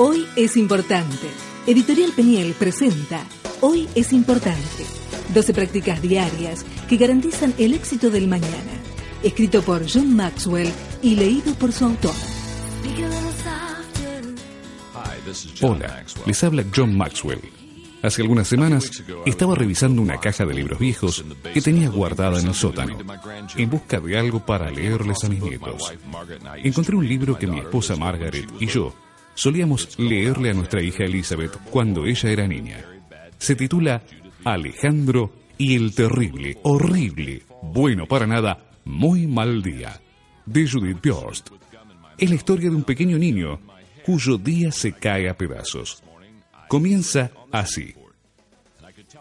Hoy 0.00 0.28
es 0.36 0.56
importante. 0.56 1.26
Editorial 1.66 2.12
Peniel 2.12 2.52
presenta 2.52 3.20
Hoy 3.60 3.88
es 3.96 4.12
importante. 4.12 4.86
12 5.34 5.52
prácticas 5.52 6.00
diarias 6.00 6.64
que 6.88 6.96
garantizan 6.96 7.52
el 7.58 7.74
éxito 7.74 8.08
del 8.08 8.28
mañana. 8.28 8.78
Escrito 9.24 9.60
por 9.60 9.82
John 9.92 10.14
Maxwell 10.14 10.70
y 11.02 11.16
leído 11.16 11.52
por 11.54 11.72
su 11.72 11.86
autor. 11.86 12.14
Hola, 15.62 16.04
les 16.26 16.44
habla 16.44 16.64
John 16.72 16.96
Maxwell. 16.96 17.40
Hace 18.00 18.22
algunas 18.22 18.46
semanas 18.46 19.02
estaba 19.26 19.56
revisando 19.56 20.00
una 20.00 20.20
caja 20.20 20.46
de 20.46 20.54
libros 20.54 20.78
viejos 20.78 21.24
que 21.52 21.60
tenía 21.60 21.88
guardada 21.88 22.38
en 22.38 22.46
el 22.46 22.54
sótano, 22.54 22.98
en 23.56 23.68
busca 23.68 23.98
de 23.98 24.16
algo 24.16 24.46
para 24.46 24.70
leerles 24.70 25.24
a 25.24 25.28
mis 25.28 25.42
nietos. 25.42 25.92
Encontré 26.62 26.94
un 26.94 27.08
libro 27.08 27.36
que 27.36 27.48
mi 27.48 27.58
esposa 27.58 27.96
Margaret 27.96 28.48
y 28.60 28.66
yo 28.68 28.94
solíamos 29.38 29.96
leerle 30.00 30.50
a 30.50 30.54
nuestra 30.54 30.82
hija 30.82 31.04
Elizabeth 31.04 31.56
cuando 31.70 32.04
ella 32.06 32.28
era 32.28 32.48
niña. 32.48 32.84
Se 33.38 33.54
titula 33.54 34.02
Alejandro 34.44 35.32
y 35.56 35.76
el 35.76 35.94
terrible, 35.94 36.58
horrible, 36.64 37.44
bueno 37.62 38.06
para 38.06 38.26
nada, 38.26 38.72
muy 38.84 39.28
mal 39.28 39.62
día, 39.62 40.00
de 40.44 40.68
Judith 40.68 41.00
Bjorst. 41.00 41.50
Es 42.18 42.28
la 42.28 42.34
historia 42.34 42.68
de 42.68 42.74
un 42.74 42.82
pequeño 42.82 43.16
niño 43.16 43.60
cuyo 44.04 44.38
día 44.38 44.72
se 44.72 44.94
cae 44.94 45.28
a 45.28 45.38
pedazos. 45.38 46.02
Comienza 46.66 47.30
así. 47.52 47.94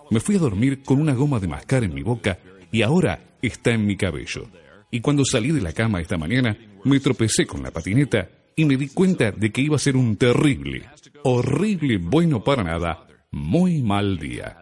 Me 0.10 0.20
fui 0.20 0.38
a 0.38 0.40
dormir 0.40 0.82
con 0.82 1.00
una 1.00 1.14
goma 1.14 1.40
de 1.40 1.48
mascar 1.48 1.84
en 1.84 1.94
mi 1.94 2.02
boca 2.02 2.40
y 2.72 2.82
ahora 2.82 3.22
está 3.40 3.72
en 3.72 3.86
mi 3.86 3.96
cabello. 3.96 4.50
Y 4.90 5.00
cuando 5.00 5.24
salí 5.24 5.52
de 5.52 5.62
la 5.62 5.74
cama 5.74 6.02
esta 6.02 6.18
mañana, 6.18 6.58
me 6.86 7.00
tropecé 7.00 7.46
con 7.46 7.62
la 7.62 7.70
patineta 7.70 8.28
y 8.60 8.66
me 8.66 8.76
di 8.76 8.90
cuenta 8.90 9.32
de 9.32 9.52
que 9.52 9.62
iba 9.62 9.76
a 9.76 9.80
ser 9.80 9.96
un 9.96 10.18
terrible, 10.18 10.90
horrible, 11.24 12.00
bueno 12.00 12.44
para 12.44 12.64
nada, 12.64 13.08
muy 13.30 13.84
mal 13.84 14.18
día. 14.18 14.58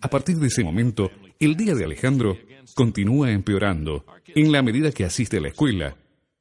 A 0.00 0.08
partir 0.08 0.36
de 0.36 0.46
ese 0.46 0.64
momento, 0.64 1.10
el 1.38 1.54
día 1.54 1.74
de 1.74 1.84
Alejandro 1.84 2.38
continúa 2.74 3.30
empeorando 3.30 4.06
en 4.34 4.50
la 4.50 4.62
medida 4.62 4.92
que 4.92 5.04
asiste 5.04 5.36
a 5.36 5.40
la 5.42 5.48
escuela, 5.48 5.94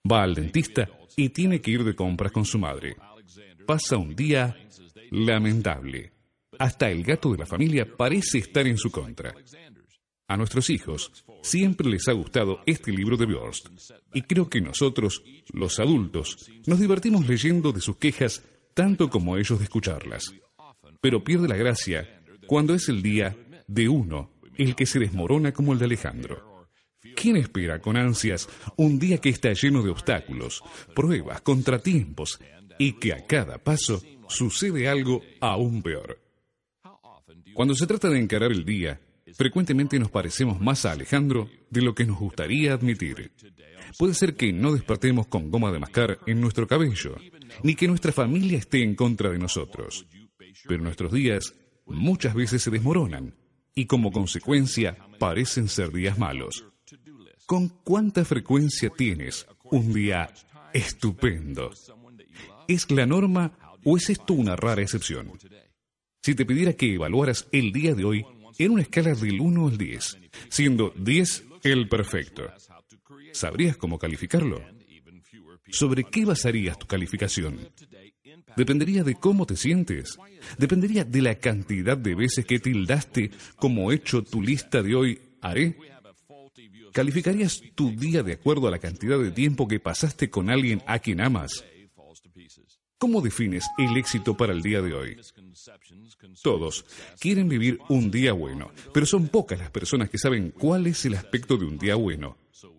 va 0.10 0.24
al 0.24 0.34
dentista 0.34 0.90
y 1.18 1.28
tiene 1.30 1.60
que 1.60 1.72
ir 1.72 1.84
de 1.84 1.94
compras 1.94 2.32
con 2.32 2.46
su 2.46 2.58
madre. 2.58 2.96
Pasa 3.66 3.98
un 3.98 4.16
día 4.16 4.56
lamentable. 5.12 6.14
Hasta 6.58 6.90
el 6.90 7.04
gato 7.04 7.34
de 7.34 7.40
la 7.40 7.46
familia 7.46 7.86
parece 7.98 8.38
estar 8.38 8.66
en 8.66 8.78
su 8.78 8.90
contra. 8.92 9.36
A 10.30 10.36
nuestros 10.36 10.70
hijos 10.70 11.24
siempre 11.42 11.90
les 11.90 12.10
ha 12.10 12.12
gustado 12.12 12.60
este 12.66 12.92
libro 12.92 13.16
de 13.16 13.26
Bjorst 13.26 13.68
y 14.14 14.24
creo 14.24 14.50
que 14.50 14.60
nosotros, 14.60 15.24
los 15.54 15.80
adultos, 15.80 16.50
nos 16.66 16.82
divertimos 16.82 17.26
leyendo 17.28 17.72
de 17.72 17.80
sus 17.80 17.96
quejas 17.96 18.44
tanto 18.74 19.10
como 19.10 19.38
ellos 19.38 19.58
de 19.58 19.64
escucharlas. 19.64 20.34
Pero 21.00 21.24
pierde 21.24 21.48
la 21.48 21.56
gracia 21.56 22.22
cuando 22.46 22.74
es 22.74 22.90
el 22.90 23.02
día 23.02 23.38
de 23.68 23.88
uno 23.88 24.32
el 24.58 24.76
que 24.76 24.86
se 24.86 25.00
desmorona 25.00 25.54
como 25.54 25.72
el 25.72 25.80
de 25.80 25.86
Alejandro. 25.86 26.68
¿Quién 27.16 27.38
espera 27.38 27.80
con 27.80 27.96
ansias 27.96 28.50
un 28.76 29.00
día 29.00 29.20
que 29.20 29.30
está 29.30 29.54
lleno 29.54 29.82
de 29.82 29.92
obstáculos, 29.92 30.62
pruebas, 30.94 31.40
contratiempos 31.40 32.40
y 32.78 32.94
que 32.94 33.14
a 33.14 33.26
cada 33.26 33.60
paso 33.60 34.02
sucede 34.28 34.90
algo 34.90 35.22
aún 35.40 35.82
peor? 35.82 36.20
Cuando 37.54 37.76
se 37.76 37.88
trata 37.88 38.10
de 38.10 38.20
encarar 38.20 38.52
el 38.52 38.66
día, 38.66 39.00
frecuentemente 39.36 40.00
nos 40.00 40.12
parecemos 40.12 40.60
más 40.60 40.86
a 40.86 40.92
Alejandro 40.92 41.50
de 41.70 41.82
lo 41.82 41.96
que 41.96 42.06
nos 42.06 42.20
gustaría 42.20 42.74
admitir. 42.74 43.32
Puede 43.98 44.14
ser 44.14 44.36
que 44.36 44.52
no 44.54 44.74
despertemos 44.74 45.28
con 45.28 45.50
goma 45.50 45.72
de 45.72 45.80
mascar 45.80 46.20
en 46.26 46.42
nuestro 46.42 46.68
cabello, 46.68 47.16
ni 47.64 47.76
que 47.76 47.88
nuestra 47.88 48.12
familia 48.12 48.58
esté 48.58 48.84
en 48.84 48.96
contra 48.96 49.30
de 49.30 49.40
nosotros. 49.40 50.06
Pero 50.68 50.84
nuestros 50.84 51.12
días 51.12 51.54
muchas 51.86 52.34
veces 52.34 52.62
se 52.62 52.72
desmoronan 52.72 53.36
y 53.74 53.86
como 53.86 54.12
consecuencia 54.12 54.98
parecen 55.20 55.68
ser 55.68 55.92
días 55.92 56.18
malos. 56.18 56.66
¿Con 57.46 57.70
cuánta 57.70 58.26
frecuencia 58.26 58.90
tienes 58.90 59.48
un 59.64 59.94
día 59.94 60.30
estupendo? 60.74 61.72
¿Es 62.68 62.92
la 62.92 63.06
norma 63.06 63.58
o 63.86 63.96
es 63.96 64.10
esto 64.10 64.34
una 64.34 64.56
rara 64.56 64.82
excepción? 64.82 65.32
Si 66.22 66.36
te 66.36 66.46
pidiera 66.46 66.74
que 66.74 66.94
evaluaras 66.94 67.48
el 67.54 67.72
día 67.72 67.96
de 67.96 68.04
hoy 68.04 68.26
en 68.58 68.72
una 68.72 68.82
escala 68.82 69.14
del 69.14 69.40
1 69.40 69.68
al 69.68 69.78
10, 69.78 70.18
siendo 70.50 70.94
10 70.96 71.44
el 71.64 71.88
perfecto, 71.88 72.52
¿sabrías 73.32 73.78
cómo 73.78 73.98
calificarlo? 74.00 74.62
¿Sobre 75.70 76.04
qué 76.04 76.26
basarías 76.26 76.80
tu 76.80 76.88
calificación? 76.88 77.60
Dependería 78.56 79.04
de 79.04 79.16
cómo 79.16 79.46
te 79.46 79.56
sientes. 79.56 80.18
Dependería 80.58 81.04
de 81.04 81.22
la 81.22 81.36
cantidad 81.36 81.98
de 81.98 82.16
veces 82.16 82.46
que 82.46 82.60
tildaste 82.60 83.32
como 83.58 83.92
hecho 83.92 84.24
tu 84.24 84.42
lista 84.42 84.82
de 84.82 84.96
hoy 84.96 85.20
haré. 85.42 85.78
¿Calificarías 86.94 87.62
tu 87.76 87.92
día 87.92 88.24
de 88.24 88.34
acuerdo 88.34 88.68
a 88.68 88.72
la 88.72 88.80
cantidad 88.80 89.20
de 89.20 89.32
tiempo 89.32 89.68
que 89.68 89.80
pasaste 89.80 90.30
con 90.30 90.50
alguien 90.50 90.82
a 90.88 91.00
quien 91.00 91.22
amas? 91.22 91.64
¿Cómo 93.00 93.22
defines 93.22 93.66
el 93.78 93.96
éxito 93.96 94.36
para 94.36 94.54
el 94.54 94.64
día 94.64 94.82
de 94.82 94.94
hoy? 94.94 95.18
Todos 96.42 96.84
quieren 97.20 97.48
vivir 97.48 97.80
un 97.90 98.10
día 98.10 98.34
bueno, 98.34 98.72
pero 98.92 99.06
son 99.06 99.28
pocas 99.28 99.60
las 99.60 99.70
personas 99.70 100.10
que 100.10 100.18
saben 100.18 100.52
cuál 100.52 100.88
es 100.88 101.06
el 101.06 101.14
aspecto 101.14 101.58
de 101.58 101.66
un 101.66 101.78
día 101.78 101.94
bueno, 101.96 102.38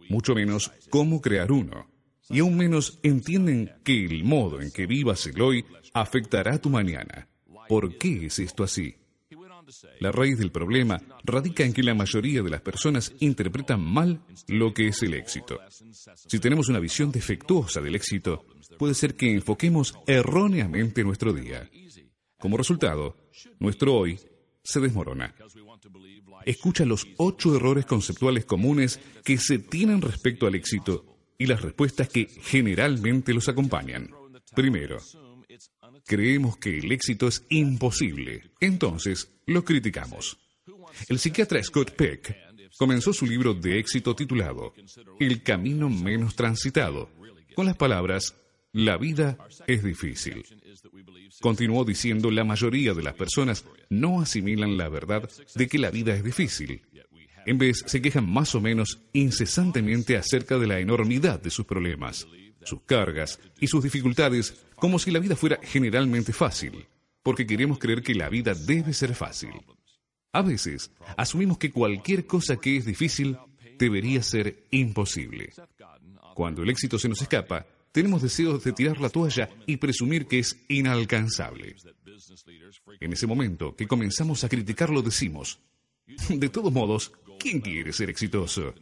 mucho 0.08 0.34
menos 0.34 0.72
cómo 0.90 1.20
crear 1.20 1.52
uno, 1.52 1.88
y 2.28 2.40
aún 2.40 2.56
menos 2.56 2.98
entienden 3.04 3.70
que 3.84 4.04
el 4.04 4.24
modo 4.24 4.60
en 4.60 4.72
que 4.72 4.86
vivas 4.86 5.24
el 5.26 5.40
hoy 5.40 5.64
afectará 5.94 6.58
tu 6.58 6.68
mañana. 6.68 7.28
¿Por 7.68 7.96
qué 7.96 8.26
es 8.26 8.40
esto 8.40 8.64
así? 8.64 8.96
La 10.00 10.12
raíz 10.12 10.38
del 10.38 10.50
problema 10.50 11.00
radica 11.24 11.64
en 11.64 11.72
que 11.72 11.82
la 11.82 11.94
mayoría 11.94 12.42
de 12.42 12.50
las 12.50 12.60
personas 12.60 13.12
interpretan 13.20 13.80
mal 13.80 14.22
lo 14.46 14.72
que 14.72 14.88
es 14.88 15.02
el 15.02 15.14
éxito. 15.14 15.58
Si 16.16 16.38
tenemos 16.38 16.68
una 16.68 16.78
visión 16.78 17.10
defectuosa 17.10 17.80
del 17.80 17.94
éxito, 17.94 18.46
puede 18.78 18.94
ser 18.94 19.14
que 19.14 19.32
enfoquemos 19.32 19.94
erróneamente 20.06 21.04
nuestro 21.04 21.32
día. 21.32 21.68
Como 22.38 22.56
resultado, 22.56 23.16
nuestro 23.58 23.94
hoy 23.94 24.18
se 24.62 24.80
desmorona. 24.80 25.34
Escucha 26.44 26.84
los 26.84 27.06
ocho 27.16 27.54
errores 27.56 27.86
conceptuales 27.86 28.44
comunes 28.44 29.00
que 29.24 29.38
se 29.38 29.58
tienen 29.58 30.00
respecto 30.00 30.46
al 30.46 30.54
éxito 30.54 31.04
y 31.36 31.46
las 31.46 31.62
respuestas 31.62 32.08
que 32.08 32.26
generalmente 32.26 33.34
los 33.34 33.48
acompañan. 33.48 34.10
Primero, 34.54 34.98
creemos 36.08 36.56
que 36.56 36.78
el 36.78 36.90
éxito 36.90 37.28
es 37.28 37.44
imposible, 37.50 38.50
entonces 38.60 39.30
lo 39.46 39.64
criticamos. 39.64 40.38
El 41.08 41.18
psiquiatra 41.18 41.62
Scott 41.62 41.92
Peck 41.92 42.34
comenzó 42.78 43.12
su 43.12 43.26
libro 43.26 43.54
de 43.54 43.78
éxito 43.78 44.16
titulado 44.16 44.74
El 45.20 45.42
camino 45.42 45.90
menos 45.90 46.34
transitado, 46.34 47.10
con 47.54 47.66
las 47.66 47.76
palabras, 47.76 48.34
la 48.72 48.96
vida 48.96 49.36
es 49.66 49.84
difícil. 49.84 50.44
Continuó 51.40 51.84
diciendo, 51.84 52.30
la 52.30 52.44
mayoría 52.44 52.94
de 52.94 53.02
las 53.02 53.14
personas 53.14 53.64
no 53.90 54.20
asimilan 54.20 54.78
la 54.78 54.88
verdad 54.88 55.28
de 55.54 55.68
que 55.68 55.78
la 55.78 55.90
vida 55.90 56.14
es 56.14 56.24
difícil. 56.24 56.82
En 57.44 57.58
vez, 57.58 57.84
se 57.86 58.00
quejan 58.00 58.28
más 58.28 58.54
o 58.54 58.60
menos 58.60 59.00
incesantemente 59.12 60.16
acerca 60.16 60.58
de 60.58 60.66
la 60.66 60.80
enormidad 60.80 61.40
de 61.40 61.50
sus 61.50 61.66
problemas 61.66 62.26
sus 62.68 62.82
cargas 62.82 63.40
y 63.60 63.66
sus 63.66 63.82
dificultades 63.82 64.54
como 64.80 64.98
si 64.98 65.10
la 65.10 65.18
vida 65.18 65.36
fuera 65.36 65.58
generalmente 65.62 66.32
fácil, 66.32 66.86
porque 67.22 67.46
queremos 67.46 67.78
creer 67.78 68.02
que 68.02 68.14
la 68.14 68.28
vida 68.28 68.54
debe 68.54 68.92
ser 68.92 69.14
fácil. 69.14 69.50
A 70.32 70.42
veces, 70.42 70.90
asumimos 71.16 71.58
que 71.58 71.70
cualquier 71.70 72.26
cosa 72.26 72.56
que 72.56 72.76
es 72.76 72.84
difícil 72.84 73.36
debería 73.78 74.22
ser 74.22 74.64
imposible. 74.70 75.52
Cuando 76.34 76.62
el 76.62 76.70
éxito 76.70 76.98
se 76.98 77.08
nos 77.08 77.22
escapa, 77.22 77.66
tenemos 77.92 78.22
deseos 78.22 78.62
de 78.62 78.72
tirar 78.72 79.00
la 79.00 79.08
toalla 79.08 79.48
y 79.66 79.76
presumir 79.78 80.26
que 80.26 80.40
es 80.40 80.56
inalcanzable. 80.68 81.76
En 83.00 83.12
ese 83.12 83.26
momento 83.26 83.74
que 83.74 83.86
comenzamos 83.86 84.44
a 84.44 84.48
criticarlo 84.48 85.02
decimos, 85.02 85.58
de 86.28 86.48
todos 86.48 86.72
modos, 86.72 87.12
¿quién 87.38 87.60
quiere 87.60 87.92
ser 87.92 88.10
exitoso? 88.10 88.74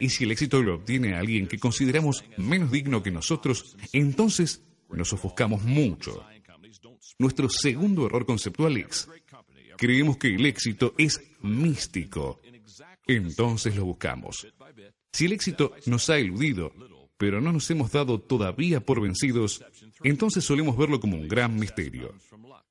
Y 0.00 0.08
si 0.10 0.24
el 0.24 0.32
éxito 0.32 0.62
lo 0.62 0.76
obtiene 0.76 1.14
alguien 1.14 1.46
que 1.46 1.58
consideramos 1.58 2.24
menos 2.36 2.70
digno 2.70 3.02
que 3.02 3.10
nosotros, 3.10 3.76
entonces 3.92 4.62
nos 4.90 5.12
ofuscamos 5.12 5.62
mucho. 5.62 6.24
Nuestro 7.18 7.48
segundo 7.48 8.06
error 8.06 8.26
conceptual 8.26 8.76
es, 8.76 9.08
creemos 9.76 10.16
que 10.16 10.34
el 10.34 10.46
éxito 10.46 10.94
es 10.98 11.20
místico. 11.42 12.40
Entonces 13.06 13.76
lo 13.76 13.84
buscamos. 13.84 14.46
Si 15.12 15.26
el 15.26 15.32
éxito 15.32 15.72
nos 15.86 16.10
ha 16.10 16.18
eludido, 16.18 16.72
pero 17.16 17.40
no 17.40 17.52
nos 17.52 17.70
hemos 17.70 17.90
dado 17.92 18.20
todavía 18.20 18.80
por 18.80 19.00
vencidos, 19.00 19.64
entonces 20.02 20.44
solemos 20.44 20.76
verlo 20.76 21.00
como 21.00 21.16
un 21.16 21.28
gran 21.28 21.56
misterio. 21.56 22.14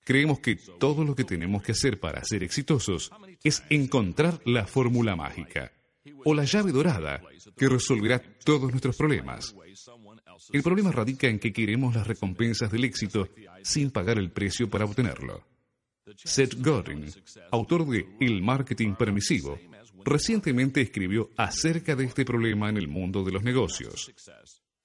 Creemos 0.03 0.39
que 0.39 0.56
todo 0.56 1.03
lo 1.03 1.15
que 1.15 1.23
tenemos 1.23 1.63
que 1.63 1.71
hacer 1.71 2.00
para 2.00 2.23
ser 2.23 2.44
exitosos 2.44 3.12
es 3.44 3.63
encontrar 3.69 4.39
la 4.45 4.67
fórmula 4.67 5.15
mágica 5.15 5.71
o 6.23 6.35
la 6.35 6.44
llave 6.44 6.71
dorada 6.71 7.21
que 7.57 7.67
resolverá 7.67 8.21
todos 8.44 8.69
nuestros 8.69 8.95
problemas. 8.95 9.56
El 10.51 10.63
problema 10.63 10.91
radica 10.91 11.27
en 11.27 11.39
que 11.39 11.53
queremos 11.53 11.95
las 11.95 12.07
recompensas 12.07 12.71
del 12.71 12.83
éxito 12.83 13.29
sin 13.63 13.91
pagar 13.91 14.17
el 14.17 14.31
precio 14.31 14.69
para 14.69 14.85
obtenerlo. 14.85 15.43
Seth 16.15 16.55
Godin, 16.61 17.05
autor 17.51 17.87
de 17.87 18.05
El 18.19 18.41
marketing 18.41 18.93
permisivo, 18.93 19.59
recientemente 20.03 20.81
escribió 20.81 21.31
acerca 21.35 21.95
de 21.95 22.05
este 22.05 22.25
problema 22.25 22.69
en 22.69 22.77
el 22.77 22.87
mundo 22.87 23.23
de 23.23 23.31
los 23.31 23.43
negocios. 23.43 24.11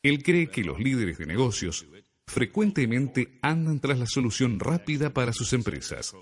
Él 0.02 0.22
cree 0.22 0.48
que 0.48 0.64
los 0.64 0.78
líderes 0.78 1.18
de 1.18 1.26
negocios 1.26 1.86
frecuentemente 2.26 3.38
andan 3.42 3.80
tras 3.80 3.98
la 3.98 4.06
solución 4.06 4.58
rápida 4.58 5.12
para 5.12 5.32
sus 5.32 5.52
empresas. 5.52 6.14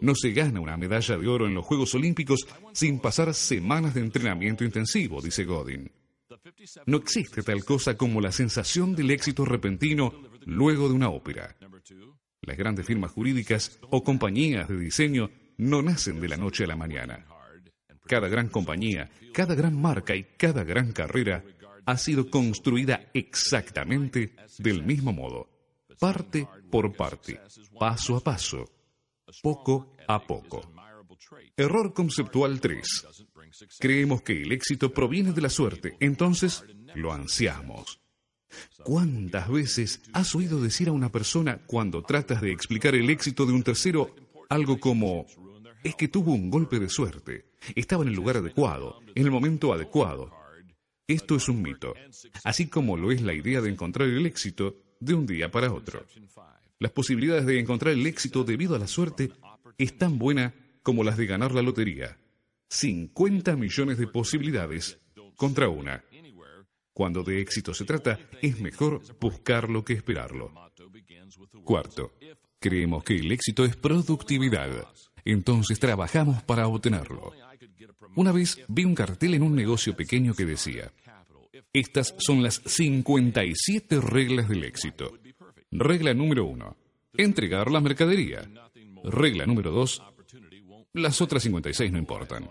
No 0.00 0.14
se 0.14 0.32
gana 0.32 0.60
una 0.60 0.76
medalla 0.76 1.16
de 1.16 1.28
oro 1.28 1.46
en 1.46 1.54
los 1.54 1.64
Juegos 1.64 1.94
Olímpicos 1.94 2.46
sin 2.72 2.98
pasar 2.98 3.32
semanas 3.32 3.94
de 3.94 4.00
entrenamiento 4.00 4.64
intensivo, 4.64 5.22
dice 5.22 5.44
Godin. 5.44 5.90
No 6.86 6.98
existe 6.98 7.42
tal 7.42 7.64
cosa 7.64 7.96
como 7.96 8.20
la 8.20 8.32
sensación 8.32 8.94
del 8.94 9.10
éxito 9.10 9.44
repentino 9.44 10.12
luego 10.44 10.88
de 10.88 10.94
una 10.94 11.08
ópera. 11.08 11.56
Las 12.42 12.56
grandes 12.56 12.86
firmas 12.86 13.12
jurídicas 13.12 13.78
o 13.90 14.04
compañías 14.04 14.68
de 14.68 14.76
diseño 14.76 15.30
no 15.56 15.82
nacen 15.82 16.20
de 16.20 16.28
la 16.28 16.36
noche 16.36 16.64
a 16.64 16.66
la 16.66 16.76
mañana. 16.76 17.26
Cada 18.06 18.28
gran 18.28 18.48
compañía, 18.48 19.10
cada 19.32 19.54
gran 19.54 19.80
marca 19.80 20.14
y 20.14 20.24
cada 20.36 20.64
gran 20.64 20.92
carrera 20.92 21.42
ha 21.86 21.96
sido 21.96 22.28
construida 22.28 23.10
exactamente 23.14 24.36
del 24.58 24.84
mismo 24.84 25.12
modo, 25.12 25.48
parte 25.98 26.46
por 26.70 26.94
parte, 26.94 27.40
paso 27.78 28.16
a 28.16 28.20
paso, 28.20 28.70
poco 29.42 29.94
a 30.06 30.22
poco. 30.26 30.60
Error 31.56 31.94
conceptual 31.94 32.60
3. 32.60 33.06
Creemos 33.78 34.22
que 34.22 34.42
el 34.42 34.52
éxito 34.52 34.92
proviene 34.92 35.32
de 35.32 35.42
la 35.42 35.50
suerte, 35.50 35.96
entonces 36.00 36.64
lo 36.94 37.12
ansiamos. 37.12 38.00
¿Cuántas 38.84 39.50
veces 39.50 40.02
has 40.12 40.34
oído 40.34 40.60
decir 40.60 40.88
a 40.88 40.92
una 40.92 41.10
persona 41.10 41.60
cuando 41.66 42.02
tratas 42.02 42.40
de 42.40 42.52
explicar 42.52 42.94
el 42.94 43.10
éxito 43.10 43.46
de 43.46 43.52
un 43.52 43.62
tercero 43.62 44.14
algo 44.48 44.78
como, 44.78 45.26
es 45.82 45.94
que 45.96 46.08
tuvo 46.08 46.32
un 46.32 46.50
golpe 46.50 46.78
de 46.78 46.88
suerte, 46.88 47.46
estaba 47.74 48.02
en 48.02 48.10
el 48.10 48.14
lugar 48.14 48.36
adecuado, 48.36 49.00
en 49.14 49.24
el 49.24 49.30
momento 49.30 49.72
adecuado? 49.72 50.30
Esto 51.06 51.36
es 51.36 51.48
un 51.48 51.62
mito, 51.62 51.94
así 52.44 52.68
como 52.68 52.96
lo 52.96 53.12
es 53.12 53.20
la 53.22 53.34
idea 53.34 53.60
de 53.60 53.70
encontrar 53.70 54.08
el 54.08 54.24
éxito 54.24 54.76
de 55.00 55.14
un 55.14 55.26
día 55.26 55.50
para 55.50 55.72
otro. 55.72 56.06
Las 56.78 56.92
posibilidades 56.92 57.46
de 57.46 57.58
encontrar 57.58 57.94
el 57.94 58.06
éxito 58.06 58.44
debido 58.44 58.74
a 58.74 58.78
la 58.78 58.86
suerte 58.86 59.32
es 59.78 59.98
tan 59.98 60.18
buena 60.18 60.54
como 60.82 61.04
las 61.04 61.16
de 61.16 61.26
ganar 61.26 61.52
la 61.52 61.62
lotería. 61.62 62.18
50 62.74 63.54
millones 63.54 63.98
de 63.98 64.08
posibilidades 64.08 64.98
contra 65.36 65.68
una. 65.68 66.04
Cuando 66.92 67.22
de 67.22 67.40
éxito 67.40 67.72
se 67.72 67.84
trata, 67.84 68.18
es 68.42 68.60
mejor 68.60 69.00
buscarlo 69.20 69.84
que 69.84 69.92
esperarlo. 69.92 70.52
Cuarto, 71.64 72.12
creemos 72.58 73.04
que 73.04 73.14
el 73.14 73.30
éxito 73.30 73.64
es 73.64 73.76
productividad. 73.76 74.88
Entonces 75.24 75.78
trabajamos 75.78 76.42
para 76.42 76.66
obtenerlo. 76.66 77.32
Una 78.16 78.32
vez 78.32 78.60
vi 78.68 78.84
un 78.84 78.94
cartel 78.94 79.34
en 79.34 79.42
un 79.42 79.54
negocio 79.54 79.94
pequeño 79.96 80.34
que 80.34 80.44
decía, 80.44 80.92
estas 81.72 82.14
son 82.18 82.42
las 82.42 82.60
57 82.64 84.00
reglas 84.00 84.48
del 84.48 84.64
éxito. 84.64 85.16
Regla 85.70 86.12
número 86.12 86.44
uno, 86.44 86.76
entregar 87.16 87.70
la 87.70 87.80
mercadería. 87.80 88.48
Regla 89.04 89.46
número 89.46 89.70
dos, 89.70 90.02
las 90.92 91.20
otras 91.20 91.42
56 91.42 91.90
no 91.90 91.98
importan. 91.98 92.48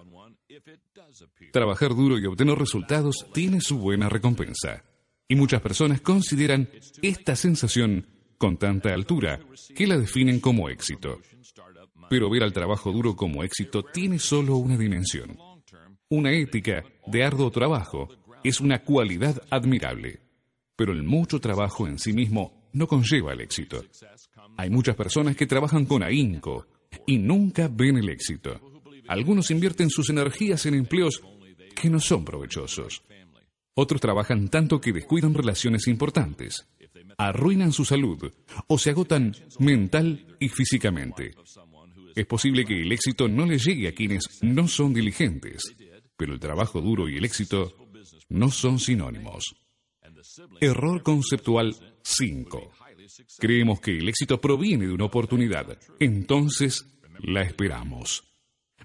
Trabajar 1.51 1.89
duro 1.89 2.17
y 2.17 2.25
obtener 2.25 2.57
resultados 2.57 3.27
tiene 3.33 3.61
su 3.61 3.77
buena 3.77 4.09
recompensa. 4.09 4.83
Y 5.27 5.35
muchas 5.35 5.61
personas 5.61 6.01
consideran 6.01 6.69
esta 7.01 7.35
sensación 7.35 8.07
con 8.37 8.57
tanta 8.57 8.93
altura 8.93 9.39
que 9.75 9.87
la 9.87 9.97
definen 9.97 10.39
como 10.39 10.69
éxito. 10.69 11.19
Pero 12.09 12.29
ver 12.29 12.43
al 12.43 12.53
trabajo 12.53 12.91
duro 12.91 13.15
como 13.15 13.43
éxito 13.43 13.83
tiene 13.83 14.19
solo 14.19 14.57
una 14.57 14.77
dimensión. 14.77 15.37
Una 16.09 16.31
ética 16.31 16.83
de 17.07 17.23
arduo 17.23 17.49
trabajo 17.51 18.09
es 18.43 18.59
una 18.59 18.83
cualidad 18.83 19.41
admirable, 19.49 20.19
pero 20.75 20.91
el 20.91 21.03
mucho 21.03 21.39
trabajo 21.39 21.87
en 21.87 21.97
sí 21.97 22.13
mismo 22.13 22.69
no 22.73 22.87
conlleva 22.87 23.33
el 23.33 23.41
éxito. 23.41 23.83
Hay 24.57 24.69
muchas 24.69 24.95
personas 24.95 25.35
que 25.35 25.47
trabajan 25.47 25.85
con 25.85 26.03
ahínco 26.03 26.67
y 27.07 27.17
nunca 27.17 27.69
ven 27.71 27.97
el 27.97 28.09
éxito. 28.09 28.72
Algunos 29.07 29.51
invierten 29.51 29.89
sus 29.89 30.09
energías 30.09 30.65
en 30.65 30.75
empleos 30.75 31.21
que 31.75 31.89
no 31.89 31.99
son 31.99 32.23
provechosos. 32.23 33.03
Otros 33.75 33.99
trabajan 33.99 34.49
tanto 34.49 34.79
que 34.79 34.93
descuidan 34.93 35.33
relaciones 35.33 35.87
importantes, 35.87 36.67
arruinan 37.17 37.71
su 37.71 37.85
salud 37.85 38.31
o 38.67 38.77
se 38.77 38.91
agotan 38.91 39.35
mental 39.59 40.35
y 40.39 40.49
físicamente. 40.49 41.31
Es 42.15 42.25
posible 42.27 42.65
que 42.65 42.81
el 42.81 42.91
éxito 42.91 43.27
no 43.27 43.45
les 43.45 43.65
llegue 43.65 43.87
a 43.87 43.95
quienes 43.95 44.43
no 44.43 44.67
son 44.67 44.93
diligentes, 44.93 45.63
pero 46.15 46.33
el 46.33 46.39
trabajo 46.39 46.79
duro 46.81 47.09
y 47.09 47.17
el 47.17 47.25
éxito 47.25 47.75
no 48.29 48.51
son 48.51 48.79
sinónimos. 48.79 49.55
Error 50.61 51.01
conceptual 51.01 51.75
5. 52.03 52.71
Creemos 53.39 53.79
que 53.79 53.97
el 53.97 54.07
éxito 54.07 54.39
proviene 54.39 54.85
de 54.87 54.93
una 54.93 55.05
oportunidad, 55.05 55.77
entonces 55.99 56.85
la 57.19 57.41
esperamos. 57.41 58.32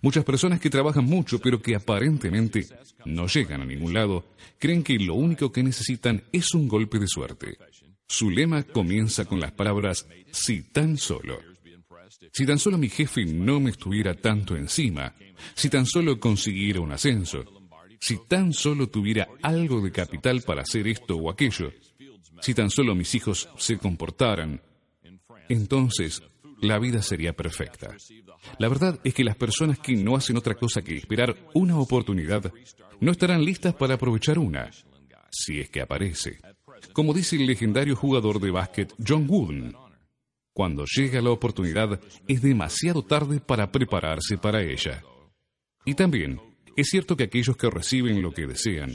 Muchas 0.02 0.24
personas 0.24 0.60
que 0.60 0.70
trabajan 0.70 1.04
mucho 1.04 1.38
pero 1.40 1.60
que 1.60 1.74
aparentemente 1.74 2.66
no 3.04 3.26
llegan 3.26 3.62
a 3.62 3.64
ningún 3.64 3.94
lado, 3.94 4.24
creen 4.58 4.82
que 4.82 4.98
lo 4.98 5.14
único 5.14 5.50
que 5.50 5.62
necesitan 5.62 6.22
es 6.32 6.54
un 6.54 6.68
golpe 6.68 6.98
de 6.98 7.08
suerte. 7.08 7.58
Su 8.06 8.30
lema 8.30 8.62
comienza 8.62 9.24
con 9.24 9.40
las 9.40 9.52
palabras 9.52 10.06
si 10.30 10.62
tan 10.62 10.96
solo. 10.96 11.40
Si 12.32 12.46
tan 12.46 12.58
solo 12.58 12.78
mi 12.78 12.88
jefe 12.88 13.24
no 13.24 13.60
me 13.60 13.70
estuviera 13.70 14.14
tanto 14.14 14.56
encima, 14.56 15.14
si 15.54 15.68
tan 15.68 15.86
solo 15.86 16.18
consiguiera 16.18 16.80
un 16.80 16.92
ascenso, 16.92 17.44
si 18.00 18.18
tan 18.26 18.52
solo 18.52 18.88
tuviera 18.88 19.28
algo 19.42 19.80
de 19.80 19.90
capital 19.90 20.42
para 20.42 20.62
hacer 20.62 20.86
esto 20.88 21.16
o 21.16 21.30
aquello, 21.30 21.72
si 22.40 22.54
tan 22.54 22.70
solo 22.70 22.94
mis 22.94 23.14
hijos 23.14 23.48
se 23.58 23.78
comportaran, 23.78 24.60
entonces 25.48 26.22
la 26.60 26.78
vida 26.78 27.02
sería 27.02 27.34
perfecta. 27.34 27.94
La 28.58 28.68
verdad 28.68 28.98
es 29.04 29.14
que 29.14 29.24
las 29.24 29.36
personas 29.36 29.78
que 29.78 29.94
no 29.96 30.16
hacen 30.16 30.36
otra 30.36 30.54
cosa 30.54 30.82
que 30.82 30.96
esperar 30.96 31.36
una 31.54 31.78
oportunidad 31.78 32.52
no 33.00 33.12
estarán 33.12 33.44
listas 33.44 33.74
para 33.74 33.94
aprovechar 33.94 34.38
una, 34.38 34.70
si 35.30 35.60
es 35.60 35.70
que 35.70 35.80
aparece. 35.80 36.38
Como 36.92 37.12
dice 37.12 37.36
el 37.36 37.46
legendario 37.46 37.96
jugador 37.96 38.40
de 38.40 38.50
básquet 38.50 38.92
John 39.06 39.26
Wooden, 39.28 39.74
cuando 40.52 40.84
llega 40.84 41.22
la 41.22 41.30
oportunidad 41.30 42.00
es 42.26 42.42
demasiado 42.42 43.02
tarde 43.04 43.40
para 43.40 43.70
prepararse 43.70 44.38
para 44.38 44.62
ella. 44.62 45.02
Y 45.84 45.94
también 45.94 46.40
es 46.76 46.88
cierto 46.88 47.16
que 47.16 47.24
aquellos 47.24 47.56
que 47.56 47.70
reciben 47.70 48.22
lo 48.22 48.32
que 48.32 48.46
desean, 48.46 48.92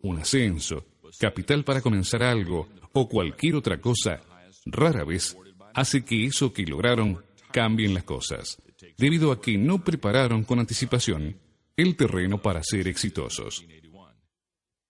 un 0.00 0.18
ascenso, 0.18 0.84
capital 1.18 1.64
para 1.64 1.80
comenzar 1.80 2.22
algo 2.22 2.68
o 2.92 3.08
cualquier 3.08 3.54
otra 3.56 3.80
cosa, 3.80 4.20
rara 4.64 5.04
vez 5.04 5.36
hace 5.76 6.04
que 6.06 6.24
eso 6.24 6.54
que 6.54 6.64
lograron 6.64 7.22
cambien 7.52 7.92
las 7.92 8.04
cosas, 8.04 8.60
debido 8.96 9.30
a 9.30 9.40
que 9.40 9.58
no 9.58 9.84
prepararon 9.84 10.42
con 10.42 10.58
anticipación 10.58 11.38
el 11.76 11.96
terreno 11.96 12.40
para 12.40 12.62
ser 12.62 12.88
exitosos. 12.88 13.62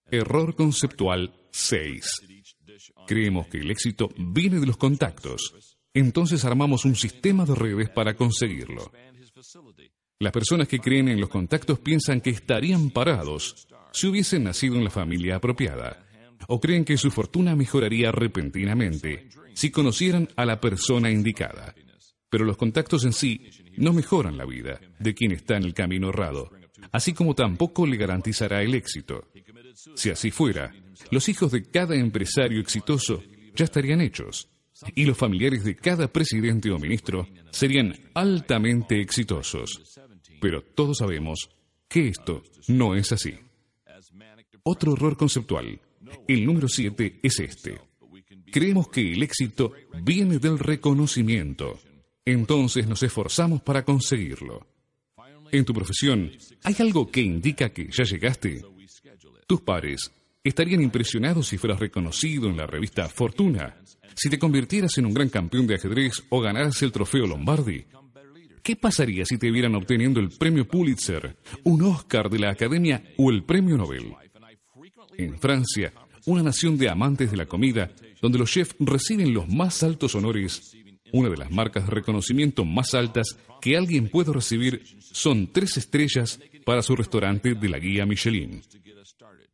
Error 0.09 0.55
conceptual 0.55 1.35
6. 1.50 2.05
Creemos 3.09 3.49
que 3.49 3.59
el 3.59 3.71
éxito 3.73 4.11
viene 4.16 4.61
de 4.61 4.66
los 4.66 4.76
contactos. 4.76 5.76
Entonces 5.93 6.45
armamos 6.45 6.85
un 6.85 6.95
sistema 6.95 7.45
de 7.45 7.57
redes 7.57 7.90
para 7.90 8.14
conseguirlo. 8.14 8.93
Las 10.21 10.33
personas 10.33 10.69
que 10.69 10.78
creen 10.78 11.09
en 11.09 11.21
los 11.21 11.28
contactos 11.28 11.81
piensan 11.81 12.21
que 12.21 12.31
estarían 12.31 12.90
parados 12.90 13.66
si 13.93 14.07
hubiesen 14.07 14.45
nacido 14.45 14.76
en 14.76 14.85
la 14.85 14.90
familia 14.90 15.37
apropiada, 15.37 16.07
o 16.47 16.61
creen 16.61 16.85
que 16.85 16.97
su 16.97 17.11
fortuna 17.11 17.57
mejoraría 17.57 18.12
repentinamente 18.12 19.31
si 19.57 19.71
conocieran 19.71 20.29
a 20.37 20.45
la 20.45 20.61
persona 20.61 21.11
indicada. 21.11 21.75
Pero 22.29 22.45
los 22.45 22.59
contactos 22.59 23.05
en 23.07 23.15
sí 23.15 23.41
no 23.79 23.95
mejoran 23.95 24.37
la 24.37 24.45
vida 24.45 24.79
de 24.99 25.15
quien 25.15 25.33
está 25.33 25.57
en 25.57 25.65
el 25.65 25.73
camino 25.73 26.11
errado, 26.11 26.51
así 26.93 27.15
como 27.15 27.35
tampoco 27.35 27.87
le 27.87 27.97
garantizará 27.97 28.63
el 28.63 28.75
éxito. 28.75 29.29
Si 29.95 30.11
así 30.11 30.31
fuera, 30.31 30.75
los 31.11 31.31
hijos 31.31 31.53
de 31.53 31.65
cada 31.65 31.97
empresario 31.97 32.61
exitoso 32.61 33.23
ya 33.55 33.65
estarían 33.65 34.03
hechos, 34.03 34.51
y 34.95 35.07
los 35.07 35.17
familiares 35.17 35.65
de 35.65 35.75
cada 35.75 36.13
presidente 36.13 36.71
o 36.71 36.79
ministro 36.79 37.27
serían 37.51 37.95
altamente 38.13 39.01
exitosos. 39.01 39.99
Pero 40.39 40.63
todos 40.63 40.99
sabemos 40.99 41.49
que 41.89 42.09
esto 42.09 42.43
no 42.69 42.95
es 42.95 43.11
así. 43.11 43.35
Otro 44.65 44.93
error 44.93 45.17
conceptual, 45.17 45.81
el 46.29 46.45
número 46.45 46.69
7, 46.69 47.21
es 47.23 47.41
este. 47.41 47.86
Creemos 48.57 48.89
que 48.89 49.13
el 49.13 49.23
éxito 49.23 49.75
viene 50.03 50.39
del 50.39 50.59
reconocimiento. 50.59 51.79
Entonces 52.25 52.87
nos 52.87 53.03
esforzamos 53.03 53.61
para 53.61 53.85
conseguirlo. 53.85 54.67
En 55.53 55.63
tu 55.67 55.75
profesión, 55.75 56.33
¿hay 56.63 56.75
algo 56.79 57.07
que 57.07 57.21
indica 57.21 57.69
que 57.69 57.91
ya 57.93 58.05
llegaste? 58.05 58.65
Tus 59.47 59.61
pares, 59.61 60.11
estarían 60.43 60.81
impresionados 60.81 61.49
si 61.49 61.59
fueras 61.59 61.81
reconocido 61.81 62.49
en 62.49 62.57
la 62.57 62.67
revista 62.67 63.11
Fortuna, 63.11 63.77
si 64.15 64.31
te 64.31 64.39
convirtieras 64.39 64.97
en 64.97 65.05
un 65.05 65.13
gran 65.13 65.29
campeón 65.29 65.67
de 65.67 65.75
ajedrez 65.75 66.25
o 66.31 66.41
ganaras 66.41 66.81
el 66.81 66.93
trofeo 66.93 67.27
Lombardi. 67.27 67.85
¿Qué 68.63 68.75
pasaría 68.75 69.27
si 69.27 69.37
te 69.37 69.51
vieran 69.51 69.75
obteniendo 69.75 70.19
el 70.19 70.31
premio 70.31 70.67
Pulitzer, 70.67 71.37
un 71.65 71.83
Oscar 71.83 72.31
de 72.31 72.39
la 72.39 72.53
Academia 72.53 73.05
o 73.19 73.31
el 73.31 73.45
premio 73.45 73.77
Nobel? 73.77 74.15
En 75.19 75.39
Francia, 75.39 75.93
una 76.25 76.43
nación 76.43 76.79
de 76.79 76.89
amantes 76.89 77.31
de 77.31 77.37
la 77.37 77.45
comida, 77.45 77.93
donde 78.26 78.40
los 78.40 78.50
chefs 78.50 78.75
reciben 78.80 79.33
los 79.33 79.49
más 79.49 79.85
altos 79.85 80.16
honores, 80.16 80.76
una 81.12 81.28
de 81.28 81.37
las 81.37 81.49
marcas 81.49 81.87
de 81.87 81.92
reconocimiento 81.92 82.64
más 82.64 82.92
altas 82.92 83.38
que 83.61 83.76
alguien 83.76 84.09
puede 84.09 84.33
recibir 84.33 84.83
son 84.99 85.52
tres 85.52 85.76
estrellas 85.76 86.40
para 86.64 86.83
su 86.83 86.97
restaurante 86.97 87.54
de 87.54 87.68
la 87.68 87.78
guía 87.78 88.04
Michelin. 88.04 88.62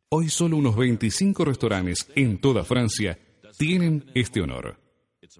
Hoy 0.09 0.27
solo 0.27 0.57
unos 0.57 0.75
25 0.75 1.45
restaurantes 1.45 2.07
en 2.15 2.39
toda 2.39 2.63
Francia 2.63 3.19
tienen 3.59 4.05
este 4.15 4.41
honor. 4.41 4.79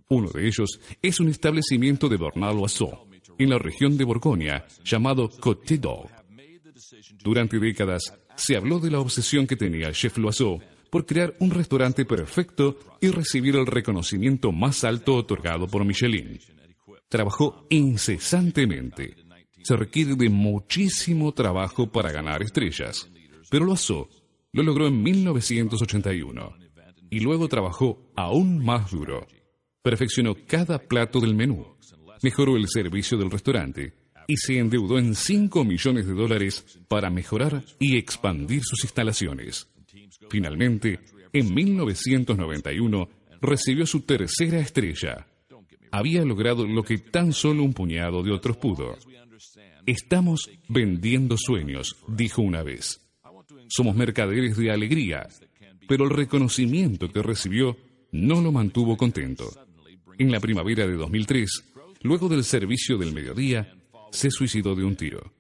Uno 0.10 0.30
de 0.30 0.46
ellos 0.46 0.80
es 1.02 1.20
un 1.20 1.30
establecimiento 1.30 2.08
de 2.10 2.18
Bernard-Loiseau, 2.18 3.08
en 3.40 3.50
la 3.50 3.58
región 3.58 3.98
de 3.98 4.04
Borgoña, 4.04 4.64
llamado 4.86 5.28
Côte 5.28 5.80
d'Or. 5.80 6.08
Durante 7.24 7.58
décadas 7.58 8.14
se 8.36 8.56
habló 8.56 8.78
de 8.80 8.92
la 8.92 9.00
obsesión 9.00 9.48
que 9.48 9.56
tenía 9.56 9.88
el 9.88 9.96
chef 9.96 10.20
Loiseau 10.20 10.62
por 10.94 11.08
crear 11.08 11.34
un 11.40 11.50
restaurante 11.50 12.06
perfecto 12.06 12.78
y 13.02 13.08
recibir 13.08 13.56
el 13.56 13.66
reconocimiento 13.66 14.52
más 14.52 14.84
alto 14.84 15.16
otorgado 15.16 15.68
por 15.68 15.84
Michelin. 15.84 16.40
Trabajó 17.10 17.66
incesantemente. 17.72 19.16
Se 19.64 19.76
requiere 19.76 20.14
de 20.16 20.30
muchísimo 20.30 21.32
trabajo 21.32 21.92
para 21.92 22.12
ganar 22.12 22.44
estrellas, 22.44 23.10
pero 23.50 23.66
Loiseau 23.66 24.08
lo 24.52 24.62
logró 24.62 24.86
en 24.86 25.02
1981 25.02 26.58
y 27.10 27.22
luego 27.22 27.48
trabajó 27.48 28.12
aún 28.16 28.64
más 28.64 28.92
duro. 28.92 29.26
Perfeccionó 29.82 30.36
cada 30.46 30.78
plato 30.78 31.20
del 31.20 31.34
menú, 31.34 31.76
mejoró 32.22 32.56
el 32.56 32.68
servicio 32.68 33.18
del 33.18 33.32
restaurante 33.32 33.94
y 34.28 34.38
se 34.38 34.60
endeudó 34.60 35.00
en 35.00 35.16
5 35.16 35.66
millones 35.66 36.06
de 36.06 36.14
dólares 36.14 36.80
para 36.88 37.10
mejorar 37.10 37.64
y 37.80 37.98
expandir 37.98 38.62
sus 38.64 38.84
instalaciones. 38.84 39.73
Finalmente, 40.30 41.00
en 41.32 41.54
1991, 41.54 43.10
recibió 43.42 43.86
su 43.86 44.02
tercera 44.02 44.60
estrella. 44.60 45.28
Había 45.92 46.24
logrado 46.24 46.66
lo 46.66 46.84
que 46.84 46.98
tan 46.98 47.34
solo 47.34 47.64
un 47.64 47.74
puñado 47.74 48.24
de 48.24 48.32
otros 48.32 48.58
pudo. 48.58 48.98
Estamos 49.86 50.50
vendiendo 50.68 51.38
sueños, 51.38 51.98
dijo 52.08 52.42
una 52.42 52.64
vez. 52.64 53.02
Somos 53.68 53.96
mercaderes 53.96 54.58
de 54.58 54.72
alegría, 54.72 55.28
pero 55.88 56.06
el 56.06 56.12
reconocimiento 56.12 57.10
que 57.10 57.22
recibió 57.22 57.78
no 58.12 58.42
lo 58.42 58.52
mantuvo 58.52 58.96
contento. 58.96 59.52
En 60.18 60.32
la 60.32 60.40
primavera 60.40 60.88
de 60.88 60.96
2003, 60.96 61.74
luego 62.04 62.30
del 62.30 62.44
servicio 62.44 62.98
del 62.98 63.14
mediodía, 63.14 63.76
se 64.12 64.30
suicidó 64.30 64.76
de 64.76 64.84
un 64.84 64.96
tiro. 64.96 65.34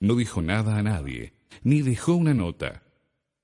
No 0.00 0.16
dijo 0.16 0.42
nada 0.42 0.78
a 0.78 0.82
nadie, 0.82 1.32
ni 1.62 1.82
dejó 1.82 2.14
una 2.14 2.34
nota. 2.34 2.82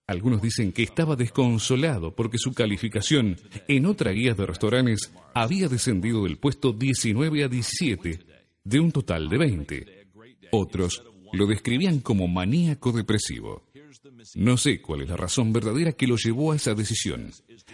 Algunos 0.08 0.40
dicen 0.40 0.72
que 0.72 0.82
estaba 0.82 1.16
desconsolado 1.16 2.16
porque 2.16 2.38
su 2.38 2.54
calificación 2.54 3.36
en 3.68 3.84
otra 3.84 4.10
guía 4.12 4.32
de 4.32 4.46
restaurantes 4.46 5.12
había 5.34 5.68
descendido 5.68 6.24
del 6.24 6.38
puesto 6.38 6.72
19 6.72 7.44
a 7.44 7.48
17, 7.48 8.18
de 8.64 8.80
un 8.80 8.90
total 8.90 9.28
de 9.28 9.36
20. 9.36 10.08
Otros 10.50 11.04
lo 11.34 11.46
describían 11.46 12.00
como 12.00 12.26
maníaco 12.26 12.90
depresivo. 12.90 13.68
No 14.34 14.56
sé 14.56 14.80
cuál 14.80 15.02
es 15.02 15.10
la 15.10 15.18
razón 15.18 15.52
verdadera 15.52 15.92
que 15.92 16.06
lo 16.06 16.16
llevó 16.16 16.52
a 16.52 16.56
esa 16.56 16.74
decisión, 16.74 17.30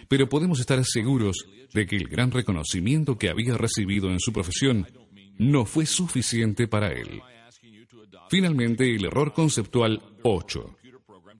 pero 0.09 0.27
podemos 0.27 0.59
estar 0.59 0.83
seguros 0.83 1.45
de 1.73 1.85
que 1.85 1.95
el 1.95 2.09
gran 2.09 2.31
reconocimiento 2.31 3.17
que 3.17 3.29
había 3.29 3.55
recibido 3.57 4.11
en 4.11 4.19
su 4.19 4.33
profesión 4.33 4.87
no 5.37 5.65
fue 5.65 5.85
suficiente 5.85 6.67
para 6.67 6.91
él. 6.91 7.21
Finalmente, 8.29 8.93
el 8.93 9.05
error 9.05 9.31
conceptual 9.31 10.01
8. 10.23 10.74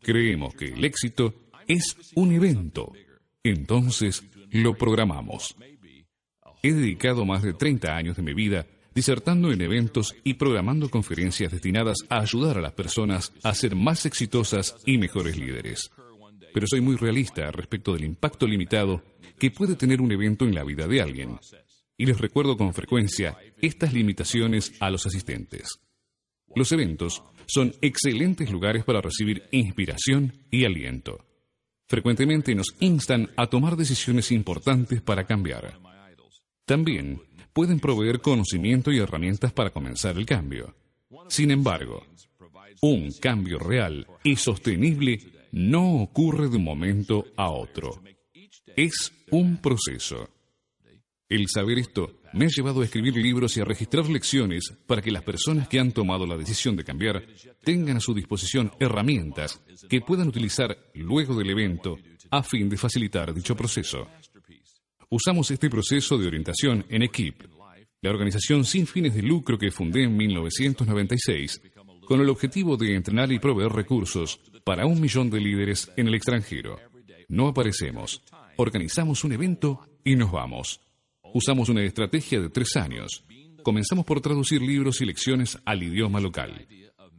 Creemos 0.06 0.54
que 0.54 0.66
el 0.66 0.86
éxito 0.86 1.34
es 1.68 1.98
un 2.14 2.32
evento. 2.32 2.94
Entonces, 3.44 4.24
lo 4.52 4.76
programamos. 4.76 5.56
He 6.62 6.74
dedicado 6.74 7.26
más 7.26 7.42
de 7.42 7.54
30 7.54 7.96
años 7.96 8.16
de 8.16 8.22
mi 8.22 8.36
vida 8.36 8.68
disertando 8.94 9.52
en 9.52 9.62
eventos 9.62 10.16
y 10.24 10.36
programando 10.36 10.90
conferencias 10.92 11.52
destinadas 11.52 11.98
a 12.08 12.20
ayudar 12.20 12.60
a 12.60 12.62
las 12.62 12.74
personas 12.74 13.34
a 13.42 13.56
ser 13.56 13.76
más 13.76 14.06
exitosas 14.06 14.76
y 14.86 15.00
mejores 15.00 15.38
líderes. 15.38 15.90
Pero 16.54 16.68
soy 16.68 16.82
muy 16.82 16.98
realista 16.98 17.50
respecto 17.50 17.92
del 17.94 18.04
impacto 18.04 18.46
limitado 18.46 19.02
que 19.40 19.50
puede 19.50 19.76
tener 19.76 20.02
un 20.02 20.12
evento 20.12 20.46
en 20.46 20.54
la 20.54 20.64
vida 20.64 20.88
de 20.88 21.02
alguien. 21.02 21.40
Y 21.98 22.06
les 22.06 22.20
recuerdo 22.20 22.58
con 22.58 22.76
frecuencia 22.76 23.40
estas 23.60 23.92
limitaciones 23.92 24.74
a 24.80 24.92
los 24.92 25.08
asistentes. 25.08 25.80
Los 26.56 26.72
eventos 26.72 27.24
son 27.48 27.74
excelentes 27.82 28.50
lugares 28.52 28.84
para 28.84 29.02
recibir 29.02 29.44
inspiración 29.52 30.34
y 30.52 30.66
aliento. 30.66 31.26
Frecuentemente 31.88 32.56
nos 32.56 32.76
instan 32.80 33.30
a 33.38 33.48
tomar 33.48 33.76
decisiones 33.76 34.32
importantes 34.32 35.02
para 35.02 35.26
cambiar. 35.26 35.80
También 36.66 37.22
pueden 37.54 37.80
proveer 37.80 38.22
conocimiento 38.22 38.92
y 38.92 39.00
herramientas 39.00 39.54
para 39.54 39.70
comenzar 39.70 40.18
el 40.18 40.26
cambio. 40.26 40.76
Sin 41.30 41.52
embargo, 41.52 42.06
un 42.82 43.12
cambio 43.22 43.60
real 43.60 44.08
y 44.24 44.36
sostenible 44.36 45.20
no 45.52 46.02
ocurre 46.02 46.50
de 46.50 46.58
un 46.58 46.64
momento 46.64 47.26
a 47.38 47.50
otro. 47.50 48.02
Es 48.76 49.14
un 49.32 49.58
proceso. 49.58 50.35
El 51.28 51.48
saber 51.48 51.80
esto 51.80 52.22
me 52.34 52.46
ha 52.46 52.50
llevado 52.50 52.82
a 52.82 52.86
escribir 52.86 53.16
libros 53.16 53.58
y 53.58 53.62
a 53.62 53.66
registrar 53.66 54.08
lecciones 54.08 54.74
para 54.86 55.02
que 55.02 55.10
las 55.10 55.24
personas 55.24 55.68
que 55.68 55.80
han 55.80 55.92
tomado 55.92 56.28
la 56.28 56.38
decisión 56.38 56.76
de 56.76 56.84
cambiar 56.84 57.26
tengan 57.64 57.98
a 57.98 58.00
su 58.00 58.14
disposición 58.14 58.72
herramientas 58.80 59.60
que 59.90 60.02
puedan 60.02 60.28
utilizar 60.28 60.78
luego 60.94 61.36
del 61.36 61.50
evento 61.50 61.98
a 62.30 62.44
fin 62.44 62.70
de 62.70 62.78
facilitar 62.78 63.34
dicho 63.34 63.56
proceso. 63.56 64.08
Usamos 65.10 65.50
este 65.50 65.68
proceso 65.68 66.16
de 66.18 66.28
orientación 66.28 66.86
en 66.90 67.02
EQUIP, 67.02 67.42
la 68.02 68.12
organización 68.12 68.64
sin 68.64 68.86
fines 68.86 69.16
de 69.16 69.24
lucro 69.24 69.58
que 69.58 69.72
fundé 69.72 70.04
en 70.04 70.16
1996, 70.16 71.60
con 72.06 72.22
el 72.22 72.30
objetivo 72.30 72.78
de 72.78 72.96
entrenar 72.96 73.32
y 73.32 73.40
proveer 73.40 73.72
recursos 73.72 74.40
para 74.64 74.86
un 74.86 75.02
millón 75.02 75.32
de 75.32 75.40
líderes 75.40 75.92
en 75.98 76.08
el 76.08 76.14
extranjero. 76.14 76.80
No 77.30 77.48
aparecemos, 77.48 78.22
organizamos 78.58 79.24
un 79.24 79.32
evento 79.32 79.88
y 80.04 80.16
nos 80.16 80.32
vamos. 80.32 80.85
Usamos 81.36 81.68
una 81.68 81.84
estrategia 81.84 82.40
de 82.40 82.48
tres 82.48 82.78
años. 82.78 83.26
Comenzamos 83.62 84.06
por 84.06 84.22
traducir 84.22 84.62
libros 84.62 85.02
y 85.02 85.06
lecciones 85.06 85.60
al 85.66 85.84
idioma 85.84 86.22
local. 86.22 86.66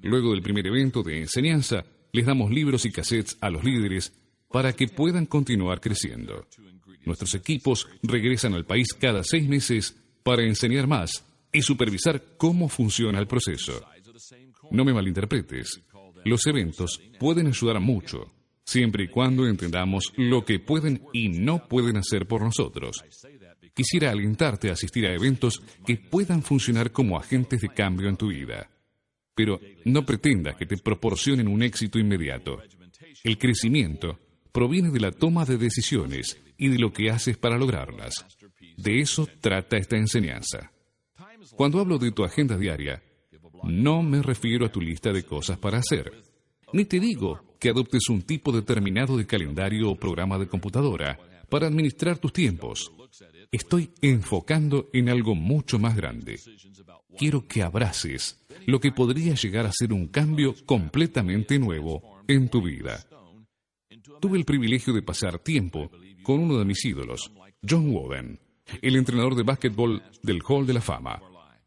Luego 0.01 0.31
del 0.31 0.41
primer 0.41 0.67
evento 0.67 1.03
de 1.03 1.21
enseñanza, 1.21 1.85
les 2.13 2.25
damos 2.25 2.51
libros 2.51 2.87
y 2.87 2.93
cassettes 2.93 3.37
a 3.43 3.51
los 3.51 3.63
líderes 3.63 4.15
para 4.51 4.73
que 4.73 4.89
puedan 4.89 5.27
continuar 5.27 5.83
creciendo. 5.83 6.47
Nuestros 7.05 7.35
equipos 7.35 7.89
regresan 8.03 8.55
al 8.55 8.65
país 8.65 8.95
cada 8.99 9.23
seis 9.23 9.47
meses 9.47 9.95
para 10.23 10.45
enseñar 10.45 10.87
más 10.87 11.23
y 11.53 11.61
supervisar 11.61 12.39
cómo 12.39 12.71
funciona 12.71 13.19
el 13.19 13.27
proceso. 13.27 13.87
No 14.71 14.87
me 14.87 14.95
malinterpretes. 14.95 15.83
Los 16.25 16.47
eventos 16.47 17.03
pueden 17.21 17.49
ayudar 17.49 17.81
mucho, 17.81 18.33
siempre 18.65 19.05
y 19.05 19.09
cuando 19.09 19.47
entendamos 19.47 20.11
lo 20.17 20.43
que 20.43 20.59
pueden 20.59 21.03
y 21.13 21.29
no 21.29 21.69
pueden 21.69 21.99
hacer 21.99 22.27
por 22.27 22.41
nosotros. 22.41 23.05
Quisiera 23.77 24.11
alentarte 24.11 24.71
a 24.71 24.73
asistir 24.73 25.05
a 25.05 25.13
eventos 25.13 25.63
que 25.85 25.99
puedan 25.99 26.43
funcionar 26.43 26.93
como 26.93 27.19
agentes 27.19 27.61
de 27.61 27.69
cambio 27.69 28.09
en 28.09 28.17
tu 28.17 28.29
vida. 28.29 28.71
Pero 29.35 29.61
no 29.85 30.07
pretendas 30.07 30.57
que 30.57 30.65
te 30.65 30.79
proporcionen 30.79 31.47
un 31.47 31.63
éxito 31.63 31.99
inmediato. 31.99 32.63
El 33.23 33.37
crecimiento 33.37 34.19
proviene 34.51 34.91
de 34.91 35.01
la 35.01 35.13
toma 35.13 35.45
de 35.45 35.59
decisiones 35.59 36.41
y 36.57 36.69
de 36.69 36.79
lo 36.79 36.91
que 36.91 37.11
haces 37.11 37.37
para 37.37 37.59
lograrlas. 37.59 38.25
De 38.79 38.99
eso 39.01 39.29
trata 39.43 39.77
esta 39.77 39.99
enseñanza. 39.99 40.73
Cuando 41.55 41.79
hablo 41.79 41.99
de 41.99 42.13
tu 42.13 42.25
agenda 42.25 42.57
diaria, 42.57 43.03
no 43.65 44.03
me 44.03 44.23
refiero 44.23 44.65
a 44.65 44.73
tu 44.73 44.81
lista 44.81 45.13
de 45.13 45.25
cosas 45.25 45.59
para 45.59 45.81
hacer. 45.81 46.11
Ni 46.73 46.87
te 46.87 46.99
digo 46.99 47.57
que 47.61 47.69
adoptes 47.69 48.09
un 48.09 48.23
tipo 48.23 48.53
determinado 48.53 49.19
de 49.19 49.27
calendario 49.27 49.91
o 49.91 49.97
programa 49.97 50.39
de 50.39 50.49
computadora 50.49 51.19
para 51.51 51.67
administrar 51.67 52.17
tus 52.17 52.33
tiempos. 52.33 52.91
Estoy 53.53 53.91
enfocando 54.03 54.89
en 54.93 55.09
algo 55.09 55.35
mucho 55.35 55.79
más 55.79 55.97
grande. 55.97 56.39
Quiero 57.17 57.47
que 57.47 57.63
abraces 57.63 58.45
lo 58.67 58.81
que 58.81 58.93
podría 58.93 59.35
llegar 59.35 59.67
a 59.67 59.73
ser 59.73 59.93
un 59.93 60.09
cambio 60.09 60.55
completamente 60.67 61.59
nuevo 61.59 62.23
en 62.29 62.49
tu 62.49 62.63
vida. 62.63 63.05
Tuve 64.21 64.39
el 64.39 64.45
privilegio 64.45 64.93
de 64.93 65.03
pasar 65.03 65.39
tiempo 65.39 65.91
con 66.23 66.41
uno 66.41 66.59
de 66.59 66.65
mis 66.65 66.85
ídolos, 66.85 67.33
John 67.69 67.91
Wooden, 67.91 68.39
el 68.83 68.97
entrenador 68.97 69.35
de 69.35 69.43
básquetbol 69.43 70.03
del 70.23 70.43
Hall 70.47 70.67
de 70.67 70.75
la 70.75 70.81
Fama. 70.81 71.23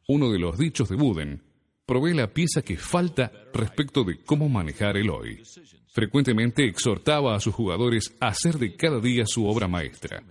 Uno 0.07 0.31
de 0.31 0.39
los 0.39 0.57
dichos 0.57 0.89
de 0.89 0.95
Wooden 0.95 1.41
provee 1.85 2.13
la 2.13 2.31
pieza 2.31 2.61
que 2.61 2.77
falta 2.77 3.31
respecto 3.53 4.03
de 4.03 4.19
cómo 4.23 4.49
manejar 4.49 4.97
el 4.97 5.09
hoy. 5.09 5.41
Frecuentemente 5.87 6.65
exhortaba 6.65 7.35
a 7.35 7.39
sus 7.39 7.55
jugadores 7.55 8.15
a 8.19 8.27
hacer 8.27 8.59
de 8.59 8.75
cada 8.75 8.99
día 8.99 9.25
su 9.25 9.47
obra 9.47 9.67
maestra. 9.67 10.23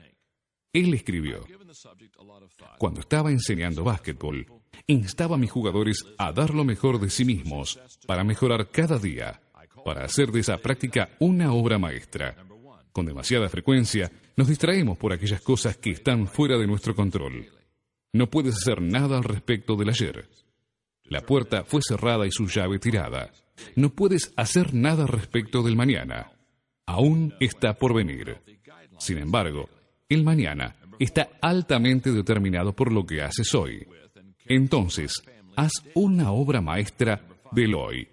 Él 0.73 0.93
escribió, 0.93 1.47
cuando 2.79 3.01
estaba 3.01 3.31
enseñando 3.31 3.85
básquetbol, 3.85 4.47
instaba 4.87 5.37
a 5.37 5.39
mis 5.39 5.51
jugadores 5.51 6.05
a 6.19 6.33
dar 6.33 6.55
lo 6.55 6.65
mejor 6.65 7.01
de 7.01 7.09
sí 7.09 7.25
mismos 7.25 7.81
para 8.07 8.23
mejorar 8.23 8.69
cada 8.71 8.99
día, 8.99 9.41
para 9.85 10.05
hacer 10.05 10.31
de 10.31 10.41
esa 10.41 10.59
práctica 10.59 11.11
una 11.21 11.53
obra 11.53 11.79
maestra. 11.79 12.37
Con 12.93 13.07
demasiada 13.07 13.49
frecuencia, 13.49 14.11
nos 14.37 14.49
distraemos 14.49 14.99
por 14.99 15.13
aquellas 15.13 15.41
cosas 15.41 15.77
que 15.79 15.91
están 15.91 16.27
fuera 16.27 16.59
de 16.59 16.67
nuestro 16.67 16.95
control. 16.95 17.49
No 18.13 18.29
puedes 18.29 18.57
hacer 18.57 18.83
nada 18.83 19.17
al 19.17 19.25
respecto 19.25 19.77
del 19.77 19.91
ayer. 19.91 20.29
La 21.05 21.23
puerta 21.23 21.65
fue 21.65 21.81
cerrada 21.83 22.27
y 22.27 22.31
su 22.31 22.47
llave 22.47 22.79
tirada. 22.79 23.33
No 23.75 23.91
puedes 23.91 24.33
hacer 24.37 24.75
nada 24.75 25.07
respecto 25.07 25.63
del 25.63 25.77
mañana. 25.77 26.33
Aún 26.87 27.35
está 27.41 27.75
por 27.75 27.95
venir. 27.95 28.39
Sin 28.99 29.19
embargo, 29.19 29.69
el 30.09 30.25
mañana 30.25 30.77
está 30.99 31.29
altamente 31.41 32.13
determinado 32.13 32.73
por 32.73 32.93
lo 32.93 33.05
que 33.05 33.23
haces 33.23 33.55
hoy. 33.55 33.87
Entonces, 34.47 35.23
haz 35.55 35.73
una 35.95 36.33
obra 36.33 36.61
maestra 36.61 37.27
del 37.53 37.75
hoy. 37.75 38.09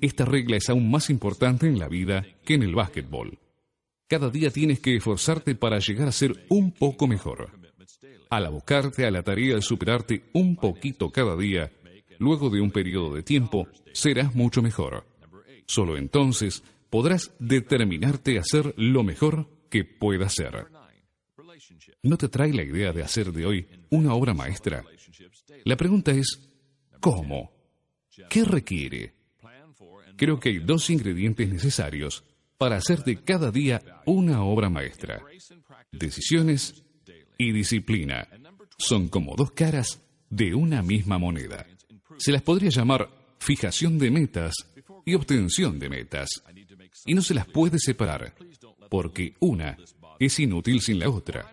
Esta 0.00 0.24
regla 0.24 0.56
es 0.56 0.68
aún 0.70 0.90
más 0.90 1.10
importante 1.10 1.66
en 1.66 1.78
la 1.78 1.88
vida 1.88 2.24
que 2.44 2.54
en 2.54 2.62
el 2.62 2.74
básquetbol. 2.74 3.38
Cada 4.06 4.30
día 4.30 4.50
tienes 4.50 4.80
que 4.80 4.96
esforzarte 4.96 5.54
para 5.54 5.78
llegar 5.78 6.08
a 6.08 6.12
ser 6.12 6.46
un 6.48 6.72
poco 6.72 7.06
mejor. 7.06 7.50
Al 8.30 8.46
abocarte 8.46 9.06
a 9.06 9.10
la 9.10 9.22
tarea 9.22 9.56
de 9.56 9.62
superarte 9.62 10.24
un 10.34 10.56
poquito 10.56 11.10
cada 11.10 11.36
día, 11.36 11.72
luego 12.18 12.50
de 12.50 12.60
un 12.60 12.70
periodo 12.70 13.14
de 13.14 13.22
tiempo, 13.22 13.66
serás 13.92 14.34
mucho 14.34 14.62
mejor. 14.62 15.06
Solo 15.66 15.96
entonces 15.96 16.62
podrás 16.90 17.32
determinarte 17.38 18.38
a 18.38 18.42
hacer 18.42 18.74
lo 18.76 19.02
mejor 19.02 19.48
que 19.70 19.84
puedas 19.84 20.34
ser. 20.34 20.66
¿No 22.04 22.18
te 22.18 22.28
trae 22.28 22.52
la 22.52 22.62
idea 22.62 22.92
de 22.92 23.02
hacer 23.02 23.32
de 23.32 23.46
hoy 23.46 23.66
una 23.88 24.12
obra 24.12 24.34
maestra? 24.34 24.84
La 25.64 25.74
pregunta 25.74 26.12
es, 26.12 26.38
¿cómo? 27.00 27.50
¿Qué 28.28 28.44
requiere? 28.44 29.14
Creo 30.14 30.38
que 30.38 30.50
hay 30.50 30.58
dos 30.58 30.90
ingredientes 30.90 31.48
necesarios 31.48 32.22
para 32.58 32.76
hacer 32.76 33.04
de 33.04 33.22
cada 33.22 33.50
día 33.50 34.02
una 34.04 34.44
obra 34.44 34.68
maestra. 34.68 35.22
Decisiones 35.92 36.84
y 37.38 37.52
disciplina. 37.52 38.28
Son 38.76 39.08
como 39.08 39.34
dos 39.34 39.52
caras 39.52 40.02
de 40.28 40.54
una 40.54 40.82
misma 40.82 41.16
moneda. 41.16 41.66
Se 42.18 42.32
las 42.32 42.42
podría 42.42 42.68
llamar 42.68 43.08
fijación 43.38 43.98
de 43.98 44.10
metas 44.10 44.52
y 45.06 45.14
obtención 45.14 45.78
de 45.78 45.88
metas. 45.88 46.28
Y 47.06 47.14
no 47.14 47.22
se 47.22 47.32
las 47.32 47.46
puede 47.46 47.78
separar, 47.78 48.34
porque 48.90 49.34
una 49.40 49.78
es 50.18 50.38
inútil 50.38 50.80
sin 50.80 50.98
la 50.98 51.08
otra. 51.08 51.52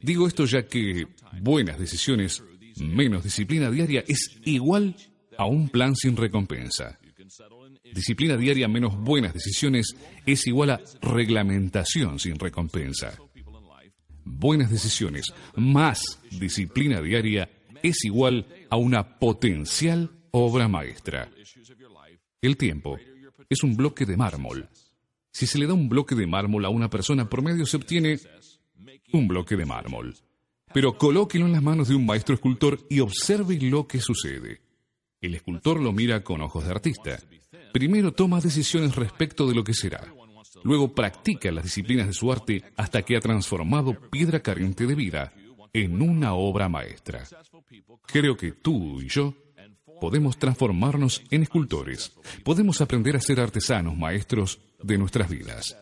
Digo 0.00 0.26
esto 0.26 0.44
ya 0.44 0.66
que 0.66 1.06
buenas 1.40 1.78
decisiones 1.78 2.42
menos 2.76 3.24
disciplina 3.24 3.70
diaria 3.70 4.04
es 4.06 4.38
igual 4.44 4.96
a 5.36 5.46
un 5.46 5.68
plan 5.68 5.94
sin 5.94 6.16
recompensa. 6.16 6.98
Disciplina 7.94 8.36
diaria 8.36 8.68
menos 8.68 8.96
buenas 8.96 9.34
decisiones 9.34 9.94
es 10.24 10.46
igual 10.46 10.70
a 10.70 10.80
reglamentación 11.00 12.18
sin 12.18 12.38
recompensa. 12.38 13.16
Buenas 14.24 14.70
decisiones 14.70 15.26
más 15.56 16.20
disciplina 16.30 17.00
diaria 17.00 17.50
es 17.82 18.04
igual 18.04 18.46
a 18.70 18.76
una 18.76 19.18
potencial 19.18 20.10
obra 20.30 20.68
maestra. 20.68 21.30
El 22.40 22.56
tiempo 22.56 22.98
es 23.48 23.62
un 23.62 23.76
bloque 23.76 24.06
de 24.06 24.16
mármol. 24.16 24.68
Si 25.32 25.46
se 25.46 25.58
le 25.58 25.66
da 25.66 25.74
un 25.74 25.88
bloque 25.88 26.14
de 26.14 26.26
mármol 26.26 26.64
a 26.64 26.68
una 26.68 26.90
persona, 26.90 27.28
promedio 27.28 27.64
se 27.66 27.78
obtiene 27.78 28.20
un 29.12 29.28
bloque 29.28 29.56
de 29.56 29.66
mármol. 29.66 30.14
Pero 30.72 30.96
colóquelo 30.96 31.46
en 31.46 31.52
las 31.52 31.62
manos 31.62 31.88
de 31.88 31.94
un 31.94 32.06
maestro 32.06 32.34
escultor 32.34 32.78
y 32.88 33.00
observe 33.00 33.58
lo 33.60 33.86
que 33.86 34.00
sucede. 34.00 34.60
El 35.20 35.34
escultor 35.34 35.80
lo 35.80 35.92
mira 35.92 36.22
con 36.22 36.40
ojos 36.42 36.64
de 36.64 36.70
artista. 36.70 37.18
Primero 37.72 38.12
toma 38.12 38.40
decisiones 38.40 38.94
respecto 38.94 39.46
de 39.46 39.54
lo 39.54 39.64
que 39.64 39.74
será. 39.74 40.12
Luego 40.64 40.94
practica 40.94 41.50
las 41.50 41.64
disciplinas 41.64 42.06
de 42.06 42.12
su 42.12 42.30
arte 42.30 42.62
hasta 42.76 43.02
que 43.02 43.16
ha 43.16 43.20
transformado 43.20 43.98
piedra 44.10 44.40
carente 44.40 44.86
de 44.86 44.94
vida 44.94 45.32
en 45.72 46.02
una 46.02 46.34
obra 46.34 46.68
maestra. 46.68 47.24
Creo 48.06 48.36
que 48.36 48.52
tú 48.52 49.00
y 49.00 49.08
yo 49.08 49.34
podemos 50.02 50.36
transformarnos 50.36 51.22
en 51.30 51.44
escultores. 51.44 52.12
Podemos 52.42 52.80
aprender 52.80 53.14
a 53.14 53.20
ser 53.20 53.38
artesanos, 53.38 53.96
maestros 53.96 54.58
de 54.82 54.98
nuestras 54.98 55.30
vidas. 55.30 55.76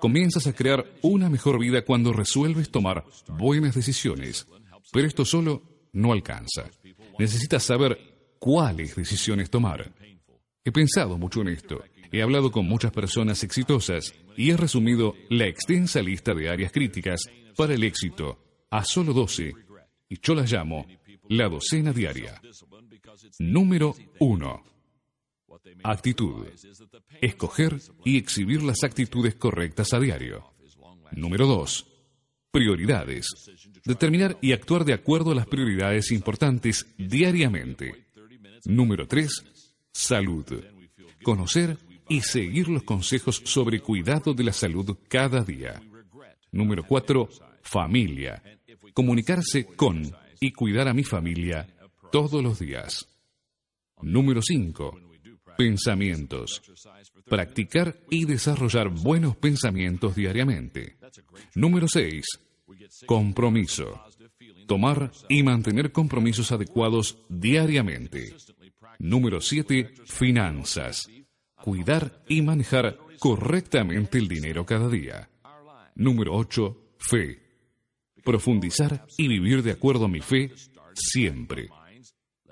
Comienzas 0.00 0.46
a 0.46 0.54
crear 0.54 0.86
una 1.02 1.28
mejor 1.28 1.58
vida 1.58 1.84
cuando 1.84 2.14
resuelves 2.14 2.70
tomar 2.70 3.04
buenas 3.28 3.74
decisiones, 3.74 4.46
pero 4.90 5.06
esto 5.06 5.26
solo 5.26 5.62
no 5.92 6.14
alcanza. 6.14 6.70
Necesitas 7.18 7.62
saber 7.62 7.98
cuáles 8.38 8.96
decisiones 8.96 9.50
tomar. 9.50 9.92
He 10.64 10.72
pensado 10.72 11.18
mucho 11.18 11.42
en 11.42 11.48
esto, 11.48 11.82
he 12.10 12.22
hablado 12.22 12.50
con 12.50 12.66
muchas 12.66 12.90
personas 12.90 13.44
exitosas 13.44 14.14
y 14.34 14.50
he 14.50 14.56
resumido 14.56 15.14
la 15.28 15.46
extensa 15.46 16.00
lista 16.00 16.32
de 16.32 16.48
áreas 16.48 16.72
críticas 16.72 17.20
para 17.54 17.74
el 17.74 17.84
éxito 17.84 18.38
a 18.70 18.82
solo 18.82 19.12
12, 19.12 19.52
y 20.08 20.20
yo 20.22 20.34
las 20.34 20.50
llamo 20.50 20.86
la 21.28 21.48
docena 21.48 21.92
diaria. 21.92 22.40
Número 23.38 23.94
1. 24.18 24.64
Actitud. 25.82 26.46
Escoger 27.20 27.80
y 28.04 28.18
exhibir 28.18 28.62
las 28.62 28.84
actitudes 28.84 29.34
correctas 29.34 29.92
a 29.94 30.00
diario. 30.00 30.52
Número 31.12 31.46
2. 31.46 31.86
Prioridades. 32.50 33.26
Determinar 33.84 34.38
y 34.40 34.52
actuar 34.52 34.84
de 34.84 34.94
acuerdo 34.94 35.32
a 35.32 35.34
las 35.34 35.46
prioridades 35.46 36.10
importantes 36.10 36.86
diariamente. 36.96 38.06
Número 38.64 39.06
3. 39.06 39.28
Salud. 39.92 40.44
Conocer 41.22 41.78
y 42.08 42.20
seguir 42.20 42.68
los 42.68 42.82
consejos 42.82 43.42
sobre 43.44 43.80
cuidado 43.80 44.34
de 44.34 44.44
la 44.44 44.52
salud 44.52 44.96
cada 45.08 45.42
día. 45.42 45.82
Número 46.52 46.84
4. 46.84 47.28
Familia. 47.62 48.42
Comunicarse 48.94 49.66
con 49.66 50.10
y 50.40 50.52
cuidar 50.52 50.88
a 50.88 50.94
mi 50.94 51.04
familia 51.04 51.66
todos 52.10 52.42
los 52.42 52.58
días. 52.58 53.08
Número 54.02 54.40
5. 54.42 55.00
Pensamientos. 55.56 56.62
Practicar 57.24 57.98
y 58.10 58.24
desarrollar 58.24 58.88
buenos 58.88 59.36
pensamientos 59.36 60.14
diariamente. 60.14 60.96
Número 61.54 61.88
6. 61.88 62.24
Compromiso. 63.06 64.02
Tomar 64.66 65.12
y 65.28 65.42
mantener 65.42 65.92
compromisos 65.92 66.52
adecuados 66.52 67.18
diariamente. 67.28 68.34
Número 68.98 69.40
7. 69.40 69.94
Finanzas. 70.04 71.08
Cuidar 71.62 72.22
y 72.28 72.42
manejar 72.42 72.98
correctamente 73.18 74.18
el 74.18 74.28
dinero 74.28 74.66
cada 74.66 74.88
día. 74.88 75.28
Número 75.94 76.34
8. 76.34 76.94
Fe. 76.98 77.45
Profundizar 78.26 79.06
y 79.16 79.28
vivir 79.28 79.62
de 79.62 79.70
acuerdo 79.70 80.04
a 80.04 80.08
mi 80.08 80.20
fe 80.20 80.52
siempre. 80.92 81.70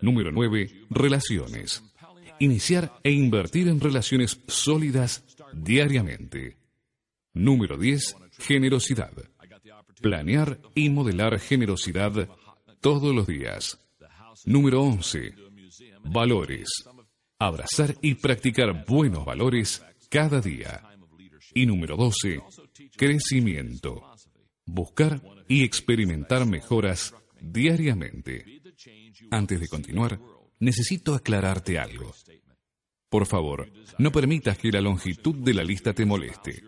Número 0.01 0.33
9. 0.33 0.87
Relaciones 0.89 1.83
iniciar 2.39 2.93
e 3.03 3.11
invertir 3.11 3.69
en 3.69 3.81
relaciones 3.81 4.41
sólidas 4.47 5.25
diariamente. 5.53 6.57
Número 7.33 7.77
10. 7.77 8.17
Generosidad. 8.39 9.13
Planear 10.01 10.61
y 10.75 10.91
modelar 10.91 11.39
generosidad 11.39 12.29
todos 12.81 13.15
los 13.15 13.27
días. 13.27 13.79
Número 14.45 14.83
11. 14.83 15.35
Valores. 16.05 16.69
Abrazar 17.39 17.97
y 18.03 18.15
practicar 18.15 18.85
buenos 18.87 19.25
valores 19.25 19.83
cada 20.11 20.41
día. 20.41 20.83
Y 21.55 21.67
número 21.67 21.97
12. 21.97 22.41
Crecimiento. 22.97 24.14
Buscar 24.67 25.21
y 25.49 25.65
experimentar 25.65 26.47
mejoras 26.47 27.15
diariamente. 27.41 28.63
Antes 29.31 29.61
de 29.61 29.69
continuar, 29.69 30.21
necesito 30.59 31.15
aclararte 31.15 31.79
algo. 31.79 32.15
Por 33.09 33.27
favor, 33.27 33.71
no 33.99 34.11
permitas 34.11 34.59
que 34.59 34.73
la 34.73 34.81
longitud 34.81 35.37
de 35.37 35.55
la 35.55 35.63
lista 35.63 35.93
te 35.93 36.05
moleste. 36.05 36.63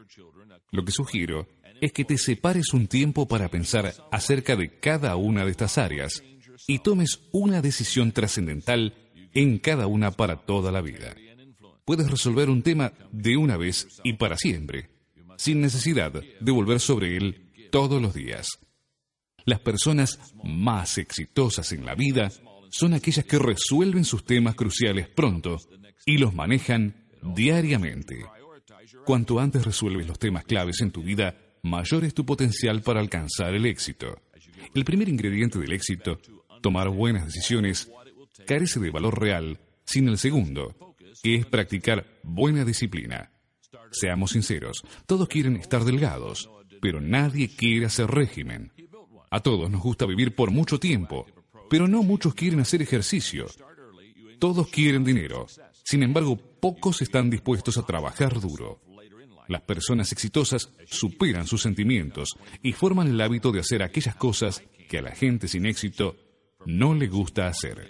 Lo 0.71 0.85
que 0.85 0.93
sugiero 0.93 1.49
es 1.81 1.93
que 1.93 2.05
te 2.05 2.19
separes 2.19 2.73
un 2.73 2.87
tiempo 2.87 3.27
para 3.27 3.49
pensar 3.49 3.95
acerca 4.11 4.57
de 4.57 4.79
cada 4.79 5.17
una 5.17 5.45
de 5.45 5.51
estas 5.51 5.79
áreas 5.79 6.23
y 6.67 6.79
tomes 6.79 7.21
una 7.33 7.61
decisión 7.61 8.13
trascendental 8.13 8.95
en 9.35 9.59
cada 9.59 9.87
una 9.87 10.11
para 10.11 10.37
toda 10.37 10.73
la 10.73 10.81
vida. 10.81 11.15
Puedes 11.85 12.11
resolver 12.11 12.51
un 12.51 12.63
tema 12.63 12.93
de 13.13 13.37
una 13.37 13.57
vez 13.57 13.89
y 14.03 14.15
para 14.15 14.37
siempre, 14.37 14.89
sin 15.37 15.61
necesidad 15.61 16.13
de 16.13 16.53
volver 16.53 16.81
sobre 16.81 17.17
él 17.17 17.46
todos 17.77 18.01
los 18.01 18.15
días. 18.15 18.59
Las 19.45 19.61
personas 19.61 20.19
más 20.43 20.97
exitosas 20.97 21.73
en 21.73 21.85
la 21.85 21.95
vida 21.95 22.33
son 22.71 22.95
aquellas 22.95 23.27
que 23.27 23.39
resuelven 23.39 24.07
sus 24.07 24.25
temas 24.25 24.55
cruciales 24.55 25.11
pronto 25.11 25.59
y 26.07 26.17
los 26.17 26.33
manejan 26.33 27.07
diariamente. 27.35 28.25
Cuanto 29.05 29.39
antes 29.39 29.67
resuelves 29.67 30.07
los 30.07 30.19
temas 30.19 30.45
claves 30.45 30.81
en 30.81 30.91
tu 30.91 31.03
vida, 31.03 31.37
mayor 31.65 32.07
es 32.07 32.15
tu 32.15 32.25
potencial 32.25 32.81
para 32.81 32.99
alcanzar 32.99 33.55
el 33.55 33.67
éxito. 33.67 34.23
El 34.75 34.87
primer 34.87 35.11
ingrediente 35.11 35.59
del 35.59 35.75
éxito, 35.75 36.19
tomar 36.63 36.89
buenas 36.89 37.27
decisiones, 37.27 37.91
carece 38.47 38.81
de 38.81 38.91
valor 38.91 39.21
real 39.21 39.61
sin 39.85 40.09
el 40.09 40.17
segundo, 40.17 40.95
que 41.23 41.35
es 41.35 41.45
practicar 41.45 42.07
buena 42.23 42.65
disciplina. 42.65 43.33
Seamos 43.91 44.31
sinceros, 44.31 44.83
todos 45.05 45.29
quieren 45.29 45.57
estar 45.57 45.85
delgados, 45.85 46.49
pero 46.81 47.01
nadie 47.01 47.49
quiere 47.49 47.87
hacer 47.87 48.11
régimen. 48.11 48.73
A 49.31 49.41
todos 49.41 49.71
nos 49.71 49.83
gusta 49.83 50.07
vivir 50.07 50.35
por 50.35 50.51
mucho 50.51 50.79
tiempo, 50.79 51.27
pero 51.69 51.89
no 51.89 52.03
muchos 52.03 52.35
quieren 52.35 52.61
hacer 52.61 52.83
ejercicio. 52.83 53.47
Todos 54.39 54.69
quieren 54.69 55.05
dinero, 55.05 55.47
sin 55.87 56.03
embargo, 56.03 56.37
pocos 56.37 57.01
están 57.01 57.31
dispuestos 57.31 57.79
a 57.79 57.87
trabajar 57.87 58.41
duro. 58.41 58.81
Las 59.47 59.63
personas 59.63 60.11
exitosas 60.11 60.73
superan 60.87 61.47
sus 61.47 61.63
sentimientos 61.63 62.37
y 62.61 62.73
forman 62.73 63.07
el 63.07 63.21
hábito 63.21 63.53
de 63.53 63.61
hacer 63.61 63.85
aquellas 63.85 64.17
cosas 64.17 64.65
que 64.89 64.99
a 64.99 65.03
la 65.03 65.13
gente 65.13 65.47
sin 65.47 65.65
éxito 65.65 66.17
no 66.65 66.93
le 66.93 67.07
gusta 67.07 67.47
hacer. 67.47 67.89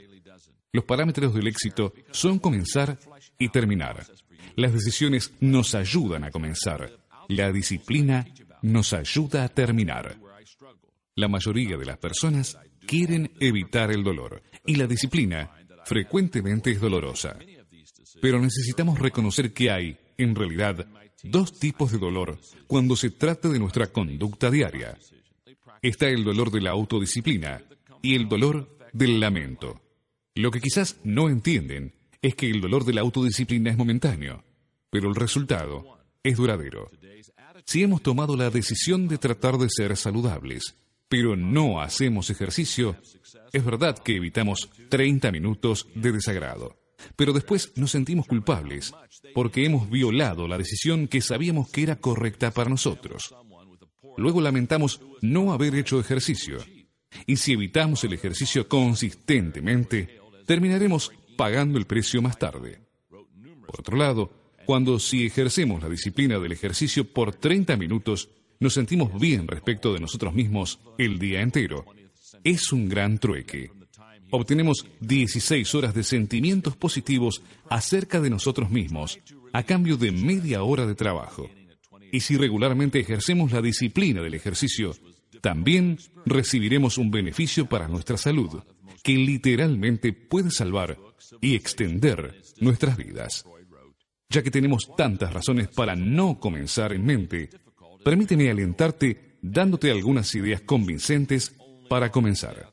Los 0.73 0.85
parámetros 0.85 1.33
del 1.33 1.47
éxito 1.47 1.95
son 2.11 2.39
comenzar 2.39 2.99
y 3.39 3.49
terminar. 3.49 4.07
Las 4.57 4.75
decisiones 4.75 5.33
nos 5.41 5.75
ayudan 5.75 6.25
a 6.25 6.31
comenzar. 6.31 6.99
La 7.29 7.51
disciplina 7.51 8.27
nos 8.63 8.93
ayuda 8.93 9.45
a 9.45 9.49
terminar. 9.49 10.19
La 11.15 11.29
mayoría 11.29 11.77
de 11.77 11.87
las 11.87 11.99
personas 11.99 12.59
quieren 12.87 13.33
evitar 13.41 13.91
el 13.91 14.05
dolor 14.05 14.43
y 14.65 14.77
la 14.77 14.87
disciplina 14.87 15.51
frecuentemente 15.85 16.71
es 16.71 16.81
dolorosa. 16.81 17.39
Pero 18.21 18.41
necesitamos 18.41 18.99
reconocer 18.99 19.53
que 19.53 19.71
hay, 19.71 19.99
en 20.19 20.35
realidad, 20.35 20.87
dos 21.23 21.59
tipos 21.59 21.93
de 21.93 21.99
dolor 21.99 22.39
cuando 22.67 22.97
se 22.97 23.11
trata 23.11 23.49
de 23.49 23.59
nuestra 23.59 23.89
conducta 23.89 24.51
diaria. 24.51 24.99
Está 25.83 26.09
el 26.09 26.25
dolor 26.25 26.51
de 26.51 26.61
la 26.61 26.71
autodisciplina 26.71 27.63
y 28.03 28.15
el 28.15 28.29
dolor 28.29 28.79
del 28.93 29.21
lamento. 29.21 29.81
Lo 30.35 30.51
que 30.51 30.61
quizás 30.61 30.99
no 31.05 31.29
entienden 31.29 31.95
es 32.23 32.35
que 32.35 32.51
el 32.51 32.61
dolor 32.61 32.85
de 32.85 32.95
la 32.95 33.03
autodisciplina 33.03 33.71
es 33.71 33.77
momentáneo, 33.77 34.45
pero 34.91 35.09
el 35.09 35.15
resultado 35.15 35.99
es 36.23 36.37
duradero. 36.37 36.91
Si 37.67 37.83
hemos 37.83 38.01
tomado 38.01 38.37
la 38.37 38.49
decisión 38.49 39.09
de 39.09 39.19
tratar 39.19 39.59
de 39.59 39.67
ser 39.69 39.97
saludables, 39.97 40.77
pero 41.09 41.35
no 41.35 41.81
hacemos 41.81 42.31
ejercicio, 42.31 42.97
es 43.53 43.65
verdad 43.65 43.99
que 43.99 44.15
evitamos 44.15 44.71
30 44.89 45.33
minutos 45.33 45.89
de 45.97 46.13
desagrado. 46.13 46.77
Pero 47.17 47.33
después 47.33 47.73
nos 47.75 47.91
sentimos 47.91 48.29
culpables 48.29 48.93
porque 49.35 49.65
hemos 49.65 49.91
violado 49.91 50.47
la 50.47 50.59
decisión 50.59 51.09
que 51.09 51.21
sabíamos 51.21 51.69
que 51.69 51.83
era 51.83 51.97
correcta 51.97 52.53
para 52.53 52.71
nosotros. 52.71 53.35
Luego 54.17 54.41
lamentamos 54.41 55.01
no 55.21 55.53
haber 55.53 55.75
hecho 55.75 55.99
ejercicio. 55.99 56.59
Y 57.27 57.37
si 57.37 57.53
evitamos 57.53 58.05
el 58.05 58.13
ejercicio 58.13 58.69
consistentemente, 58.69 60.21
terminaremos 60.47 61.11
pagando 61.37 61.79
el 61.79 61.87
precio 61.87 62.23
más 62.23 62.39
tarde. 62.39 62.81
Por 63.11 63.81
otro 63.81 63.97
lado, 63.97 64.46
cuando 64.67 64.99
si 64.99 65.25
ejercemos 65.25 65.83
la 65.83 65.89
disciplina 65.89 66.39
del 66.39 66.53
ejercicio 66.53 67.05
por 67.05 67.35
30 67.35 67.77
minutos, 67.77 68.29
nos 68.61 68.75
sentimos 68.75 69.19
bien 69.19 69.49
respecto 69.49 69.95
de 69.95 70.01
nosotros 70.01 70.35
mismos 70.35 70.81
el 70.99 71.19
día 71.19 71.41
entero. 71.41 71.85
Es 72.45 72.73
un 72.73 72.89
gran 72.89 73.19
trueque 73.19 73.71
obtenemos 74.31 74.87
16 75.01 75.75
horas 75.75 75.95
de 75.95 76.05
sentimientos 76.05 76.77
positivos 76.77 77.43
acerca 77.69 78.21
de 78.21 78.31
nosotros 78.31 78.71
mismos 78.71 79.19
a 79.53 79.63
cambio 79.63 79.97
de 79.97 80.13
media 80.13 80.63
hora 80.63 80.87
de 80.87 80.95
trabajo. 80.95 81.49
Y 82.13 82.21
si 82.21 82.37
regularmente 82.37 83.01
ejercemos 83.01 83.53
la 83.53 83.63
disciplina 83.63 84.23
del 84.23 84.35
ejercicio, 84.35 84.95
también 85.41 85.99
recibiremos 86.25 86.99
un 86.99 87.11
beneficio 87.11 87.67
para 87.67 87.89
nuestra 87.89 88.17
salud, 88.17 88.63
que 89.03 89.15
literalmente 89.15 90.13
puede 90.13 90.51
salvar 90.51 90.99
y 91.41 91.55
extender 91.55 92.35
nuestras 92.61 92.97
vidas. 92.97 93.45
Ya 94.29 94.43
que 94.43 94.51
tenemos 94.51 94.89
tantas 94.97 95.33
razones 95.33 95.69
para 95.69 95.95
no 95.95 96.39
comenzar 96.39 96.93
en 96.93 97.05
mente, 97.05 97.51
permíteme 98.05 98.51
alentarte 98.51 99.39
dándote 99.41 99.91
algunas 99.91 100.35
ideas 100.35 100.61
convincentes 100.63 101.55
para 101.89 102.11
comenzar. 102.11 102.73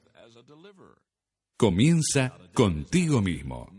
Comienza 1.57 2.37
contigo 2.53 3.21
mismo. 3.21 3.69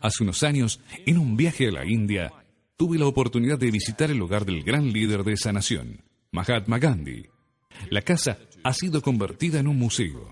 Hace 0.00 0.24
unos 0.24 0.42
años, 0.42 0.80
en 1.06 1.18
un 1.18 1.36
viaje 1.36 1.68
a 1.68 1.72
la 1.72 1.86
India, 1.86 2.32
tuve 2.76 2.98
la 2.98 3.06
oportunidad 3.06 3.58
de 3.58 3.70
visitar 3.70 4.10
el 4.10 4.20
hogar 4.20 4.44
del 4.44 4.62
gran 4.62 4.92
líder 4.92 5.24
de 5.24 5.32
esa 5.32 5.52
nación, 5.52 6.02
Mahatma 6.32 6.78
Gandhi. 6.78 7.26
La 7.90 8.02
casa 8.02 8.38
ha 8.62 8.72
sido 8.72 9.00
convertida 9.00 9.60
en 9.60 9.68
un 9.68 9.78
museo 9.78 10.30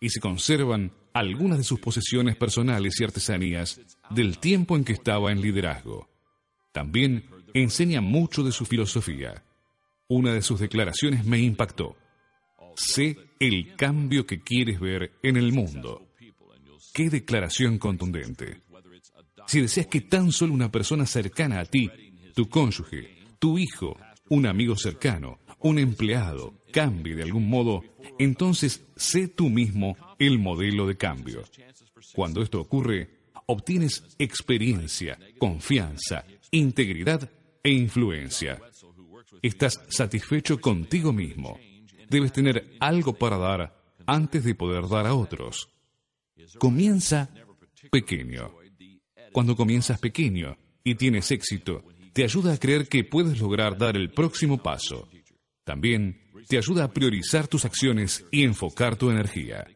y 0.00 0.10
se 0.10 0.20
conservan 0.20 0.92
algunas 1.12 1.58
de 1.58 1.64
sus 1.64 1.80
posesiones 1.80 2.36
personales 2.36 3.00
y 3.00 3.04
artesanías 3.04 3.80
del 4.10 4.38
tiempo 4.38 4.76
en 4.76 4.84
que 4.84 4.92
estaba 4.92 5.32
en 5.32 5.40
liderazgo. 5.40 6.13
También 6.74 7.24
enseña 7.54 8.00
mucho 8.00 8.42
de 8.42 8.50
su 8.50 8.66
filosofía. 8.66 9.44
Una 10.08 10.34
de 10.34 10.42
sus 10.42 10.58
declaraciones 10.58 11.24
me 11.24 11.38
impactó. 11.38 11.96
Sé 12.74 13.16
el 13.38 13.76
cambio 13.76 14.26
que 14.26 14.40
quieres 14.40 14.80
ver 14.80 15.12
en 15.22 15.36
el 15.36 15.52
mundo. 15.52 16.08
Qué 16.92 17.10
declaración 17.10 17.78
contundente. 17.78 18.62
Si 19.46 19.60
deseas 19.60 19.86
que 19.86 20.00
tan 20.00 20.32
solo 20.32 20.52
una 20.52 20.72
persona 20.72 21.06
cercana 21.06 21.60
a 21.60 21.64
ti, 21.64 21.88
tu 22.34 22.48
cónyuge, 22.48 23.18
tu 23.38 23.56
hijo, 23.56 23.96
un 24.30 24.44
amigo 24.46 24.76
cercano, 24.76 25.38
un 25.60 25.78
empleado, 25.78 26.54
cambie 26.72 27.14
de 27.14 27.22
algún 27.22 27.48
modo, 27.48 27.84
entonces 28.18 28.84
sé 28.96 29.28
tú 29.28 29.48
mismo 29.48 29.96
el 30.18 30.40
modelo 30.40 30.88
de 30.88 30.96
cambio. 30.96 31.44
Cuando 32.14 32.42
esto 32.42 32.60
ocurre, 32.60 33.10
obtienes 33.46 34.02
experiencia, 34.18 35.16
confianza, 35.38 36.24
integridad 36.54 37.30
e 37.62 37.70
influencia. 37.70 38.60
Estás 39.42 39.80
satisfecho 39.88 40.60
contigo 40.60 41.12
mismo. 41.12 41.58
Debes 42.08 42.32
tener 42.32 42.76
algo 42.80 43.14
para 43.14 43.36
dar 43.36 43.76
antes 44.06 44.44
de 44.44 44.54
poder 44.54 44.88
dar 44.88 45.06
a 45.06 45.14
otros. 45.14 45.68
Comienza 46.58 47.30
pequeño. 47.90 48.54
Cuando 49.32 49.56
comienzas 49.56 49.98
pequeño 49.98 50.56
y 50.84 50.94
tienes 50.94 51.30
éxito, 51.30 51.84
te 52.12 52.22
ayuda 52.22 52.52
a 52.52 52.58
creer 52.58 52.88
que 52.88 53.02
puedes 53.02 53.40
lograr 53.40 53.76
dar 53.76 53.96
el 53.96 54.10
próximo 54.10 54.62
paso. 54.62 55.08
También 55.64 56.20
te 56.46 56.58
ayuda 56.58 56.84
a 56.84 56.92
priorizar 56.92 57.48
tus 57.48 57.64
acciones 57.64 58.24
y 58.30 58.44
enfocar 58.44 58.96
tu 58.96 59.10
energía. 59.10 59.66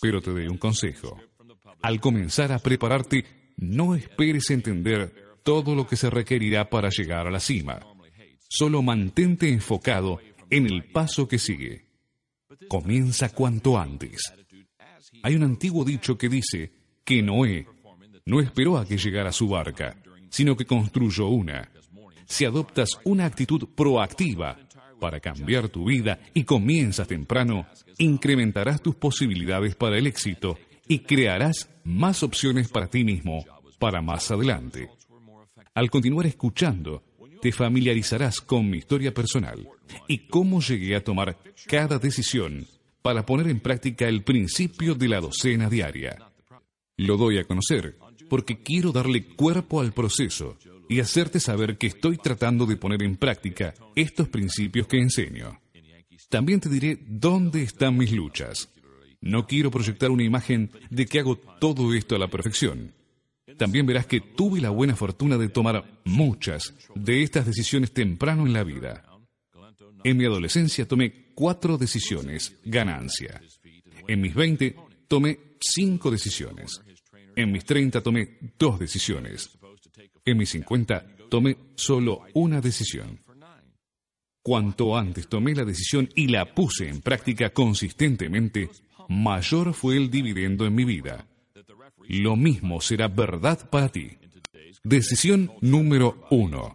Pero 0.00 0.20
te 0.20 0.30
doy 0.30 0.46
un 0.46 0.58
consejo. 0.58 1.18
Al 1.82 2.00
comenzar 2.00 2.52
a 2.52 2.58
prepararte, 2.58 3.24
no 3.56 3.94
esperes 3.96 4.50
entender 4.50 5.27
todo 5.48 5.74
lo 5.74 5.86
que 5.86 5.96
se 5.96 6.10
requerirá 6.10 6.68
para 6.68 6.90
llegar 6.90 7.26
a 7.26 7.30
la 7.30 7.40
cima. 7.40 7.80
Solo 8.50 8.82
mantente 8.82 9.48
enfocado 9.48 10.20
en 10.50 10.66
el 10.66 10.84
paso 10.84 11.26
que 11.26 11.38
sigue. 11.38 11.86
Comienza 12.68 13.30
cuanto 13.30 13.78
antes. 13.78 14.30
Hay 15.22 15.36
un 15.36 15.44
antiguo 15.44 15.86
dicho 15.86 16.18
que 16.18 16.28
dice 16.28 16.70
que 17.02 17.22
Noé 17.22 17.66
no 18.26 18.42
esperó 18.42 18.76
a 18.76 18.84
que 18.84 18.98
llegara 18.98 19.32
su 19.32 19.48
barca, 19.48 19.96
sino 20.28 20.54
que 20.54 20.66
construyó 20.66 21.28
una. 21.28 21.72
Si 22.26 22.44
adoptas 22.44 22.90
una 23.04 23.24
actitud 23.24 23.70
proactiva 23.74 24.58
para 25.00 25.18
cambiar 25.18 25.70
tu 25.70 25.86
vida 25.86 26.20
y 26.34 26.44
comienzas 26.44 27.08
temprano, 27.08 27.66
incrementarás 27.96 28.82
tus 28.82 28.96
posibilidades 28.96 29.74
para 29.76 29.96
el 29.96 30.08
éxito 30.08 30.58
y 30.86 30.98
crearás 30.98 31.70
más 31.84 32.22
opciones 32.22 32.68
para 32.68 32.88
ti 32.88 33.02
mismo 33.02 33.46
para 33.78 34.02
más 34.02 34.30
adelante. 34.30 34.90
Al 35.78 35.90
continuar 35.90 36.26
escuchando, 36.26 37.04
te 37.40 37.52
familiarizarás 37.52 38.40
con 38.40 38.68
mi 38.68 38.78
historia 38.78 39.14
personal 39.14 39.64
y 40.08 40.26
cómo 40.26 40.60
llegué 40.60 40.96
a 40.96 41.04
tomar 41.04 41.38
cada 41.68 42.00
decisión 42.00 42.66
para 43.00 43.24
poner 43.24 43.46
en 43.46 43.60
práctica 43.60 44.08
el 44.08 44.24
principio 44.24 44.96
de 44.96 45.06
la 45.06 45.20
docena 45.20 45.70
diaria. 45.70 46.32
Lo 46.96 47.16
doy 47.16 47.38
a 47.38 47.44
conocer 47.44 47.96
porque 48.28 48.60
quiero 48.60 48.90
darle 48.90 49.24
cuerpo 49.36 49.80
al 49.80 49.92
proceso 49.92 50.58
y 50.88 50.98
hacerte 50.98 51.38
saber 51.38 51.78
que 51.78 51.86
estoy 51.86 52.16
tratando 52.16 52.66
de 52.66 52.76
poner 52.76 53.04
en 53.04 53.16
práctica 53.16 53.72
estos 53.94 54.26
principios 54.28 54.88
que 54.88 54.98
enseño. 54.98 55.60
También 56.28 56.58
te 56.58 56.68
diré 56.68 56.98
dónde 57.06 57.62
están 57.62 57.96
mis 57.96 58.10
luchas. 58.10 58.68
No 59.20 59.46
quiero 59.46 59.70
proyectar 59.70 60.10
una 60.10 60.24
imagen 60.24 60.72
de 60.90 61.06
que 61.06 61.20
hago 61.20 61.36
todo 61.38 61.94
esto 61.94 62.16
a 62.16 62.18
la 62.18 62.26
perfección. 62.26 62.97
También 63.56 63.86
verás 63.86 64.06
que 64.06 64.20
tuve 64.20 64.60
la 64.60 64.70
buena 64.70 64.94
fortuna 64.94 65.38
de 65.38 65.48
tomar 65.48 66.00
muchas 66.04 66.74
de 66.94 67.22
estas 67.22 67.46
decisiones 67.46 67.92
temprano 67.92 68.46
en 68.46 68.52
la 68.52 68.64
vida. 68.64 69.04
En 70.04 70.16
mi 70.16 70.24
adolescencia 70.24 70.86
tomé 70.86 71.32
cuatro 71.34 71.78
decisiones, 71.78 72.56
ganancia. 72.64 73.40
En 74.06 74.20
mis 74.20 74.34
20 74.34 74.76
tomé 75.06 75.38
cinco 75.60 76.10
decisiones. 76.10 76.80
En 77.36 77.52
mis 77.52 77.64
30 77.64 78.02
tomé 78.02 78.38
dos 78.58 78.78
decisiones. 78.78 79.58
En 80.24 80.36
mis 80.36 80.50
50 80.50 81.06
tomé 81.30 81.56
solo 81.76 82.22
una 82.34 82.60
decisión. 82.60 83.20
Cuanto 84.42 84.96
antes 84.96 85.28
tomé 85.28 85.54
la 85.54 85.64
decisión 85.64 86.08
y 86.14 86.28
la 86.28 86.54
puse 86.54 86.88
en 86.88 87.00
práctica 87.00 87.50
consistentemente, 87.50 88.70
mayor 89.08 89.74
fue 89.74 89.96
el 89.96 90.10
dividendo 90.10 90.66
en 90.66 90.74
mi 90.74 90.84
vida. 90.84 91.27
Lo 92.08 92.36
mismo 92.36 92.80
será 92.80 93.08
verdad 93.08 93.68
para 93.68 93.88
ti. 93.88 94.18
Decisión 94.82 95.52
número 95.60 96.26
uno. 96.30 96.74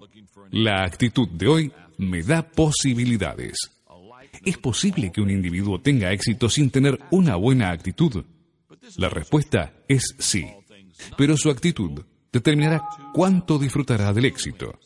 La 0.52 0.84
actitud 0.84 1.28
de 1.28 1.48
hoy 1.48 1.72
me 1.98 2.22
da 2.22 2.48
posibilidades. 2.48 3.56
¿Es 4.46 4.58
posible 4.58 5.12
que 5.12 5.22
un 5.22 5.32
individuo 5.32 5.82
tenga 5.82 6.12
éxito 6.12 6.50
sin 6.50 6.70
tener 6.70 7.00
una 7.12 7.36
buena 7.36 7.72
actitud? 7.72 8.24
La 8.98 9.10
respuesta 9.10 9.74
es 9.88 10.16
sí, 10.20 10.46
pero 11.18 11.36
su 11.38 11.50
actitud 11.50 12.04
determinará 12.32 12.84
cuánto 13.14 13.58
disfrutará 13.58 14.14
del 14.14 14.26
éxito. 14.26 14.80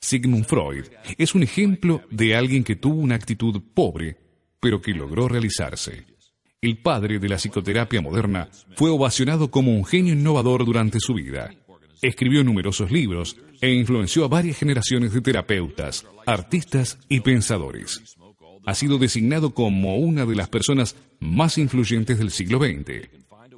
Sigmund 0.00 0.44
Freud 0.44 0.84
es 1.16 1.34
un 1.34 1.42
ejemplo 1.42 2.02
de 2.10 2.36
alguien 2.36 2.62
que 2.62 2.76
tuvo 2.76 3.00
una 3.00 3.14
actitud 3.14 3.62
pobre, 3.74 4.16
pero 4.60 4.80
que 4.82 4.92
logró 4.92 5.28
realizarse. 5.28 6.17
El 6.60 6.78
padre 6.78 7.20
de 7.20 7.28
la 7.28 7.36
psicoterapia 7.36 8.00
moderna 8.00 8.48
fue 8.74 8.90
ovacionado 8.90 9.48
como 9.48 9.72
un 9.76 9.84
genio 9.84 10.14
innovador 10.14 10.64
durante 10.64 10.98
su 10.98 11.14
vida. 11.14 11.54
Escribió 12.02 12.42
numerosos 12.42 12.90
libros 12.90 13.36
e 13.60 13.72
influenció 13.72 14.24
a 14.24 14.28
varias 14.28 14.58
generaciones 14.58 15.12
de 15.12 15.20
terapeutas, 15.20 16.04
artistas 16.26 16.98
y 17.08 17.20
pensadores. 17.20 18.16
Ha 18.66 18.74
sido 18.74 18.98
designado 18.98 19.54
como 19.54 19.98
una 19.98 20.26
de 20.26 20.34
las 20.34 20.48
personas 20.48 20.96
más 21.20 21.58
influyentes 21.58 22.18
del 22.18 22.32
siglo 22.32 22.58
XX. 22.58 23.08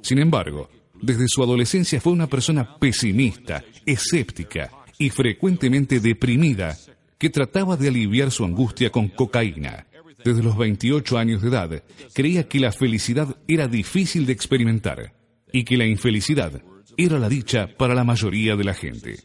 Sin 0.03 0.19
embargo, 0.19 0.69
desde 1.01 1.27
su 1.27 1.41
adolescencia 1.41 1.99
fue 1.99 2.13
una 2.13 2.27
persona 2.27 2.77
pesimista, 2.77 3.63
escéptica 3.83 4.69
y 4.99 5.09
frecuentemente 5.09 5.99
deprimida, 5.99 6.77
que 7.17 7.31
trataba 7.31 7.77
de 7.77 7.87
aliviar 7.87 8.29
su 8.29 8.45
angustia 8.45 8.91
con 8.91 9.07
cocaína. 9.07 9.87
Desde 10.23 10.43
los 10.43 10.57
28 10.57 11.17
años 11.17 11.41
de 11.41 11.49
edad, 11.49 11.83
creía 12.13 12.47
que 12.47 12.59
la 12.59 12.71
felicidad 12.71 13.37
era 13.47 13.67
difícil 13.67 14.25
de 14.25 14.33
experimentar 14.33 15.13
y 15.51 15.63
que 15.63 15.77
la 15.77 15.85
infelicidad 15.85 16.61
era 16.97 17.19
la 17.19 17.29
dicha 17.29 17.69
para 17.77 17.95
la 17.95 18.03
mayoría 18.03 18.55
de 18.55 18.63
la 18.63 18.73
gente. 18.73 19.19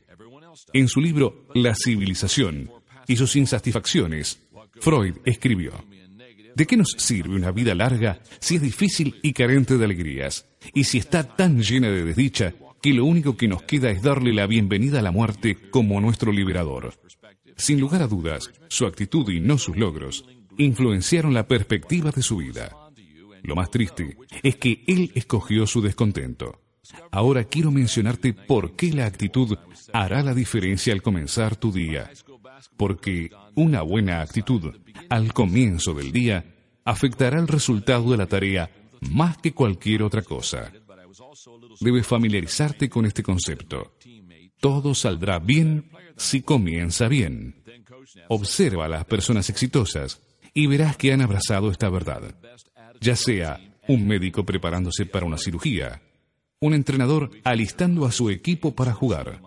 En 0.73 0.89
su 0.89 1.01
libro 1.01 1.47
La 1.55 1.75
civilización 1.75 2.71
y 3.07 3.17
sus 3.17 3.37
insatisfacciones, 3.37 4.41
Freud 4.81 5.17
escribió, 5.25 5.73
¿De 6.55 6.67
qué 6.67 6.77
nos 6.77 6.95
sirve 6.97 7.37
una 7.37 7.53
vida 7.53 7.75
larga 7.75 8.21
si 8.41 8.57
es 8.57 8.63
difícil 8.63 9.17
y 9.23 9.35
carente 9.35 9.77
de 9.77 9.85
alegrías? 9.85 10.47
Y 10.73 10.85
si 10.85 10.99
está 10.99 11.23
tan 11.23 11.61
llena 11.61 11.89
de 11.89 12.05
desdicha 12.05 12.55
que 12.81 12.95
lo 12.95 13.05
único 13.05 13.37
que 13.37 13.49
nos 13.49 13.63
queda 13.63 13.91
es 13.91 14.03
darle 14.03 14.33
la 14.33 14.47
bienvenida 14.47 15.01
a 15.01 15.03
la 15.03 15.11
muerte 15.11 15.57
como 15.71 16.01
nuestro 16.01 16.33
liberador. 16.33 16.95
Sin 17.57 17.81
lugar 17.81 18.03
a 18.03 18.07
dudas, 18.07 18.51
su 18.69 18.87
actitud 18.87 19.29
y 19.31 19.41
no 19.41 19.59
sus 19.59 19.77
logros 19.77 20.25
influenciaron 20.59 21.35
la 21.35 21.47
perspectiva 21.47 22.11
de 22.11 22.23
su 22.23 22.39
vida. 22.39 22.71
Lo 23.43 23.55
más 23.55 23.71
triste 23.71 24.17
es 24.43 24.57
que 24.57 24.83
él 24.87 25.13
escogió 25.15 25.67
su 25.67 25.81
descontento. 25.81 26.61
Ahora 27.11 27.45
quiero 27.45 27.71
mencionarte 27.71 28.33
por 28.33 28.77
qué 28.77 28.93
la 28.93 29.07
actitud 29.07 29.57
hará 29.93 30.23
la 30.23 30.35
diferencia 30.35 30.93
al 30.93 31.03
comenzar 31.03 31.57
tu 31.57 31.73
día. 31.73 32.11
Porque 32.77 33.31
una 33.55 33.83
buena 33.83 34.21
actitud 34.21 34.75
al 35.09 35.33
comienzo 35.33 35.95
del 35.95 36.13
día 36.13 36.45
afectará 36.85 37.39
el 37.39 37.49
resultado 37.49 38.11
de 38.11 38.17
la 38.17 38.27
tarea 38.27 38.71
más 39.01 39.39
que 39.39 39.53
cualquier 39.53 40.03
otra 40.03 40.23
cosa. 40.23 40.73
Debes 41.81 42.07
familiarizarte 42.07 42.89
con 42.89 43.07
este 43.07 43.23
concepto. 43.23 43.97
Todo 44.61 44.95
saldrá 44.95 45.39
bien 45.39 45.91
si 46.17 46.43
comienza 46.43 47.09
bien. 47.09 47.63
Observa 48.29 48.87
a 48.87 48.89
las 48.89 49.05
personas 49.05 49.51
exitosas 49.51 50.23
y 50.57 50.67
verás 50.67 50.97
que 50.97 51.13
han 51.13 51.21
abrazado 51.21 51.71
esta 51.71 51.91
verdad. 51.91 52.35
Ya 52.99 53.15
sea 53.15 53.61
un 53.87 54.09
médico 54.09 54.47
preparándose 54.47 55.05
para 55.05 55.27
una 55.27 55.37
cirugía, 55.37 56.01
un 56.61 56.73
entrenador 56.73 57.31
alistando 57.45 58.07
a 58.07 58.11
su 58.11 58.31
equipo 58.31 58.75
para 58.75 58.95
jugar, 58.95 59.43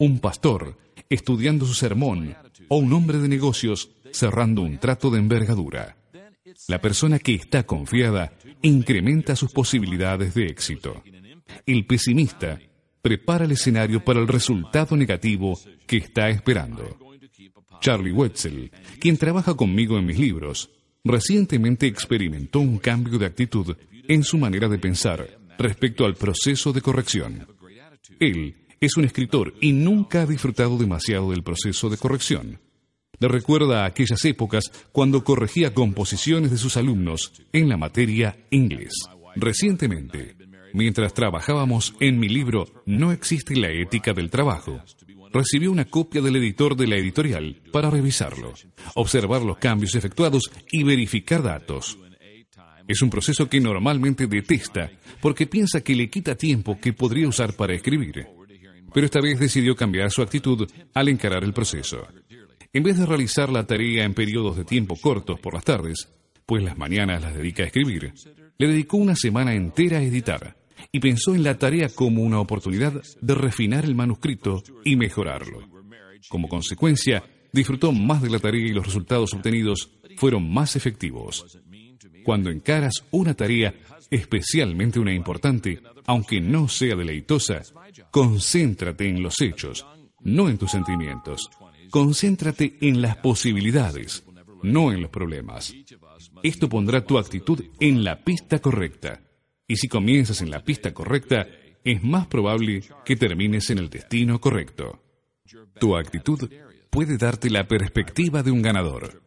un 0.00 0.18
pastor 0.18 0.76
estudiando 1.08 1.66
su 1.66 1.74
sermón 1.74 2.34
o 2.66 2.78
un 2.78 2.92
hombre 2.92 3.18
de 3.18 3.28
negocios 3.28 3.90
cerrando 4.12 4.62
un 4.62 4.78
trato 4.78 5.08
de 5.10 5.20
envergadura. 5.20 5.96
La 6.66 6.80
persona 6.80 7.20
que 7.20 7.34
está 7.34 7.62
confiada 7.62 8.32
incrementa 8.60 9.36
sus 9.36 9.52
posibilidades 9.52 10.34
de 10.34 10.46
éxito. 10.46 11.04
El 11.64 11.86
pesimista 11.86 12.58
prepara 13.02 13.44
el 13.44 13.52
escenario 13.52 14.04
para 14.04 14.18
el 14.18 14.26
resultado 14.26 14.96
negativo 14.96 15.56
que 15.86 15.98
está 15.98 16.28
esperando. 16.28 16.98
Charlie 17.80 18.12
Wetzel, 18.12 18.70
quien 18.98 19.16
trabaja 19.16 19.54
conmigo 19.54 19.98
en 19.98 20.06
mis 20.06 20.18
libros, 20.18 20.70
recientemente 21.04 21.86
experimentó 21.86 22.60
un 22.60 22.78
cambio 22.78 23.18
de 23.18 23.26
actitud 23.26 23.76
en 24.06 24.22
su 24.22 24.38
manera 24.38 24.68
de 24.68 24.78
pensar 24.78 25.38
respecto 25.58 26.04
al 26.04 26.14
proceso 26.14 26.72
de 26.72 26.80
corrección. 26.82 27.46
Él 28.18 28.56
es 28.80 28.96
un 28.96 29.04
escritor 29.04 29.54
y 29.60 29.72
nunca 29.72 30.22
ha 30.22 30.26
disfrutado 30.26 30.78
demasiado 30.78 31.30
del 31.30 31.42
proceso 31.42 31.88
de 31.90 31.96
corrección. 31.96 32.60
Le 33.18 33.28
recuerda 33.28 33.82
a 33.82 33.86
aquellas 33.86 34.24
épocas 34.24 34.64
cuando 34.92 35.22
corregía 35.22 35.74
composiciones 35.74 36.50
de 36.50 36.56
sus 36.56 36.76
alumnos 36.78 37.32
en 37.52 37.68
la 37.68 37.76
materia 37.76 38.38
inglés. 38.50 38.92
Recientemente, 39.36 40.36
mientras 40.72 41.12
trabajábamos 41.12 41.94
en 42.00 42.18
mi 42.18 42.28
libro 42.28 42.82
No 42.86 43.12
existe 43.12 43.56
la 43.56 43.70
ética 43.70 44.14
del 44.14 44.30
trabajo, 44.30 44.80
recibió 45.32 45.70
una 45.70 45.84
copia 45.84 46.20
del 46.20 46.36
editor 46.36 46.76
de 46.76 46.86
la 46.86 46.96
editorial 46.96 47.56
para 47.72 47.90
revisarlo, 47.90 48.52
observar 48.94 49.42
los 49.42 49.58
cambios 49.58 49.94
efectuados 49.94 50.50
y 50.70 50.82
verificar 50.82 51.42
datos. 51.42 51.98
Es 52.88 53.02
un 53.02 53.10
proceso 53.10 53.48
que 53.48 53.60
normalmente 53.60 54.26
detesta 54.26 54.90
porque 55.20 55.46
piensa 55.46 55.82
que 55.82 55.94
le 55.94 56.10
quita 56.10 56.34
tiempo 56.34 56.78
que 56.80 56.92
podría 56.92 57.28
usar 57.28 57.54
para 57.54 57.74
escribir. 57.74 58.26
Pero 58.92 59.04
esta 59.04 59.20
vez 59.20 59.38
decidió 59.38 59.76
cambiar 59.76 60.10
su 60.10 60.22
actitud 60.22 60.68
al 60.94 61.08
encarar 61.08 61.44
el 61.44 61.52
proceso. 61.52 62.08
En 62.72 62.82
vez 62.82 62.98
de 62.98 63.06
realizar 63.06 63.48
la 63.50 63.66
tarea 63.66 64.04
en 64.04 64.14
periodos 64.14 64.56
de 64.56 64.64
tiempo 64.64 64.96
cortos 64.96 65.38
por 65.38 65.54
las 65.54 65.64
tardes, 65.64 66.08
pues 66.46 66.64
las 66.64 66.76
mañanas 66.76 67.22
las 67.22 67.34
dedica 67.34 67.62
a 67.62 67.66
escribir, 67.66 68.12
le 68.58 68.66
dedicó 68.66 68.96
una 68.96 69.14
semana 69.14 69.54
entera 69.54 69.98
a 69.98 70.02
editar 70.02 70.56
y 70.92 71.00
pensó 71.00 71.34
en 71.34 71.42
la 71.42 71.58
tarea 71.58 71.88
como 71.88 72.22
una 72.22 72.40
oportunidad 72.40 73.02
de 73.20 73.34
refinar 73.34 73.84
el 73.84 73.94
manuscrito 73.94 74.62
y 74.84 74.96
mejorarlo. 74.96 75.68
Como 76.28 76.48
consecuencia, 76.48 77.22
disfrutó 77.52 77.92
más 77.92 78.22
de 78.22 78.30
la 78.30 78.38
tarea 78.38 78.66
y 78.66 78.72
los 78.72 78.86
resultados 78.86 79.32
obtenidos 79.34 79.90
fueron 80.16 80.52
más 80.52 80.76
efectivos. 80.76 81.60
Cuando 82.24 82.50
encaras 82.50 83.04
una 83.10 83.34
tarea, 83.34 83.74
especialmente 84.10 85.00
una 85.00 85.14
importante, 85.14 85.80
aunque 86.06 86.40
no 86.40 86.68
sea 86.68 86.96
deleitosa, 86.96 87.62
concéntrate 88.10 89.08
en 89.08 89.22
los 89.22 89.40
hechos, 89.40 89.86
no 90.20 90.48
en 90.48 90.58
tus 90.58 90.70
sentimientos. 90.70 91.50
Concéntrate 91.90 92.76
en 92.80 93.02
las 93.02 93.16
posibilidades, 93.16 94.24
no 94.62 94.92
en 94.92 95.02
los 95.02 95.10
problemas. 95.10 95.74
Esto 96.42 96.68
pondrá 96.68 97.04
tu 97.04 97.18
actitud 97.18 97.64
en 97.80 98.04
la 98.04 98.22
pista 98.22 98.60
correcta. 98.60 99.20
Y 99.70 99.76
si 99.76 99.86
comienzas 99.86 100.42
en 100.42 100.50
la 100.50 100.64
pista 100.64 100.92
correcta, 100.92 101.46
es 101.84 102.02
más 102.02 102.26
probable 102.26 102.82
que 103.04 103.14
termines 103.14 103.70
en 103.70 103.78
el 103.78 103.88
destino 103.88 104.40
correcto. 104.40 105.00
Tu 105.78 105.96
actitud 105.96 106.50
puede 106.90 107.16
darte 107.16 107.48
la 107.50 107.68
perspectiva 107.68 108.42
de 108.42 108.50
un 108.50 108.62
ganador. 108.62 109.22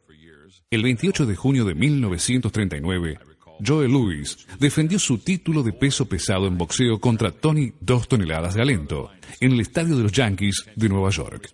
El 0.69 0.83
28 0.83 1.25
de 1.27 1.35
junio 1.37 1.63
de 1.63 1.75
1939, 1.75 3.19
Joe 3.65 3.87
Louis 3.87 4.45
defendió 4.59 4.99
su 4.99 5.19
título 5.19 5.63
de 5.63 5.71
peso 5.71 6.09
pesado 6.09 6.45
en 6.45 6.57
boxeo 6.57 6.99
contra 6.99 7.31
Tony 7.31 7.71
Dos 7.79 8.09
Toneladas 8.09 8.57
Galento 8.57 9.11
en 9.39 9.53
el 9.53 9.61
estadio 9.61 9.95
de 9.95 10.03
los 10.03 10.11
Yankees 10.11 10.65
de 10.75 10.89
Nueva 10.89 11.09
York. 11.11 11.53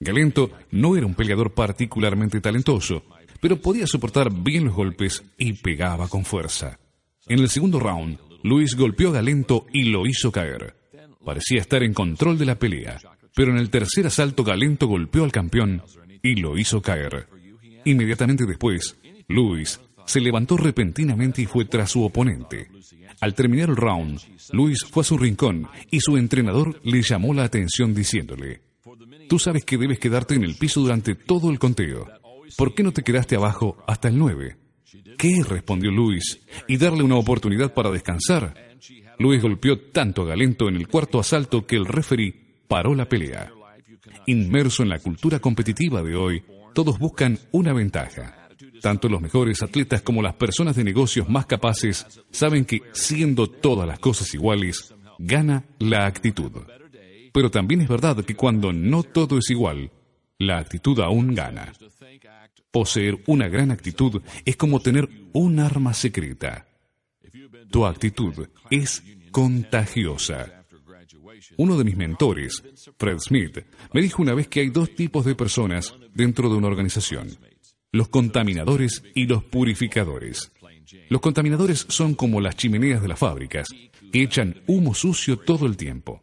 Galento 0.00 0.50
no 0.70 0.96
era 0.96 1.04
un 1.04 1.14
peleador 1.14 1.52
particularmente 1.52 2.40
talentoso, 2.40 3.02
pero 3.38 3.60
podía 3.60 3.86
soportar 3.86 4.32
bien 4.32 4.64
los 4.64 4.74
golpes 4.74 5.22
y 5.36 5.52
pegaba 5.52 6.08
con 6.08 6.24
fuerza. 6.24 6.80
En 7.26 7.38
el 7.38 7.50
segundo 7.50 7.78
round, 7.78 8.29
Luis 8.42 8.74
golpeó 8.74 9.10
a 9.10 9.12
Galento 9.12 9.66
y 9.72 9.84
lo 9.84 10.06
hizo 10.06 10.32
caer. 10.32 10.74
Parecía 11.24 11.60
estar 11.60 11.82
en 11.82 11.94
control 11.94 12.38
de 12.38 12.46
la 12.46 12.58
pelea, 12.58 12.98
pero 13.34 13.52
en 13.52 13.58
el 13.58 13.70
tercer 13.70 14.06
asalto 14.06 14.44
Galento 14.44 14.86
golpeó 14.86 15.24
al 15.24 15.32
campeón 15.32 15.82
y 16.22 16.36
lo 16.36 16.58
hizo 16.58 16.80
caer. 16.80 17.28
Inmediatamente 17.84 18.44
después, 18.46 18.98
Luis 19.28 19.80
se 20.06 20.20
levantó 20.20 20.56
repentinamente 20.56 21.42
y 21.42 21.46
fue 21.46 21.66
tras 21.66 21.90
su 21.90 22.02
oponente. 22.02 22.68
Al 23.20 23.34
terminar 23.34 23.68
el 23.68 23.76
round, 23.76 24.20
Luis 24.52 24.84
fue 24.84 25.02
a 25.02 25.04
su 25.04 25.18
rincón 25.18 25.68
y 25.90 26.00
su 26.00 26.16
entrenador 26.16 26.80
le 26.84 27.02
llamó 27.02 27.34
la 27.34 27.44
atención 27.44 27.94
diciéndole, 27.94 28.62
Tú 29.28 29.38
sabes 29.38 29.64
que 29.64 29.78
debes 29.78 30.00
quedarte 30.00 30.34
en 30.34 30.42
el 30.42 30.56
piso 30.56 30.80
durante 30.80 31.14
todo 31.14 31.50
el 31.50 31.58
conteo. 31.58 32.08
¿Por 32.56 32.74
qué 32.74 32.82
no 32.82 32.92
te 32.92 33.02
quedaste 33.02 33.36
abajo 33.36 33.76
hasta 33.86 34.08
el 34.08 34.18
9? 34.18 34.56
¿Qué? 35.18 35.42
respondió 35.46 35.90
Luis, 35.90 36.40
y 36.66 36.76
darle 36.76 37.02
una 37.02 37.16
oportunidad 37.16 37.72
para 37.72 37.90
descansar. 37.90 38.54
Luis 39.18 39.42
golpeó 39.42 39.78
tanto 39.78 40.22
a 40.22 40.26
Galento 40.26 40.68
en 40.68 40.76
el 40.76 40.88
cuarto 40.88 41.20
asalto 41.20 41.66
que 41.66 41.76
el 41.76 41.86
referee 41.86 42.34
paró 42.66 42.94
la 42.94 43.08
pelea. 43.08 43.52
Inmerso 44.26 44.82
en 44.82 44.88
la 44.88 44.98
cultura 44.98 45.38
competitiva 45.38 46.02
de 46.02 46.16
hoy, 46.16 46.42
todos 46.74 46.98
buscan 46.98 47.38
una 47.52 47.72
ventaja. 47.72 48.48
Tanto 48.80 49.08
los 49.08 49.20
mejores 49.20 49.62
atletas 49.62 50.02
como 50.02 50.22
las 50.22 50.34
personas 50.34 50.76
de 50.76 50.84
negocios 50.84 51.28
más 51.28 51.46
capaces 51.46 52.06
saben 52.30 52.64
que, 52.64 52.80
siendo 52.92 53.46
todas 53.48 53.86
las 53.86 53.98
cosas 53.98 54.32
iguales, 54.32 54.94
gana 55.18 55.64
la 55.78 56.06
actitud. 56.06 56.52
Pero 57.32 57.50
también 57.50 57.82
es 57.82 57.88
verdad 57.88 58.24
que 58.24 58.34
cuando 58.34 58.72
no 58.72 59.02
todo 59.02 59.38
es 59.38 59.50
igual, 59.50 59.90
la 60.40 60.58
actitud 60.58 60.98
aún 61.00 61.34
gana. 61.34 61.72
Poseer 62.70 63.22
una 63.26 63.48
gran 63.48 63.70
actitud 63.70 64.22
es 64.44 64.56
como 64.56 64.80
tener 64.80 65.08
un 65.32 65.60
arma 65.60 65.92
secreta. 65.92 66.66
Tu 67.70 67.86
actitud 67.86 68.48
es 68.70 69.02
contagiosa. 69.30 70.64
Uno 71.58 71.76
de 71.76 71.84
mis 71.84 71.96
mentores, 71.96 72.62
Fred 72.98 73.18
Smith, 73.18 73.64
me 73.92 74.00
dijo 74.00 74.22
una 74.22 74.34
vez 74.34 74.48
que 74.48 74.60
hay 74.60 74.70
dos 74.70 74.94
tipos 74.94 75.24
de 75.26 75.34
personas 75.34 75.94
dentro 76.14 76.48
de 76.48 76.56
una 76.56 76.68
organización, 76.68 77.28
los 77.92 78.08
contaminadores 78.08 79.02
y 79.14 79.26
los 79.26 79.44
purificadores. 79.44 80.52
Los 81.10 81.20
contaminadores 81.20 81.86
son 81.88 82.14
como 82.14 82.40
las 82.40 82.56
chimeneas 82.56 83.02
de 83.02 83.08
las 83.08 83.18
fábricas, 83.18 83.68
que 84.10 84.22
echan 84.22 84.62
humo 84.66 84.94
sucio 84.94 85.38
todo 85.38 85.66
el 85.66 85.76
tiempo. 85.76 86.22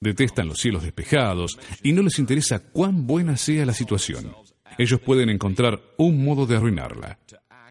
Detestan 0.00 0.48
los 0.48 0.58
cielos 0.58 0.82
despejados 0.82 1.58
y 1.82 1.92
no 1.92 2.02
les 2.02 2.18
interesa 2.18 2.60
cuán 2.60 3.06
buena 3.06 3.36
sea 3.36 3.66
la 3.66 3.74
situación. 3.74 4.32
Ellos 4.76 5.00
pueden 5.00 5.28
encontrar 5.28 5.80
un 5.96 6.24
modo 6.24 6.46
de 6.46 6.56
arruinarla. 6.56 7.18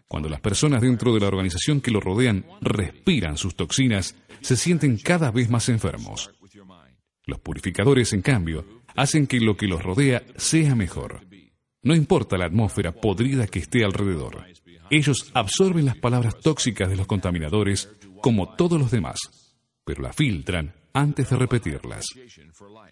Cuando 0.06 0.28
las 0.28 0.40
personas 0.40 0.82
dentro 0.82 1.14
de 1.14 1.20
la 1.20 1.28
organización 1.28 1.80
que 1.80 1.90
lo 1.90 2.00
rodean 2.00 2.44
respiran 2.60 3.36
sus 3.36 3.54
toxinas, 3.54 4.14
se 4.40 4.56
sienten 4.56 4.98
cada 4.98 5.30
vez 5.30 5.48
más 5.48 5.68
enfermos. 5.68 6.30
Los 7.24 7.40
purificadores, 7.40 8.12
en 8.12 8.22
cambio, 8.22 8.82
hacen 8.96 9.26
que 9.26 9.40
lo 9.40 9.56
que 9.56 9.66
los 9.66 9.82
rodea 9.82 10.22
sea 10.36 10.74
mejor. 10.74 11.20
No 11.82 11.94
importa 11.94 12.36
la 12.36 12.46
atmósfera 12.46 12.92
podrida 12.92 13.46
que 13.46 13.60
esté 13.60 13.84
alrededor. 13.84 14.44
Ellos 14.90 15.30
absorben 15.34 15.84
las 15.84 15.96
palabras 15.96 16.40
tóxicas 16.40 16.88
de 16.88 16.96
los 16.96 17.06
contaminadores 17.06 17.90
como 18.22 18.54
todos 18.54 18.80
los 18.80 18.90
demás, 18.90 19.18
pero 19.84 20.02
la 20.02 20.12
filtran 20.12 20.74
antes 20.92 21.30
de 21.30 21.36
repetirlas. 21.36 22.06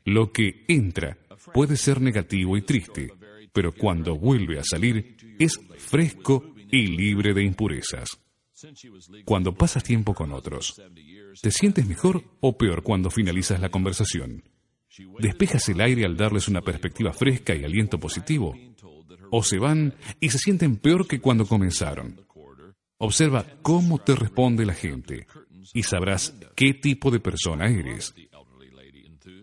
Lo 0.04 0.32
que 0.32 0.64
entra 0.68 1.18
puede 1.52 1.76
ser 1.76 2.00
negativo 2.00 2.56
y 2.56 2.62
triste, 2.62 3.12
pero 3.52 3.72
cuando 3.72 4.16
vuelve 4.16 4.58
a 4.58 4.64
salir 4.64 5.16
es 5.38 5.58
fresco 5.78 6.54
y 6.70 6.86
libre 6.88 7.34
de 7.34 7.44
impurezas. 7.44 8.08
Cuando 9.24 9.54
pasas 9.54 9.84
tiempo 9.84 10.14
con 10.14 10.32
otros, 10.32 10.80
¿te 11.40 11.50
sientes 11.50 11.86
mejor 11.86 12.24
o 12.40 12.56
peor 12.56 12.82
cuando 12.82 13.10
finalizas 13.10 13.60
la 13.60 13.68
conversación? 13.68 14.42
¿Despejas 15.18 15.68
el 15.68 15.80
aire 15.80 16.06
al 16.06 16.16
darles 16.16 16.48
una 16.48 16.62
perspectiva 16.62 17.12
fresca 17.12 17.54
y 17.54 17.64
aliento 17.64 18.00
positivo? 18.00 18.54
¿O 19.30 19.42
se 19.42 19.58
van 19.58 19.94
y 20.20 20.30
se 20.30 20.38
sienten 20.38 20.76
peor 20.76 21.06
que 21.06 21.20
cuando 21.20 21.46
comenzaron? 21.46 22.20
Observa 22.98 23.44
cómo 23.60 23.98
te 23.98 24.14
responde 24.14 24.64
la 24.64 24.72
gente 24.72 25.26
y 25.74 25.82
sabrás 25.82 26.34
qué 26.54 26.74
tipo 26.74 27.10
de 27.10 27.20
persona 27.20 27.68
eres. 27.68 28.14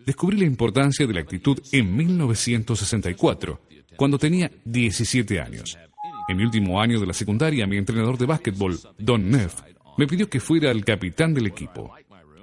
Descubrí 0.06 0.38
la 0.38 0.44
importancia 0.44 1.06
de 1.06 1.14
la 1.14 1.20
actitud 1.20 1.58
en 1.72 1.96
1964, 1.96 3.60
cuando 3.96 4.18
tenía 4.18 4.50
17 4.64 5.40
años. 5.40 5.78
En 6.28 6.36
mi 6.36 6.44
último 6.44 6.80
año 6.80 7.00
de 7.00 7.06
la 7.06 7.12
secundaria, 7.12 7.66
mi 7.66 7.76
entrenador 7.76 8.18
de 8.18 8.26
básquetbol, 8.26 8.78
Don 8.98 9.30
Neff, 9.30 9.62
me 9.96 10.06
pidió 10.06 10.28
que 10.28 10.40
fuera 10.40 10.70
el 10.70 10.84
capitán 10.84 11.34
del 11.34 11.46
equipo. 11.46 11.94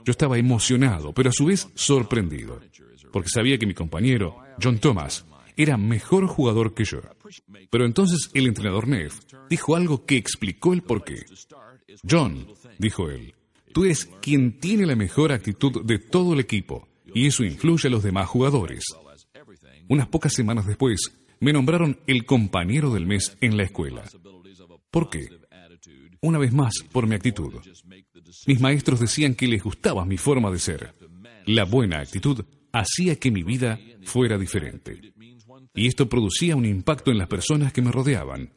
Yo 0.04 0.12
estaba 0.12 0.38
emocionado, 0.38 1.14
pero 1.14 1.30
a 1.30 1.34
su 1.34 1.46
vez 1.46 1.68
sorprendido, 1.76 2.60
porque 3.12 3.30
sabía 3.30 3.58
que 3.58 3.66
mi 3.66 3.74
compañero, 3.74 4.38
John 4.62 4.80
Thomas, 4.80 5.26
era 5.58 5.78
mejor 5.78 6.28
jugador 6.28 6.74
que 6.74 6.86
yo. 6.86 7.02
Pero 7.70 7.86
entonces 7.86 8.30
el 8.34 8.48
entrenador 8.48 8.88
Neff 8.88 9.20
dijo 9.50 9.76
algo 9.76 10.06
que 10.06 10.18
explicó 10.18 10.74
el 10.74 10.82
porqué. 10.82 11.26
John, 12.10 12.48
dijo 12.78 13.10
él, 13.10 13.34
tú 13.72 13.86
eres 13.86 14.06
quien 14.22 14.60
tiene 14.60 14.86
la 14.86 14.96
mejor 14.96 15.32
actitud 15.32 15.84
de 15.84 16.00
todo 16.00 16.34
el 16.34 16.40
equipo, 16.40 16.88
y 17.14 17.28
eso 17.28 17.44
influye 17.44 17.88
a 17.88 17.92
los 17.92 18.04
demás 18.04 18.28
jugadores. 18.28 18.84
Unas 19.88 20.08
pocas 20.08 20.34
semanas 20.34 20.66
después, 20.66 21.12
me 21.40 21.54
nombraron 21.54 22.00
el 22.08 22.26
compañero 22.26 22.94
del 22.94 23.06
mes 23.06 23.36
en 23.42 23.58
la 23.58 23.64
escuela. 23.64 24.04
¿Por 24.92 25.10
qué? 25.10 25.28
Una 26.22 26.38
vez 26.38 26.54
más, 26.54 26.86
por 26.92 27.08
mi 27.08 27.16
actitud. 27.16 27.54
Mis 28.46 28.60
maestros 28.60 29.00
decían 29.00 29.34
que 29.34 29.48
les 29.48 29.64
gustaba 29.64 30.06
mi 30.06 30.18
forma 30.18 30.52
de 30.52 30.60
ser. 30.60 30.94
La 31.46 31.66
buena 31.66 32.00
actitud 32.00 32.46
hacía 32.72 33.16
que 33.16 33.32
mi 33.32 33.44
vida 33.44 33.80
fuera 34.04 34.38
diferente. 34.38 35.14
Y 35.74 35.88
esto 35.88 36.08
producía 36.08 36.56
un 36.56 36.66
impacto 36.66 37.12
en 37.12 37.18
las 37.18 37.28
personas 37.28 37.74
que 37.74 37.82
me 37.82 37.92
rodeaban. 37.92 38.54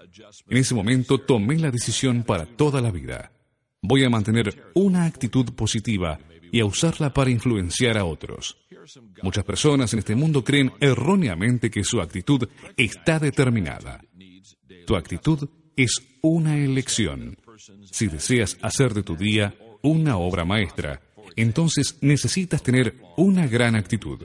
En 0.49 0.57
ese 0.57 0.75
momento 0.75 1.19
tomé 1.19 1.59
la 1.59 1.71
decisión 1.71 2.23
para 2.23 2.45
toda 2.45 2.81
la 2.81 2.91
vida. 2.91 3.33
Voy 3.87 4.03
a 4.03 4.09
mantener 4.09 4.73
una 4.73 5.05
actitud 5.05 5.53
positiva 5.53 6.19
y 6.51 6.61
a 6.61 6.65
usarla 6.65 7.13
para 7.13 7.29
influenciar 7.29 7.99
a 7.99 8.07
otros. 8.07 8.57
Muchas 9.23 9.45
personas 9.45 9.93
en 9.93 9.99
este 9.99 10.15
mundo 10.15 10.43
creen 10.43 10.73
erróneamente 10.81 11.71
que 11.71 11.85
su 11.85 12.01
actitud 12.01 12.49
está 12.79 13.19
determinada. 13.19 14.03
Tu 14.87 14.97
actitud 14.97 15.51
es 15.77 15.97
una 16.23 16.57
elección. 16.57 17.37
Si 17.93 18.07
deseas 18.07 18.57
hacer 18.63 18.95
de 18.95 19.03
tu 19.03 19.17
día 19.17 19.55
una 19.83 20.17
obra 20.17 20.47
maestra, 20.47 21.03
entonces 21.37 21.99
necesitas 22.01 22.63
tener 22.63 22.97
una 23.19 23.47
gran 23.47 23.77
actitud. 23.77 24.19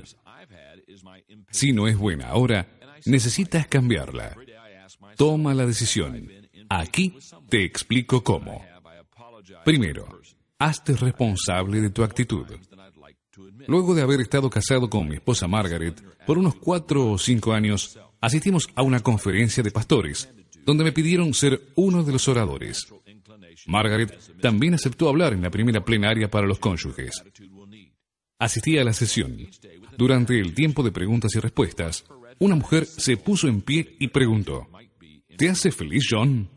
Si 1.51 1.73
no 1.73 1.89
es 1.89 1.97
buena 1.97 2.29
ahora, 2.29 2.65
necesitas 3.05 3.67
cambiarla. 3.67 4.37
Toma 5.17 5.53
la 5.53 5.65
decisión. 5.65 6.29
Aquí 6.69 7.13
te 7.49 7.65
explico 7.65 8.23
cómo. 8.23 8.63
Primero, 9.63 10.19
hazte 10.57 10.95
responsable 10.95 11.81
de 11.81 11.89
tu 11.89 12.03
actitud. 12.03 12.45
Luego 13.67 13.93
de 13.95 14.01
haber 14.01 14.21
estado 14.21 14.49
casado 14.49 14.89
con 14.89 15.07
mi 15.07 15.15
esposa 15.15 15.47
Margaret 15.47 16.01
por 16.25 16.37
unos 16.37 16.55
cuatro 16.55 17.11
o 17.11 17.17
cinco 17.17 17.53
años, 17.53 17.97
asistimos 18.21 18.67
a 18.75 18.83
una 18.83 18.99
conferencia 18.99 19.63
de 19.63 19.71
pastores, 19.71 20.29
donde 20.65 20.83
me 20.83 20.91
pidieron 20.91 21.33
ser 21.33 21.61
uno 21.75 22.03
de 22.03 22.11
los 22.11 22.27
oradores. 22.27 22.87
Margaret 23.67 24.17
también 24.41 24.73
aceptó 24.73 25.09
hablar 25.09 25.33
en 25.33 25.41
la 25.41 25.49
primera 25.49 25.83
plenaria 25.83 26.29
para 26.29 26.47
los 26.47 26.59
cónyuges. 26.59 27.23
Asistí 28.37 28.77
a 28.77 28.83
la 28.83 28.93
sesión. 28.93 29.37
Durante 29.97 30.39
el 30.39 30.53
tiempo 30.53 30.81
de 30.81 30.91
preguntas 30.91 31.35
y 31.35 31.39
respuestas, 31.39 32.05
una 32.39 32.55
mujer 32.55 32.85
se 32.85 33.17
puso 33.17 33.47
en 33.47 33.61
pie 33.61 33.95
y 33.99 34.07
preguntó, 34.07 34.67
¿Te 35.37 35.49
hace 35.49 35.71
feliz, 35.71 36.07
John? 36.09 36.49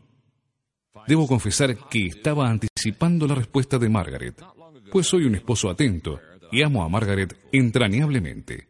Debo 1.07 1.27
confesar 1.27 1.77
que 1.89 2.07
estaba 2.07 2.49
anticipando 2.49 3.27
la 3.27 3.35
respuesta 3.35 3.77
de 3.77 3.89
Margaret, 3.89 4.43
pues 4.91 5.07
soy 5.07 5.25
un 5.25 5.35
esposo 5.35 5.69
atento 5.69 6.19
y 6.51 6.61
amo 6.61 6.83
a 6.83 6.89
Margaret 6.89 7.37
entrañablemente. 7.51 8.67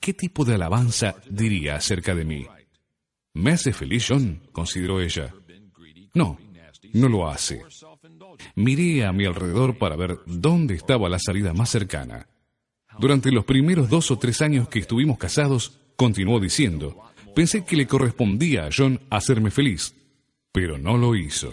¿Qué 0.00 0.12
tipo 0.12 0.44
de 0.44 0.54
alabanza 0.54 1.14
diría 1.30 1.76
acerca 1.76 2.14
de 2.14 2.24
mí? 2.24 2.46
¿Me 3.34 3.52
hace 3.52 3.72
feliz, 3.72 4.06
John? 4.08 4.42
consideró 4.52 5.00
ella. 5.00 5.32
No, 6.14 6.38
no 6.92 7.08
lo 7.08 7.28
hace. 7.28 7.62
Miré 8.54 9.06
a 9.06 9.12
mi 9.12 9.24
alrededor 9.24 9.78
para 9.78 9.96
ver 9.96 10.18
dónde 10.26 10.74
estaba 10.74 11.08
la 11.08 11.18
salida 11.18 11.54
más 11.54 11.70
cercana. 11.70 12.26
Durante 12.98 13.30
los 13.30 13.44
primeros 13.44 13.88
dos 13.88 14.10
o 14.10 14.18
tres 14.18 14.42
años 14.42 14.68
que 14.68 14.80
estuvimos 14.80 15.16
casados, 15.18 15.78
continuó 15.96 16.40
diciendo, 16.40 17.00
pensé 17.34 17.64
que 17.64 17.76
le 17.76 17.86
correspondía 17.86 18.66
a 18.66 18.70
John 18.76 19.00
hacerme 19.08 19.50
feliz, 19.50 19.94
pero 20.52 20.78
no 20.78 20.96
lo 20.96 21.16
hizo. 21.16 21.52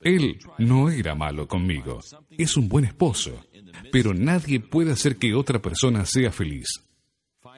Él 0.00 0.38
no 0.58 0.90
era 0.90 1.14
malo 1.14 1.48
conmigo, 1.48 2.00
es 2.30 2.56
un 2.56 2.68
buen 2.68 2.84
esposo, 2.84 3.44
pero 3.90 4.14
nadie 4.14 4.60
puede 4.60 4.92
hacer 4.92 5.16
que 5.16 5.34
otra 5.34 5.60
persona 5.60 6.04
sea 6.04 6.30
feliz. 6.30 6.66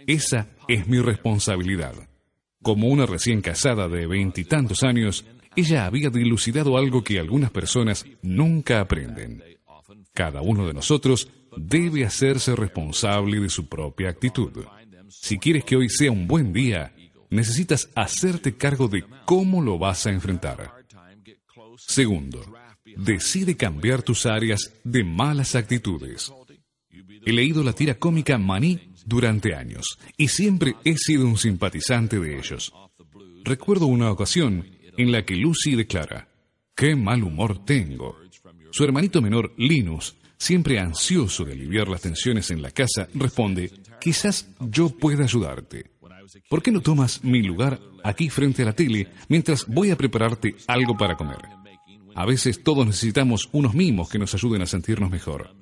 Esa 0.06 0.48
es 0.68 0.86
mi 0.86 1.00
responsabilidad. 1.00 2.08
Como 2.62 2.88
una 2.88 3.06
recién 3.06 3.40
casada 3.40 3.88
de 3.88 4.06
veintitantos 4.06 4.82
años, 4.82 5.24
ella 5.56 5.86
había 5.86 6.10
dilucidado 6.10 6.76
algo 6.78 7.02
que 7.02 7.18
algunas 7.18 7.50
personas 7.50 8.06
nunca 8.22 8.80
aprenden. 8.80 9.42
Cada 10.12 10.40
uno 10.40 10.66
de 10.66 10.74
nosotros 10.74 11.28
debe 11.56 12.04
hacerse 12.04 12.54
responsable 12.54 13.40
de 13.40 13.48
su 13.48 13.68
propia 13.68 14.10
actitud. 14.10 14.52
Si 15.08 15.38
quieres 15.38 15.64
que 15.64 15.76
hoy 15.76 15.88
sea 15.88 16.12
un 16.12 16.26
buen 16.26 16.52
día, 16.52 16.92
necesitas 17.30 17.90
hacerte 17.94 18.56
cargo 18.56 18.88
de 18.88 19.04
cómo 19.24 19.62
lo 19.62 19.78
vas 19.78 20.06
a 20.06 20.10
enfrentar. 20.10 20.72
Segundo, 21.76 22.44
decide 22.96 23.56
cambiar 23.56 24.02
tus 24.02 24.26
áreas 24.26 24.72
de 24.84 25.04
malas 25.04 25.54
actitudes. 25.54 26.32
He 27.24 27.32
leído 27.32 27.62
la 27.62 27.72
tira 27.72 27.94
cómica 27.94 28.38
Maní 28.38 28.92
durante 29.04 29.54
años 29.54 29.98
y 30.16 30.28
siempre 30.28 30.76
he 30.84 30.96
sido 30.96 31.26
un 31.26 31.38
simpatizante 31.38 32.18
de 32.18 32.38
ellos. 32.38 32.72
Recuerdo 33.44 33.86
una 33.86 34.10
ocasión 34.10 34.66
en 34.96 35.12
la 35.12 35.24
que 35.24 35.36
Lucy 35.36 35.74
declara, 35.74 36.28
qué 36.74 36.96
mal 36.96 37.22
humor 37.22 37.64
tengo. 37.64 38.16
Su 38.70 38.84
hermanito 38.84 39.22
menor, 39.22 39.54
Linus, 39.56 40.16
siempre 40.36 40.78
ansioso 40.78 41.44
de 41.44 41.52
aliviar 41.52 41.88
las 41.88 42.02
tensiones 42.02 42.50
en 42.50 42.62
la 42.62 42.70
casa, 42.70 43.08
responde, 43.14 43.70
quizás 44.00 44.48
yo 44.60 44.90
pueda 44.90 45.24
ayudarte. 45.24 45.90
¿Por 46.48 46.62
qué 46.62 46.70
no 46.70 46.80
tomas 46.80 47.24
mi 47.24 47.42
lugar 47.42 47.80
aquí 48.04 48.28
frente 48.30 48.62
a 48.62 48.66
la 48.66 48.72
tele 48.72 49.08
mientras 49.28 49.66
voy 49.66 49.90
a 49.90 49.96
prepararte 49.96 50.56
algo 50.66 50.96
para 50.96 51.16
comer? 51.16 51.38
A 52.14 52.26
veces 52.26 52.62
todos 52.62 52.86
necesitamos 52.86 53.48
unos 53.52 53.74
mimos 53.74 54.08
que 54.08 54.18
nos 54.18 54.34
ayuden 54.34 54.62
a 54.62 54.66
sentirnos 54.66 55.10
mejor. 55.10 55.54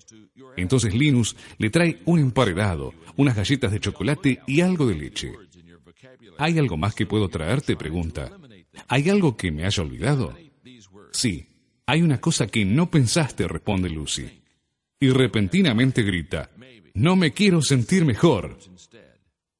Entonces 0.56 0.94
Linus 0.94 1.36
le 1.58 1.70
trae 1.70 2.00
un 2.06 2.18
emparedado, 2.18 2.94
unas 3.16 3.36
galletas 3.36 3.72
de 3.72 3.80
chocolate 3.80 4.40
y 4.46 4.60
algo 4.62 4.86
de 4.86 4.94
leche. 4.94 5.32
¿Hay 6.38 6.58
algo 6.58 6.76
más 6.76 6.94
que 6.94 7.06
puedo 7.06 7.28
traerte? 7.28 7.76
pregunta. 7.76 8.30
¿Hay 8.88 9.08
algo 9.08 9.36
que 9.36 9.50
me 9.50 9.64
haya 9.64 9.82
olvidado? 9.82 10.34
Sí, 11.12 11.46
hay 11.86 12.02
una 12.02 12.20
cosa 12.20 12.46
que 12.46 12.64
no 12.64 12.90
pensaste, 12.90 13.46
responde 13.46 13.88
Lucy. 13.88 14.42
Y 14.98 15.10
repentinamente 15.10 16.02
grita, 16.02 16.50
no 16.94 17.16
me 17.16 17.32
quiero 17.32 17.60
sentir 17.60 18.04
mejor. 18.04 18.58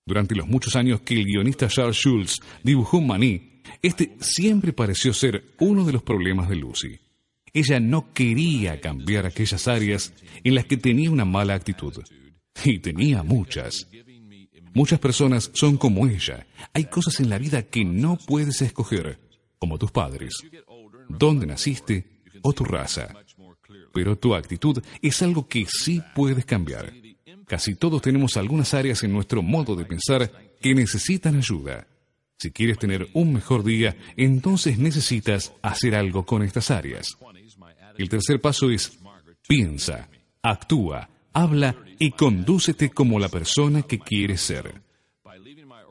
Durante 0.07 0.37
los 0.37 0.47
muchos 0.47 0.77
años 0.77 1.01
que 1.01 1.15
el 1.19 1.25
guionista 1.25 1.67
Charles 1.67 1.97
Schulz 1.97 2.39
dibujó 2.63 3.01
Maní, 3.01 3.61
este 3.83 4.17
siempre 4.21 4.73
pareció 4.73 5.13
ser 5.13 5.45
uno 5.59 5.85
de 5.85 5.93
los 5.93 6.03
problemas 6.05 6.49
de 6.49 6.55
Lucy. 6.55 7.01
Ella 7.53 7.81
no 7.81 8.13
quería 8.13 8.81
cambiar 8.81 9.27
aquellas 9.27 9.67
áreas 9.67 10.15
en 10.45 10.55
las 10.55 10.67
que 10.67 10.77
tenía 10.77 11.11
una 11.11 11.25
mala 11.25 11.55
actitud. 11.55 11.93
Y 12.65 12.79
tenía 12.79 13.25
muchas. 13.25 13.89
Muchas 14.75 15.01
personas 15.01 15.51
son 15.55 15.77
como 15.77 16.07
ella. 16.07 16.47
Hay 16.73 16.85
cosas 16.85 17.19
en 17.19 17.29
la 17.29 17.39
vida 17.39 17.65
que 17.65 17.85
no 17.85 18.17
puedes 18.17 18.63
escoger, 18.63 19.19
como 19.59 19.77
tus 19.77 19.91
padres, 19.91 20.35
dónde 21.09 21.47
naciste 21.47 22.23
o 22.43 22.53
tu 22.53 22.65
raza. 22.65 23.13
Pero 23.93 24.17
tu 24.17 24.35
actitud 24.35 24.83
es 25.03 25.21
algo 25.23 25.49
que 25.49 25.67
sí 25.67 26.01
puedes 26.15 26.45
cambiar. 26.45 26.93
Casi 27.47 27.77
todos 27.77 28.03
tenemos 28.03 28.37
algunas 28.37 28.75
áreas 28.75 29.03
en 29.05 29.13
nuestro 29.13 29.43
modo 29.43 29.77
de 29.77 29.85
pensar 29.85 30.31
que 30.61 30.75
necesitan 30.75 31.37
ayuda. 31.37 31.87
Si 32.39 32.51
quieres 32.51 32.79
tener 32.79 33.09
un 33.15 33.33
mejor 33.33 33.65
día, 33.65 33.97
entonces 34.17 34.79
necesitas 34.79 35.53
hacer 35.63 35.95
algo 35.95 36.27
con 36.27 36.43
estas 36.43 36.71
áreas. 36.71 37.17
El 37.97 38.09
tercer 38.09 38.41
paso 38.41 38.71
es 38.71 38.99
piensa, 39.47 40.09
actúa, 40.43 41.09
habla 41.33 41.77
y 41.99 42.11
condúcete 42.11 42.91
como 42.91 43.19
la 43.19 43.29
persona 43.29 43.83
que 43.83 43.99
quieres 43.99 44.41
ser. 44.41 44.83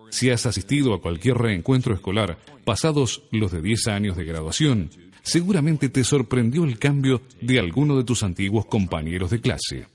Si 0.09 0.29
has 0.29 0.45
asistido 0.45 0.93
a 0.93 1.01
cualquier 1.01 1.37
reencuentro 1.37 1.93
escolar 1.93 2.37
pasados 2.63 3.23
los 3.31 3.51
de 3.51 3.61
10 3.61 3.87
años 3.87 4.17
de 4.17 4.25
graduación, 4.25 4.89
seguramente 5.23 5.89
te 5.89 6.03
sorprendió 6.03 6.63
el 6.63 6.77
cambio 6.77 7.21
de 7.41 7.59
alguno 7.59 7.97
de 7.97 8.03
tus 8.03 8.23
antiguos 8.23 8.65
compañeros 8.65 9.31
de 9.31 9.41
clase. 9.41 9.87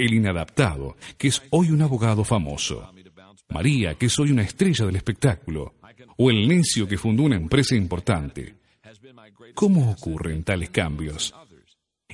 El 0.00 0.14
inadaptado, 0.14 0.96
que 1.18 1.28
es 1.28 1.42
hoy 1.50 1.70
un 1.70 1.82
abogado 1.82 2.24
famoso. 2.24 2.90
María, 3.50 3.96
que 3.96 4.06
es 4.06 4.18
hoy 4.18 4.30
una 4.30 4.40
estrella 4.40 4.86
del 4.86 4.96
espectáculo. 4.96 5.74
O 6.16 6.30
el 6.30 6.48
necio 6.48 6.88
que 6.88 6.96
fundó 6.96 7.24
una 7.24 7.36
empresa 7.36 7.76
importante. 7.76 8.54
¿Cómo 9.54 9.90
ocurren 9.90 10.42
tales 10.42 10.70
cambios? 10.70 11.34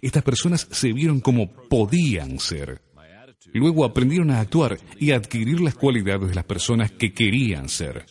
Estas 0.03 0.24
personas 0.24 0.66
se 0.68 0.93
vieron 0.93 1.20
como 1.20 1.49
podían 1.49 2.41
ser. 2.41 2.82
Luego 3.55 3.84
aprendieron 3.84 4.32
a 4.32 4.41
actuar 4.41 4.78
y 4.99 5.12
a 5.12 5.16
adquirir 5.16 5.61
las 5.61 5.76
cualidades 5.76 6.30
de 6.30 6.34
las 6.34 6.45
personas 6.45 6.91
que 6.91 7.14
querían 7.14 7.68
ser. 7.68 8.05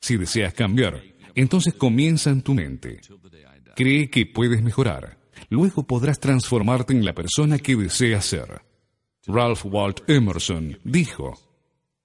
Si 0.00 0.16
deseas 0.16 0.52
cambiar, 0.52 1.00
entonces 1.36 1.74
comienza 1.74 2.30
en 2.30 2.42
tu 2.42 2.54
mente. 2.54 3.02
Cree 3.76 4.10
que 4.10 4.26
puedes 4.26 4.60
mejorar. 4.64 5.16
Luego 5.48 5.86
podrás 5.86 6.18
transformarte 6.18 6.92
en 6.92 7.04
la 7.04 7.14
persona 7.14 7.60
que 7.60 7.76
deseas 7.76 8.24
ser. 8.24 8.65
Ralph 9.26 9.64
Walt 9.64 10.08
Emerson 10.08 10.78
dijo, 10.84 11.38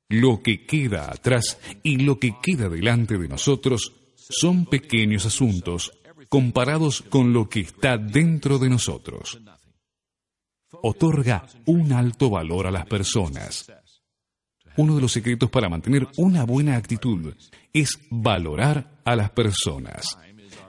Lo 0.09 0.41
que 0.41 0.65
queda 0.65 1.11
atrás 1.11 1.59
y 1.83 1.97
lo 1.97 2.19
que 2.19 2.35
queda 2.41 2.69
delante 2.69 3.17
de 3.17 3.27
nosotros 3.27 3.93
son 4.15 4.65
pequeños 4.65 5.25
asuntos 5.25 5.91
comparados 6.29 7.01
con 7.01 7.33
lo 7.33 7.49
que 7.49 7.61
está 7.61 7.97
dentro 7.97 8.57
de 8.57 8.69
nosotros. 8.69 9.39
Otorga 10.83 11.45
un 11.65 11.91
alto 11.91 12.29
valor 12.29 12.67
a 12.67 12.71
las 12.71 12.85
personas. 12.85 13.71
Uno 14.77 14.95
de 14.95 15.01
los 15.01 15.11
secretos 15.11 15.49
para 15.49 15.67
mantener 15.67 16.07
una 16.17 16.45
buena 16.45 16.77
actitud 16.77 17.33
es 17.73 17.99
valorar 18.09 19.01
a 19.03 19.15
las 19.15 19.31
personas. 19.31 20.17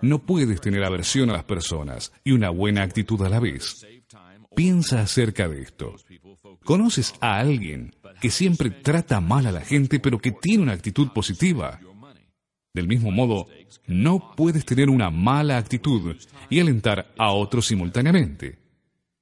No 0.00 0.18
puedes 0.18 0.61
tener 0.61 0.82
aversión 0.82 1.30
a 1.30 1.34
las 1.34 1.44
personas 1.44 2.12
y 2.24 2.32
una 2.32 2.50
buena 2.50 2.82
actitud 2.82 3.22
a 3.22 3.28
la 3.28 3.38
vez. 3.38 3.86
Piensa 4.55 5.00
acerca 5.00 5.48
de 5.48 5.62
esto. 5.62 5.96
¿Conoces 6.64 7.14
a 7.20 7.38
alguien 7.38 7.94
que 8.20 8.30
siempre 8.30 8.70
trata 8.70 9.20
mal 9.20 9.46
a 9.46 9.53
la 9.53 9.62
gente 9.62 9.98
pero 9.98 10.18
que 10.18 10.32
tiene 10.32 10.62
una 10.62 10.72
actitud 10.72 11.09
positiva? 11.12 11.80
Del 12.74 12.88
mismo 12.88 13.11
modo, 13.11 13.48
no 13.86 14.34
puedes 14.34 14.64
tener 14.64 14.88
una 14.88 15.11
mala 15.11 15.59
actitud 15.59 16.16
y 16.48 16.61
alentar 16.61 17.12
a 17.18 17.32
otros 17.32 17.66
simultáneamente. 17.66 18.59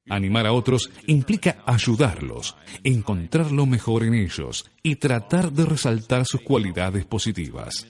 Animar 0.09 0.47
a 0.47 0.53
otros 0.53 0.91
implica 1.07 1.63
ayudarlos, 1.67 2.57
encontrar 2.83 3.53
lo 3.53 3.67
mejor 3.67 4.05
en 4.05 4.15
ellos 4.15 4.69
y 4.83 4.97
tratar 4.97 5.53
de 5.53 5.65
resaltar 5.65 6.27
sus 6.27 6.41
cualidades 6.41 7.05
positivas. 7.05 7.87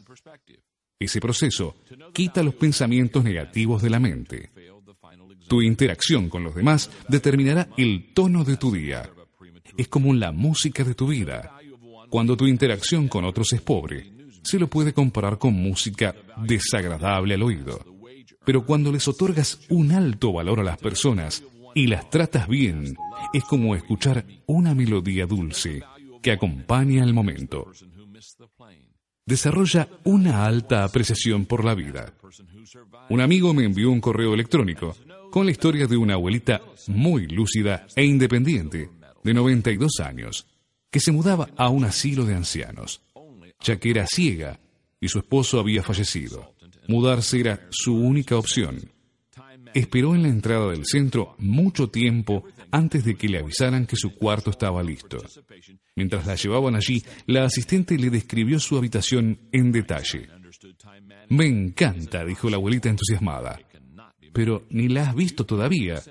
Ese 0.99 1.21
proceso 1.21 1.77
quita 2.13 2.43
los 2.43 2.55
pensamientos 2.55 3.25
negativos 3.25 3.81
de 3.81 3.91
la 3.91 3.99
mente. 3.99 4.51
Tu 5.51 5.63
interacción 5.63 6.29
con 6.29 6.45
los 6.45 6.55
demás 6.55 6.93
determinará 7.09 7.69
el 7.77 8.13
tono 8.15 8.45
de 8.45 8.57
tu 8.57 8.71
día. 8.71 9.11
Es 9.77 9.89
como 9.89 10.15
la 10.15 10.31
música 10.31 10.85
de 10.85 10.95
tu 10.95 11.09
vida. 11.09 11.59
Cuando 12.09 12.37
tu 12.37 12.47
interacción 12.47 13.09
con 13.09 13.25
otros 13.25 13.53
es 13.53 13.61
pobre, 13.61 14.13
se 14.45 14.61
lo 14.61 14.69
puede 14.69 14.93
comparar 14.93 15.39
con 15.39 15.55
música 15.55 16.15
desagradable 16.47 17.35
al 17.35 17.43
oído. 17.43 17.85
Pero 18.45 18.65
cuando 18.65 18.93
les 18.93 19.09
otorgas 19.09 19.63
un 19.71 19.91
alto 19.91 20.33
valor 20.33 20.61
a 20.61 20.63
las 20.63 20.79
personas 20.79 21.43
y 21.75 21.89
las 21.89 22.09
tratas 22.11 22.47
bien, 22.47 22.95
es 23.33 23.43
como 23.43 23.75
escuchar 23.75 24.25
una 24.47 24.73
melodía 24.73 25.27
dulce 25.27 25.83
que 26.23 26.31
acompaña 26.31 27.03
el 27.03 27.13
momento. 27.13 27.73
Desarrolla 29.27 29.89
una 30.05 30.47
alta 30.47 30.85
apreciación 30.85 31.45
por 31.45 31.65
la 31.65 31.75
vida. 31.75 32.15
Un 33.09 33.21
amigo 33.21 33.53
me 33.53 33.65
envió 33.65 33.91
un 33.91 34.01
correo 34.01 34.33
electrónico 34.33 34.95
con 35.31 35.47
la 35.47 35.53
historia 35.53 35.87
de 35.87 35.97
una 35.97 36.15
abuelita 36.15 36.61
muy 36.89 37.27
lúcida 37.27 37.87
e 37.97 38.05
independiente, 38.05 38.91
de 39.23 39.35
92 39.35 40.01
años, 40.01 40.47
que 40.91 41.01
se 41.01 41.13
mudaba 41.13 41.49
a 41.57 41.69
un 41.69 41.85
asilo 41.85 42.25
de 42.25 42.35
ancianos 42.35 43.03
ya 43.63 43.79
que 43.79 43.91
era 43.91 44.07
ciega 44.07 44.59
y 45.01 45.09
su 45.09 45.19
esposo 45.19 45.61
había 45.61 45.83
fallecido. 45.83 46.55
Mudarse 46.89 47.41
era 47.41 47.69
su 47.71 47.95
única 47.95 48.37
opción. 48.37 48.91
Esperó 49.73 50.15
en 50.15 50.23
la 50.23 50.29
entrada 50.29 50.71
del 50.71 50.85
centro 50.85 51.37
mucho 51.39 51.89
tiempo 51.89 52.45
antes 52.73 53.05
de 53.05 53.15
que 53.15 53.29
le 53.29 53.39
avisaran 53.39 53.87
que 53.87 53.97
su 53.97 54.15
cuarto 54.15 54.51
estaba 54.51 54.83
listo. 54.83 55.19
Mientras 55.95 56.27
la 56.27 56.35
llevaban 56.35 56.75
allí, 56.75 57.05
la 57.27 57.45
asistente 57.45 57.97
le 57.97 58.11
describió 58.11 58.59
su 58.59 58.77
habitación 58.77 59.39
en 59.53 59.71
detalle. 59.71 60.29
Me 61.29 61.47
encanta, 61.47 62.25
dijo 62.25 62.51
la 62.51 62.57
abuelita 62.57 62.89
entusiasmada. 62.89 63.61
Pero 64.33 64.67
ni 64.71 64.89
la 64.89 65.09
has 65.09 65.15
visto 65.15 65.45
todavía. 65.45 66.03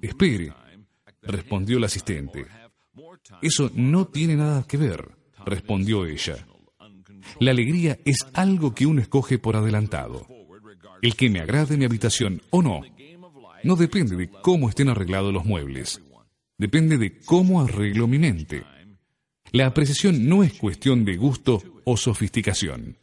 Espere, 0.00 0.52
respondió 1.22 1.78
la 1.78 1.86
asistente. 1.86 2.46
Eso 3.40 3.70
no 3.74 4.06
tiene 4.06 4.36
nada 4.36 4.64
que 4.66 4.76
ver, 4.76 5.08
respondió 5.44 6.06
ella. 6.06 6.46
La 7.40 7.52
alegría 7.52 7.98
es 8.04 8.26
algo 8.34 8.74
que 8.74 8.86
uno 8.86 9.00
escoge 9.00 9.38
por 9.38 9.56
adelantado. 9.56 10.26
El 11.00 11.16
que 11.16 11.30
me 11.30 11.40
agrade 11.40 11.76
mi 11.76 11.84
habitación 11.84 12.42
o 12.50 12.62
no, 12.62 12.82
no 13.64 13.76
depende 13.76 14.16
de 14.16 14.28
cómo 14.28 14.68
estén 14.68 14.88
arreglados 14.88 15.32
los 15.32 15.44
muebles. 15.44 16.02
Depende 16.58 16.98
de 16.98 17.18
cómo 17.20 17.60
arreglo 17.60 18.06
mi 18.06 18.18
mente. 18.18 18.64
La 19.52 19.66
apreciación 19.66 20.28
no 20.28 20.42
es 20.42 20.54
cuestión 20.54 21.04
de 21.04 21.16
gusto 21.16 21.62
o 21.84 21.96
sofisticación. 21.96 22.96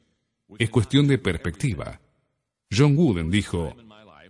Es 0.57 0.69
cuestión 0.69 1.07
de 1.07 1.17
perspectiva. 1.17 1.99
John 2.71 2.97
Wooden 2.97 3.29
dijo, 3.29 3.75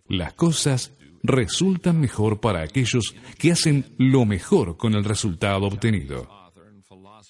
las 0.10 0.34
cosas 0.34 0.94
resultan 1.24 2.00
mejor 2.00 2.40
para 2.40 2.62
aquellos 2.62 3.16
que 3.38 3.52
hacen 3.52 3.86
lo 3.98 4.26
mejor 4.26 4.78
con 4.78 4.96
el 4.96 5.04
resultado 5.04 5.66
obtenido. 5.66 6.28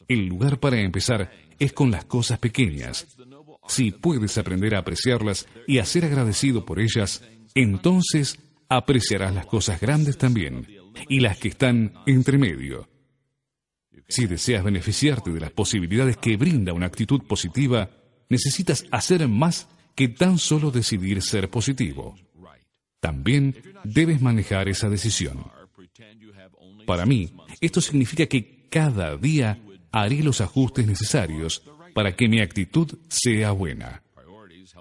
El 0.08 0.28
lugar 0.28 0.60
para 0.60 0.80
empezar 0.80 1.32
es 1.60 1.74
con 1.74 1.92
las 1.92 2.06
cosas 2.06 2.40
pequeñas. 2.40 3.08
Si 3.68 3.92
puedes 3.92 4.38
aprender 4.38 4.74
a 4.74 4.80
apreciarlas 4.80 5.48
y 5.68 5.78
a 5.78 5.86
ser 5.86 6.06
agradecido 6.06 6.66
por 6.66 6.80
ellas, 6.80 7.24
entonces 7.54 8.40
apreciarás 8.70 9.34
las 9.34 9.46
cosas 9.46 9.80
grandes 9.80 10.18
también 10.18 10.66
y 11.08 11.20
las 11.20 11.38
que 11.38 11.50
están 11.50 11.94
entre 12.06 12.38
medio. 12.38 12.88
Si 14.08 14.26
deseas 14.26 14.64
beneficiarte 14.64 15.32
de 15.32 15.40
las 15.40 15.52
posibilidades 15.52 16.18
que 16.18 16.38
brinda 16.38 16.74
una 16.74 16.88
actitud 16.88 17.22
positiva, 17.28 17.92
necesitas 18.30 18.86
hacer 18.92 19.28
más 19.28 19.68
que 19.96 20.08
tan 20.08 20.38
solo 20.38 20.72
decidir 20.72 21.22
ser 21.22 21.50
positivo. 21.50 22.16
También 23.00 23.56
debes 23.84 24.22
manejar 24.22 24.70
esa 24.70 24.90
decisión. 24.90 25.46
Para 26.86 27.06
mí, 27.06 27.32
esto 27.62 27.82
significa 27.82 28.26
que 28.26 28.68
cada 28.70 29.16
día 29.18 29.62
haré 29.92 30.24
los 30.24 30.42
ajustes 30.42 30.86
necesarios 30.88 31.64
para 31.94 32.16
que 32.16 32.28
mi 32.28 32.40
actitud 32.40 32.98
sea 33.08 33.52
buena. 33.52 34.04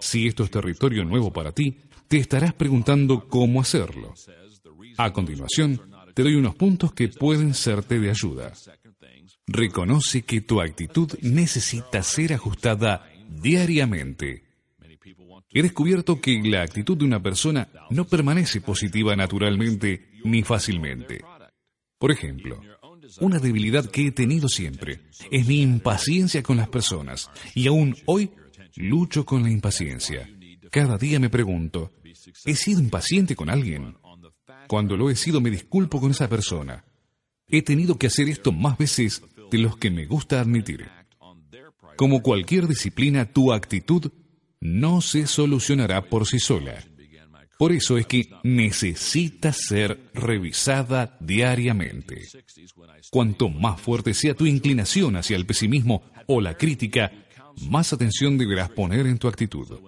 Si 0.00 0.26
esto 0.26 0.44
es 0.44 0.50
territorio 0.50 1.04
nuevo 1.04 1.32
para 1.32 1.52
ti, 1.52 1.78
te 2.06 2.18
estarás 2.18 2.54
preguntando 2.54 3.28
cómo 3.28 3.60
hacerlo. 3.60 4.14
A 4.96 5.12
continuación, 5.12 5.80
te 6.14 6.22
doy 6.22 6.34
unos 6.34 6.54
puntos 6.54 6.92
que 6.92 7.08
pueden 7.08 7.54
serte 7.54 8.00
de 8.00 8.10
ayuda. 8.10 8.52
Reconoce 9.46 10.22
que 10.22 10.40
tu 10.40 10.60
actitud 10.60 11.12
necesita 11.22 12.02
ser 12.02 12.32
ajustada 12.34 13.08
diariamente. 13.28 14.47
He 15.50 15.62
descubierto 15.62 16.20
que 16.20 16.40
la 16.42 16.62
actitud 16.62 16.96
de 16.96 17.04
una 17.04 17.22
persona 17.22 17.68
no 17.90 18.06
permanece 18.06 18.60
positiva 18.60 19.16
naturalmente 19.16 20.10
ni 20.24 20.42
fácilmente. 20.42 21.22
Por 21.98 22.12
ejemplo, 22.12 22.60
una 23.20 23.38
debilidad 23.38 23.86
que 23.86 24.08
he 24.08 24.12
tenido 24.12 24.48
siempre 24.48 25.00
es 25.30 25.46
mi 25.46 25.62
impaciencia 25.62 26.42
con 26.42 26.58
las 26.58 26.68
personas 26.68 27.30
y 27.54 27.66
aún 27.66 27.96
hoy 28.04 28.30
lucho 28.76 29.24
con 29.24 29.42
la 29.42 29.50
impaciencia. 29.50 30.28
Cada 30.70 30.98
día 30.98 31.18
me 31.18 31.30
pregunto, 31.30 31.92
¿he 32.44 32.54
sido 32.54 32.80
impaciente 32.80 33.34
con 33.34 33.48
alguien? 33.48 33.96
Cuando 34.66 34.96
lo 34.96 35.08
he 35.08 35.16
sido 35.16 35.40
me 35.40 35.50
disculpo 35.50 35.98
con 36.00 36.10
esa 36.10 36.28
persona. 36.28 36.84
He 37.46 37.62
tenido 37.62 37.96
que 37.96 38.08
hacer 38.08 38.28
esto 38.28 38.52
más 38.52 38.76
veces 38.76 39.22
de 39.50 39.58
los 39.58 39.78
que 39.78 39.90
me 39.90 40.04
gusta 40.04 40.40
admitir. 40.40 40.86
Como 41.96 42.22
cualquier 42.22 42.68
disciplina, 42.68 43.32
tu 43.32 43.52
actitud 43.52 44.12
no 44.60 45.00
se 45.00 45.26
solucionará 45.26 46.02
por 46.02 46.26
sí 46.26 46.38
sola. 46.38 46.84
Por 47.58 47.72
eso 47.72 47.98
es 47.98 48.06
que 48.06 48.30
necesita 48.44 49.52
ser 49.52 50.10
revisada 50.14 51.16
diariamente. 51.18 52.22
Cuanto 53.10 53.48
más 53.48 53.80
fuerte 53.80 54.14
sea 54.14 54.34
tu 54.34 54.46
inclinación 54.46 55.16
hacia 55.16 55.36
el 55.36 55.44
pesimismo 55.44 56.04
o 56.26 56.40
la 56.40 56.54
crítica, 56.54 57.10
más 57.68 57.92
atención 57.92 58.38
deberás 58.38 58.70
poner 58.70 59.06
en 59.06 59.18
tu 59.18 59.26
actitud. 59.26 59.80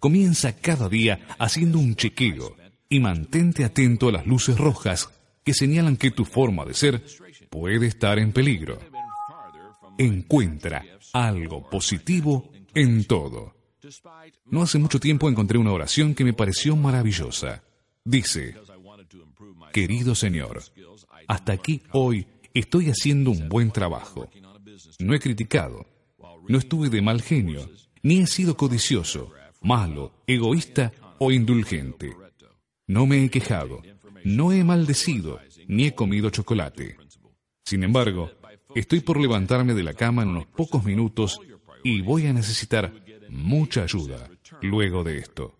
Comienza 0.00 0.56
cada 0.56 0.88
día 0.88 1.20
haciendo 1.38 1.78
un 1.78 1.96
chequeo 1.96 2.56
y 2.88 2.98
mantente 2.98 3.64
atento 3.64 4.08
a 4.08 4.12
las 4.12 4.26
luces 4.26 4.56
rojas 4.56 5.10
que 5.44 5.52
señalan 5.52 5.96
que 5.96 6.10
tu 6.10 6.24
forma 6.24 6.64
de 6.64 6.74
ser 6.74 7.04
puede 7.50 7.86
estar 7.86 8.18
en 8.18 8.32
peligro. 8.32 8.78
Encuentra 9.98 10.82
algo 11.12 11.68
positivo 11.68 12.50
en 12.74 13.04
todo. 13.04 13.61
No 14.46 14.62
hace 14.62 14.78
mucho 14.78 15.00
tiempo 15.00 15.28
encontré 15.28 15.58
una 15.58 15.72
oración 15.72 16.14
que 16.14 16.24
me 16.24 16.32
pareció 16.32 16.76
maravillosa. 16.76 17.62
Dice, 18.04 18.54
Querido 19.72 20.14
Señor, 20.14 20.62
hasta 21.28 21.52
aquí 21.52 21.82
hoy 21.92 22.26
estoy 22.54 22.86
haciendo 22.90 23.30
un 23.30 23.48
buen 23.48 23.70
trabajo. 23.70 24.28
No 24.98 25.14
he 25.14 25.20
criticado, 25.20 25.86
no 26.48 26.58
estuve 26.58 26.88
de 26.88 27.02
mal 27.02 27.22
genio, 27.22 27.70
ni 28.02 28.20
he 28.20 28.26
sido 28.26 28.56
codicioso, 28.56 29.30
malo, 29.60 30.12
egoísta 30.26 30.92
o 31.18 31.30
indulgente. 31.30 32.16
No 32.86 33.06
me 33.06 33.24
he 33.24 33.30
quejado, 33.30 33.82
no 34.24 34.52
he 34.52 34.64
maldecido, 34.64 35.40
ni 35.68 35.86
he 35.86 35.94
comido 35.94 36.30
chocolate. 36.30 36.96
Sin 37.64 37.84
embargo, 37.84 38.30
estoy 38.74 39.00
por 39.00 39.20
levantarme 39.20 39.74
de 39.74 39.84
la 39.84 39.94
cama 39.94 40.22
en 40.22 40.30
unos 40.30 40.46
pocos 40.46 40.84
minutos 40.84 41.38
y 41.84 42.00
voy 42.02 42.26
a 42.26 42.32
necesitar 42.32 42.92
mucha 43.32 43.82
ayuda 43.82 44.30
luego 44.60 45.02
de 45.02 45.18
esto. 45.18 45.56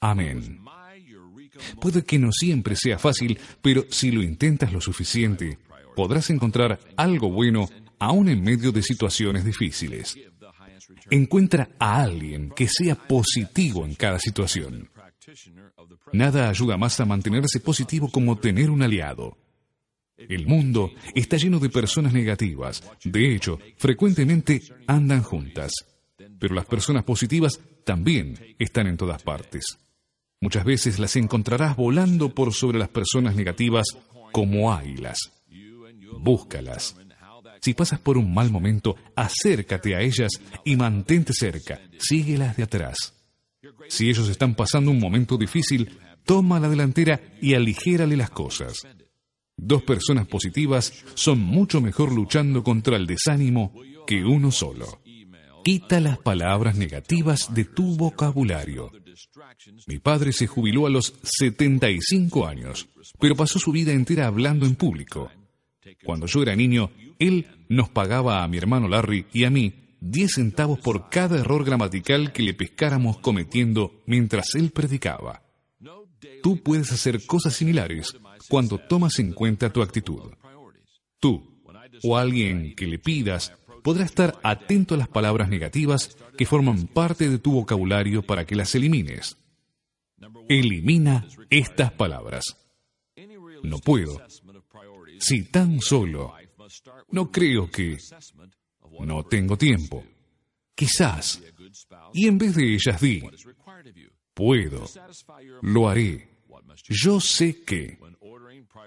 Amén. 0.00 0.60
Puede 1.80 2.04
que 2.04 2.18
no 2.18 2.32
siempre 2.32 2.74
sea 2.76 2.98
fácil, 2.98 3.38
pero 3.60 3.84
si 3.90 4.10
lo 4.10 4.22
intentas 4.22 4.72
lo 4.72 4.80
suficiente, 4.80 5.58
podrás 5.94 6.30
encontrar 6.30 6.80
algo 6.96 7.30
bueno 7.30 7.68
aún 7.98 8.28
en 8.28 8.42
medio 8.42 8.72
de 8.72 8.82
situaciones 8.82 9.44
difíciles. 9.44 10.16
Encuentra 11.10 11.70
a 11.78 12.02
alguien 12.02 12.50
que 12.50 12.66
sea 12.68 12.94
positivo 12.94 13.84
en 13.84 13.94
cada 13.94 14.18
situación. 14.18 14.90
Nada 16.12 16.48
ayuda 16.48 16.76
más 16.76 16.98
a 17.00 17.04
mantenerse 17.04 17.60
positivo 17.60 18.10
como 18.10 18.38
tener 18.38 18.70
un 18.70 18.82
aliado. 18.82 19.36
El 20.16 20.46
mundo 20.46 20.92
está 21.14 21.36
lleno 21.36 21.58
de 21.58 21.70
personas 21.70 22.12
negativas. 22.12 22.82
De 23.04 23.34
hecho, 23.34 23.58
frecuentemente 23.76 24.62
andan 24.86 25.22
juntas 25.22 25.72
pero 26.40 26.54
las 26.54 26.66
personas 26.66 27.04
positivas 27.04 27.60
también 27.84 28.56
están 28.58 28.88
en 28.88 28.96
todas 28.96 29.22
partes. 29.22 29.78
Muchas 30.40 30.64
veces 30.64 30.98
las 30.98 31.14
encontrarás 31.16 31.76
volando 31.76 32.34
por 32.34 32.54
sobre 32.54 32.78
las 32.78 32.88
personas 32.88 33.36
negativas 33.36 33.86
como 34.32 34.72
águilas. 34.72 35.18
Búscalas. 36.18 36.96
Si 37.60 37.74
pasas 37.74 38.00
por 38.00 38.16
un 38.16 38.32
mal 38.32 38.50
momento, 38.50 38.96
acércate 39.14 39.94
a 39.94 40.00
ellas 40.00 40.30
y 40.64 40.76
mantente 40.76 41.34
cerca. 41.34 41.78
Síguelas 41.98 42.56
de 42.56 42.62
atrás. 42.62 43.14
Si 43.88 44.08
ellos 44.08 44.30
están 44.30 44.54
pasando 44.54 44.90
un 44.90 44.98
momento 44.98 45.36
difícil, 45.36 45.98
toma 46.24 46.58
la 46.58 46.70
delantera 46.70 47.20
y 47.42 47.52
aligérale 47.52 48.16
las 48.16 48.30
cosas. 48.30 48.86
Dos 49.58 49.82
personas 49.82 50.26
positivas 50.26 51.04
son 51.12 51.40
mucho 51.40 51.82
mejor 51.82 52.12
luchando 52.12 52.62
contra 52.64 52.96
el 52.96 53.06
desánimo 53.06 53.74
que 54.06 54.24
uno 54.24 54.50
solo. 54.50 55.00
Quita 55.64 56.00
las 56.00 56.18
palabras 56.18 56.76
negativas 56.76 57.52
de 57.54 57.64
tu 57.64 57.96
vocabulario. 57.96 58.90
Mi 59.86 59.98
padre 59.98 60.32
se 60.32 60.46
jubiló 60.46 60.86
a 60.86 60.90
los 60.90 61.14
75 61.22 62.46
años, 62.46 62.88
pero 63.18 63.36
pasó 63.36 63.58
su 63.58 63.72
vida 63.72 63.92
entera 63.92 64.26
hablando 64.26 64.66
en 64.66 64.76
público. 64.76 65.30
Cuando 66.04 66.26
yo 66.26 66.42
era 66.42 66.56
niño, 66.56 66.90
él 67.18 67.46
nos 67.68 67.88
pagaba 67.88 68.42
a 68.42 68.48
mi 68.48 68.58
hermano 68.58 68.88
Larry 68.88 69.26
y 69.32 69.44
a 69.44 69.50
mí 69.50 69.74
10 70.00 70.32
centavos 70.32 70.78
por 70.80 71.10
cada 71.10 71.38
error 71.38 71.64
gramatical 71.64 72.32
que 72.32 72.42
le 72.42 72.54
pescáramos 72.54 73.18
cometiendo 73.18 74.02
mientras 74.06 74.54
él 74.54 74.70
predicaba. 74.70 75.42
Tú 76.42 76.62
puedes 76.62 76.92
hacer 76.92 77.24
cosas 77.26 77.54
similares 77.54 78.14
cuando 78.48 78.78
tomas 78.78 79.18
en 79.18 79.32
cuenta 79.32 79.72
tu 79.72 79.82
actitud. 79.82 80.32
Tú 81.18 81.50
o 82.02 82.16
alguien 82.16 82.74
que 82.74 82.86
le 82.86 82.98
pidas 82.98 83.52
podrá 83.82 84.04
estar 84.04 84.38
atento 84.42 84.94
a 84.94 84.98
las 84.98 85.08
palabras 85.08 85.48
negativas 85.48 86.16
que 86.36 86.46
forman 86.46 86.86
parte 86.86 87.28
de 87.28 87.38
tu 87.38 87.52
vocabulario 87.52 88.22
para 88.22 88.44
que 88.46 88.56
las 88.56 88.74
elimines. 88.74 89.36
Elimina 90.48 91.26
estas 91.48 91.92
palabras. 91.92 92.44
No 93.62 93.78
puedo. 93.78 94.20
Si 95.18 95.44
tan 95.44 95.80
solo. 95.80 96.34
No 97.10 97.30
creo 97.30 97.70
que. 97.70 97.98
No 99.00 99.24
tengo 99.24 99.56
tiempo. 99.56 100.04
Quizás. 100.74 101.42
Y 102.12 102.26
en 102.26 102.38
vez 102.38 102.54
de 102.54 102.74
ellas 102.74 103.00
di. 103.00 103.22
Puedo. 104.34 104.86
Lo 105.62 105.88
haré. 105.88 106.28
Yo 106.88 107.20
sé 107.20 107.62
que. 107.62 107.98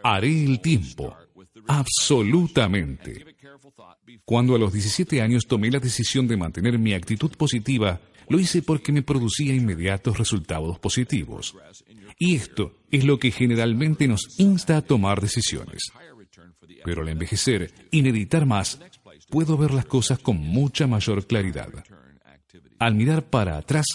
Haré 0.03 0.43
el 0.43 0.59
tiempo. 0.61 1.15
Absolutamente. 1.67 3.25
Cuando 4.25 4.55
a 4.55 4.59
los 4.59 4.73
17 4.73 5.21
años 5.21 5.45
tomé 5.47 5.71
la 5.71 5.79
decisión 5.79 6.27
de 6.27 6.37
mantener 6.37 6.77
mi 6.77 6.93
actitud 6.93 7.31
positiva, 7.31 7.99
lo 8.29 8.39
hice 8.39 8.61
porque 8.61 8.91
me 8.91 9.03
producía 9.03 9.53
inmediatos 9.53 10.17
resultados 10.17 10.79
positivos. 10.79 11.55
Y 12.17 12.35
esto 12.35 12.77
es 12.91 13.03
lo 13.03 13.19
que 13.19 13.31
generalmente 13.31 14.07
nos 14.07 14.39
insta 14.39 14.77
a 14.77 14.81
tomar 14.81 15.21
decisiones. 15.21 15.91
Pero 16.85 17.01
al 17.01 17.09
envejecer 17.09 17.73
y 17.91 18.01
meditar 18.01 18.45
más, 18.45 18.79
puedo 19.29 19.57
ver 19.57 19.73
las 19.73 19.85
cosas 19.85 20.19
con 20.19 20.37
mucha 20.37 20.87
mayor 20.87 21.25
claridad. 21.25 21.69
Al 22.79 22.95
mirar 22.95 23.23
para 23.23 23.57
atrás, 23.57 23.85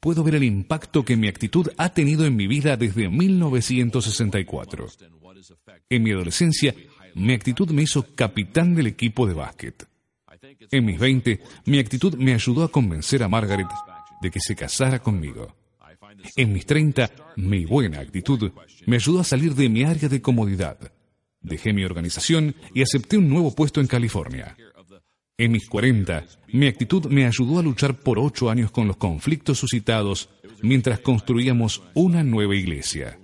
puedo 0.00 0.22
ver 0.24 0.36
el 0.36 0.44
impacto 0.44 1.04
que 1.04 1.16
mi 1.16 1.28
actitud 1.28 1.68
ha 1.76 1.90
tenido 1.90 2.24
en 2.24 2.36
mi 2.36 2.46
vida 2.46 2.76
desde 2.76 3.08
1964. 3.08 4.86
En 5.88 6.02
mi 6.02 6.12
adolescencia 6.12 6.74
mi 7.14 7.32
actitud 7.32 7.70
me 7.70 7.82
hizo 7.82 8.06
capitán 8.14 8.74
del 8.74 8.86
equipo 8.86 9.26
de 9.26 9.34
básquet. 9.34 9.86
En 10.70 10.84
mis 10.84 10.98
20, 10.98 11.40
mi 11.66 11.78
actitud 11.78 12.14
me 12.14 12.34
ayudó 12.34 12.64
a 12.64 12.70
convencer 12.70 13.22
a 13.22 13.28
Margaret 13.28 13.68
de 14.20 14.30
que 14.30 14.40
se 14.40 14.54
casara 14.54 15.00
conmigo. 15.00 15.54
En 16.36 16.52
mis 16.52 16.66
30, 16.66 17.10
mi 17.36 17.64
buena 17.64 18.00
actitud 18.00 18.52
me 18.86 18.96
ayudó 18.96 19.20
a 19.20 19.24
salir 19.24 19.54
de 19.54 19.68
mi 19.68 19.84
área 19.84 20.08
de 20.08 20.22
comodidad. 20.22 20.92
Dejé 21.40 21.72
mi 21.72 21.84
organización 21.84 22.54
y 22.74 22.82
acepté 22.82 23.16
un 23.16 23.28
nuevo 23.28 23.54
puesto 23.54 23.80
en 23.80 23.86
California. 23.86 24.56
En 25.38 25.52
mis 25.52 25.68
40, 25.68 26.26
mi 26.52 26.66
actitud 26.66 27.06
me 27.06 27.24
ayudó 27.24 27.58
a 27.58 27.62
luchar 27.62 27.98
por 27.98 28.18
ocho 28.18 28.50
años 28.50 28.70
con 28.70 28.86
los 28.86 28.98
conflictos 28.98 29.58
suscitados 29.58 30.28
mientras 30.62 31.00
construíamos 31.00 31.82
una 31.94 32.22
nueva 32.22 32.54
iglesia. 32.54 33.18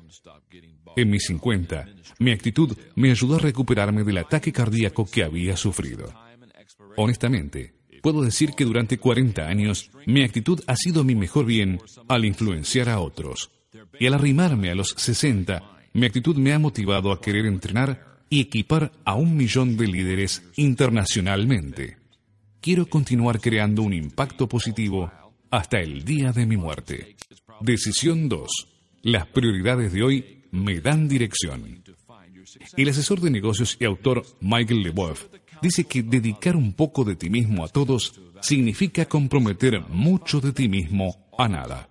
En 0.96 1.10
mis 1.10 1.26
50, 1.26 1.86
mi 2.18 2.32
actitud 2.32 2.76
me 2.94 3.10
ayudó 3.10 3.36
a 3.36 3.40
recuperarme 3.40 4.02
del 4.02 4.16
ataque 4.18 4.50
cardíaco 4.50 5.04
que 5.04 5.22
había 5.22 5.54
sufrido. 5.56 6.12
Honestamente, 6.96 7.74
puedo 8.02 8.22
decir 8.22 8.52
que 8.52 8.64
durante 8.64 8.96
40 8.96 9.46
años 9.46 9.90
mi 10.06 10.22
actitud 10.22 10.60
ha 10.66 10.74
sido 10.74 11.04
mi 11.04 11.14
mejor 11.14 11.44
bien 11.44 11.80
al 12.08 12.24
influenciar 12.24 12.88
a 12.88 13.00
otros. 13.00 13.50
Y 14.00 14.06
al 14.06 14.14
arrimarme 14.14 14.70
a 14.70 14.74
los 14.74 14.94
60, 14.96 15.62
mi 15.92 16.06
actitud 16.06 16.36
me 16.36 16.54
ha 16.54 16.58
motivado 16.58 17.12
a 17.12 17.20
querer 17.20 17.44
entrenar 17.44 18.16
y 18.30 18.40
equipar 18.40 18.92
a 19.04 19.14
un 19.14 19.36
millón 19.36 19.76
de 19.76 19.88
líderes 19.88 20.42
internacionalmente. 20.56 21.98
Quiero 22.62 22.86
continuar 22.86 23.40
creando 23.40 23.82
un 23.82 23.92
impacto 23.92 24.48
positivo 24.48 25.12
hasta 25.50 25.78
el 25.78 26.04
día 26.04 26.32
de 26.32 26.46
mi 26.46 26.56
muerte. 26.56 27.16
Decisión 27.60 28.28
2. 28.28 28.48
Las 29.02 29.26
prioridades 29.26 29.92
de 29.92 30.02
hoy 30.02 30.35
me 30.50 30.80
dan 30.80 31.08
dirección. 31.08 31.82
El 32.76 32.88
asesor 32.88 33.20
de 33.20 33.30
negocios 33.30 33.76
y 33.80 33.84
autor 33.84 34.24
Michael 34.40 34.82
LeBoeuf 34.82 35.26
dice 35.62 35.84
que 35.84 36.02
dedicar 36.02 36.56
un 36.56 36.72
poco 36.72 37.04
de 37.04 37.16
ti 37.16 37.30
mismo 37.30 37.64
a 37.64 37.68
todos 37.68 38.20
significa 38.40 39.06
comprometer 39.06 39.80
mucho 39.88 40.40
de 40.40 40.52
ti 40.52 40.68
mismo 40.68 41.26
a 41.36 41.48
nada. 41.48 41.88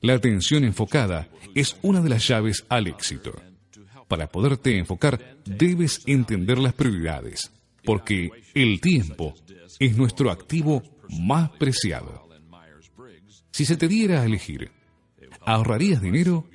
La 0.00 0.14
atención 0.14 0.64
enfocada 0.64 1.28
es 1.54 1.76
una 1.82 2.00
de 2.00 2.08
las 2.08 2.26
llaves 2.26 2.64
al 2.68 2.86
éxito. 2.86 3.32
Para 4.08 4.28
poderte 4.28 4.76
enfocar, 4.76 5.38
debes 5.44 6.02
entender 6.06 6.58
las 6.58 6.74
prioridades, 6.74 7.52
porque 7.84 8.30
el 8.54 8.80
tiempo 8.80 9.34
es 9.78 9.96
nuestro 9.96 10.30
activo 10.30 10.82
más 11.20 11.50
preciado. 11.50 12.28
Si 13.50 13.64
se 13.64 13.76
te 13.76 13.88
diera 13.88 14.22
a 14.22 14.24
elegir, 14.24 14.70
¿ahorrarías 15.40 16.00
dinero 16.00 16.46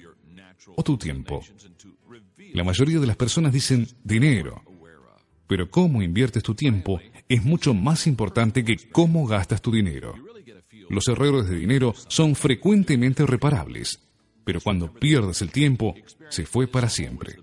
o 0.78 0.84
tu 0.84 0.98
tiempo? 0.98 1.44
La 2.54 2.64
mayoría 2.64 3.00
de 3.00 3.08
las 3.08 3.18
personas 3.18 3.52
dicen 3.52 3.88
dinero, 4.04 4.62
pero 5.48 5.70
cómo 5.70 6.02
inviertes 6.02 6.44
tu 6.44 6.54
tiempo 6.54 7.02
es 7.28 7.44
mucho 7.44 7.74
más 7.74 8.06
importante 8.06 8.64
que 8.64 8.78
cómo 8.92 9.26
gastas 9.26 9.62
tu 9.62 9.72
dinero. 9.72 10.14
Los 10.90 11.08
errores 11.08 11.50
de 11.50 11.58
dinero 11.58 11.94
son 12.08 12.36
frecuentemente 12.36 13.26
reparables, 13.26 14.00
pero 14.44 14.62
cuando 14.62 14.94
pierdes 14.94 15.42
el 15.42 15.52
tiempo, 15.52 15.96
se 16.30 16.46
fue 16.46 16.68
para 16.68 16.90
siempre. 16.90 17.38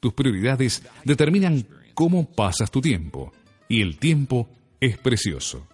Tus 0.00 0.14
prioridades 0.14 0.82
determinan 1.04 1.66
cómo 1.94 2.30
pasas 2.32 2.70
tu 2.70 2.80
tiempo, 2.80 3.32
y 3.68 3.82
el 3.82 3.98
tiempo 3.98 4.48
es 4.80 4.98
precioso. 4.98 5.68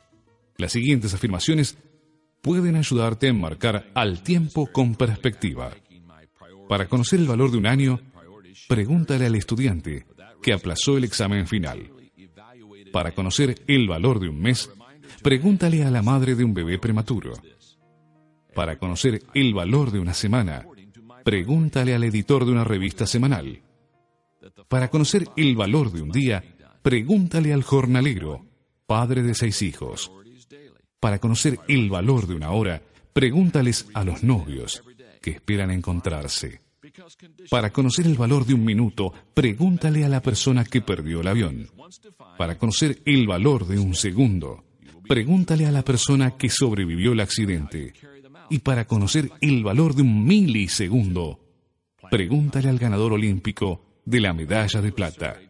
Las 0.56 0.72
siguientes 0.72 1.14
afirmaciones 1.14 1.78
pueden 2.42 2.76
ayudarte 2.76 3.26
a 3.26 3.30
enmarcar 3.30 3.90
al 3.94 4.22
tiempo 4.22 4.66
con 4.66 4.94
perspectiva. 4.94 5.72
Para 6.68 6.88
conocer 6.88 7.20
el 7.20 7.26
valor 7.26 7.50
de 7.50 7.58
un 7.58 7.66
año, 7.66 8.00
pregúntale 8.68 9.26
al 9.26 9.34
estudiante 9.34 10.06
que 10.42 10.52
aplazó 10.52 10.96
el 10.96 11.04
examen 11.04 11.46
final. 11.46 11.90
Para 12.92 13.12
conocer 13.12 13.62
el 13.66 13.88
valor 13.88 14.20
de 14.20 14.28
un 14.28 14.40
mes, 14.40 14.70
pregúntale 15.22 15.84
a 15.84 15.90
la 15.90 16.02
madre 16.02 16.34
de 16.34 16.44
un 16.44 16.52
bebé 16.54 16.78
prematuro. 16.78 17.32
Para 18.54 18.78
conocer 18.78 19.22
el 19.34 19.54
valor 19.54 19.90
de 19.90 19.98
una 19.98 20.14
semana, 20.14 20.66
pregúntale 21.24 21.94
al 21.94 22.04
editor 22.04 22.44
de 22.44 22.52
una 22.52 22.64
revista 22.64 23.06
semanal. 23.06 23.62
Para 24.68 24.88
conocer 24.88 25.28
el 25.36 25.56
valor 25.56 25.92
de 25.92 26.02
un 26.02 26.10
día, 26.10 26.42
pregúntale 26.82 27.52
al 27.52 27.62
jornalero, 27.62 28.44
padre 28.86 29.22
de 29.22 29.34
seis 29.34 29.62
hijos. 29.62 30.12
Para 31.00 31.18
conocer 31.18 31.58
el 31.68 31.88
valor 31.88 32.26
de 32.26 32.34
una 32.34 32.50
hora, 32.50 32.82
pregúntales 33.12 33.86
a 33.94 34.04
los 34.04 34.22
novios 34.22 34.82
que 35.22 35.30
esperan 35.30 35.70
encontrarse. 35.70 36.60
Para 37.48 37.70
conocer 37.70 38.06
el 38.06 38.16
valor 38.16 38.44
de 38.44 38.54
un 38.54 38.64
minuto, 38.64 39.12
pregúntale 39.34 40.04
a 40.04 40.08
la 40.08 40.20
persona 40.20 40.64
que 40.64 40.80
perdió 40.80 41.20
el 41.20 41.28
avión. 41.28 41.68
Para 42.36 42.58
conocer 42.58 43.00
el 43.04 43.26
valor 43.26 43.66
de 43.66 43.78
un 43.78 43.94
segundo, 43.94 44.64
pregúntale 45.08 45.66
a 45.66 45.72
la 45.72 45.84
persona 45.84 46.36
que 46.36 46.50
sobrevivió 46.50 47.12
el 47.12 47.20
accidente. 47.20 47.92
Y 48.50 48.58
para 48.58 48.86
conocer 48.86 49.30
el 49.40 49.62
valor 49.62 49.94
de 49.94 50.02
un 50.02 50.24
milisegundo, 50.24 51.38
pregúntale 52.10 52.68
al 52.68 52.78
ganador 52.78 53.12
olímpico 53.12 54.00
de 54.04 54.20
la 54.20 54.32
medalla 54.32 54.80
de 54.80 54.92
plata. 54.92 55.40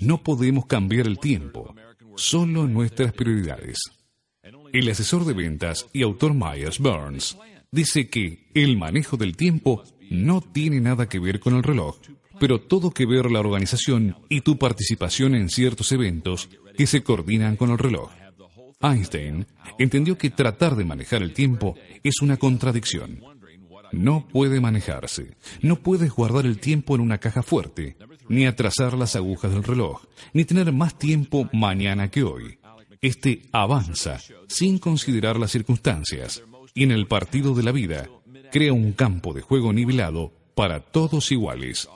No 0.00 0.22
podemos 0.22 0.66
cambiar 0.66 1.06
el 1.06 1.18
tiempo, 1.18 1.74
solo 2.16 2.66
nuestras 2.66 3.12
prioridades. 3.12 3.78
El 4.72 4.88
asesor 4.90 5.24
de 5.24 5.34
ventas 5.34 5.86
y 5.92 6.02
autor 6.02 6.34
Myers 6.34 6.78
Burns 6.78 7.36
dice 7.70 8.08
que 8.08 8.50
el 8.54 8.76
manejo 8.76 9.16
del 9.16 9.36
tiempo 9.36 9.82
no 10.10 10.40
tiene 10.40 10.80
nada 10.80 11.08
que 11.08 11.18
ver 11.18 11.40
con 11.40 11.54
el 11.54 11.62
reloj, 11.62 11.98
pero 12.40 12.60
todo 12.60 12.92
que 12.92 13.06
ver 13.06 13.30
la 13.30 13.40
organización 13.40 14.16
y 14.28 14.40
tu 14.40 14.58
participación 14.58 15.34
en 15.34 15.48
ciertos 15.48 15.92
eventos 15.92 16.48
que 16.76 16.86
se 16.86 17.02
coordinan 17.02 17.56
con 17.56 17.70
el 17.70 17.78
reloj. 17.78 18.10
Einstein 18.80 19.46
entendió 19.78 20.16
que 20.16 20.30
tratar 20.30 20.76
de 20.76 20.84
manejar 20.84 21.22
el 21.22 21.32
tiempo 21.32 21.74
es 22.04 22.22
una 22.22 22.36
contradicción. 22.36 23.20
No 23.90 24.28
puede 24.28 24.60
manejarse, 24.60 25.36
no 25.62 25.76
puedes 25.76 26.12
guardar 26.12 26.46
el 26.46 26.58
tiempo 26.58 26.94
en 26.94 27.00
una 27.00 27.18
caja 27.18 27.42
fuerte, 27.42 27.96
ni 28.28 28.46
atrasar 28.46 28.94
las 28.94 29.16
agujas 29.16 29.52
del 29.52 29.64
reloj, 29.64 30.04
ni 30.32 30.44
tener 30.44 30.72
más 30.72 30.98
tiempo 30.98 31.48
mañana 31.52 32.10
que 32.10 32.22
hoy. 32.22 32.58
Este 33.00 33.42
avanza 33.52 34.20
sin 34.46 34.78
considerar 34.78 35.38
las 35.38 35.52
circunstancias, 35.52 36.42
y 36.78 36.84
en 36.84 36.92
el 36.92 37.08
partido 37.08 37.56
de 37.56 37.64
la 37.64 37.72
vida 37.72 38.08
crea 38.52 38.72
un 38.72 38.92
campo 38.92 39.34
de 39.34 39.40
juego 39.40 39.72
nivelado 39.72 40.32
para 40.54 40.78
todos 40.78 41.32
iguales. 41.32 41.88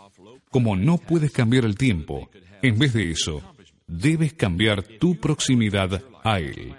Como 0.50 0.74
no 0.74 0.98
puedes 0.98 1.30
cambiar 1.30 1.64
el 1.64 1.76
tiempo, 1.76 2.28
en 2.62 2.80
vez 2.80 2.92
de 2.92 3.12
eso, 3.12 3.42
debes 3.86 4.32
cambiar 4.32 4.82
tu 4.82 5.20
proximidad 5.20 6.02
a 6.24 6.40
él. 6.40 6.74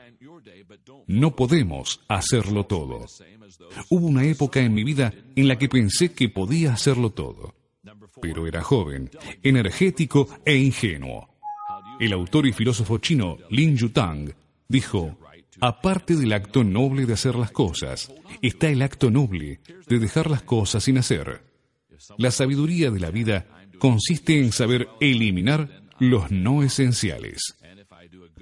No 1.08 1.34
podemos 1.34 2.02
hacerlo 2.10 2.66
todo. 2.66 3.06
Hubo 3.90 4.08
una 4.08 4.26
época 4.26 4.60
en 4.60 4.74
mi 4.74 4.84
vida 4.84 5.14
en 5.38 5.48
la 5.48 5.58
que 5.58 5.70
pensé 5.70 6.12
que 6.12 6.28
podía 6.28 6.74
hacerlo 6.74 7.12
todo, 7.12 7.56
pero 8.22 8.48
era 8.48 8.62
joven, 8.62 9.12
energético 9.44 10.28
e 10.44 10.58
ingenuo. 10.58 11.30
El 12.02 12.12
autor 12.12 12.48
y 12.48 12.52
filósofo 12.52 12.98
chino 12.98 13.38
Lin 13.50 13.78
Yutang 13.78 14.34
dijo, 14.68 15.18
Aparte 15.62 16.16
del 16.16 16.34
acto 16.34 16.64
noble 16.64 17.06
de 17.06 17.14
hacer 17.14 17.36
las 17.36 17.52
cosas, 17.52 18.12
está 18.42 18.70
el 18.70 18.82
acto 18.82 19.12
noble 19.12 19.60
de 19.88 20.00
dejar 20.00 20.30
las 20.30 20.42
cosas 20.42 20.84
sin 20.84 20.98
hacer. 20.98 21.44
La 22.18 22.32
sabiduría 22.32 22.92
de 22.92 23.00
la 23.00 23.12
vida 23.12 23.46
consiste 23.78 24.40
en 24.40 24.52
saber 24.52 24.88
eliminar 25.00 25.84
los 26.00 26.32
no 26.32 26.64
esenciales. 26.64 27.56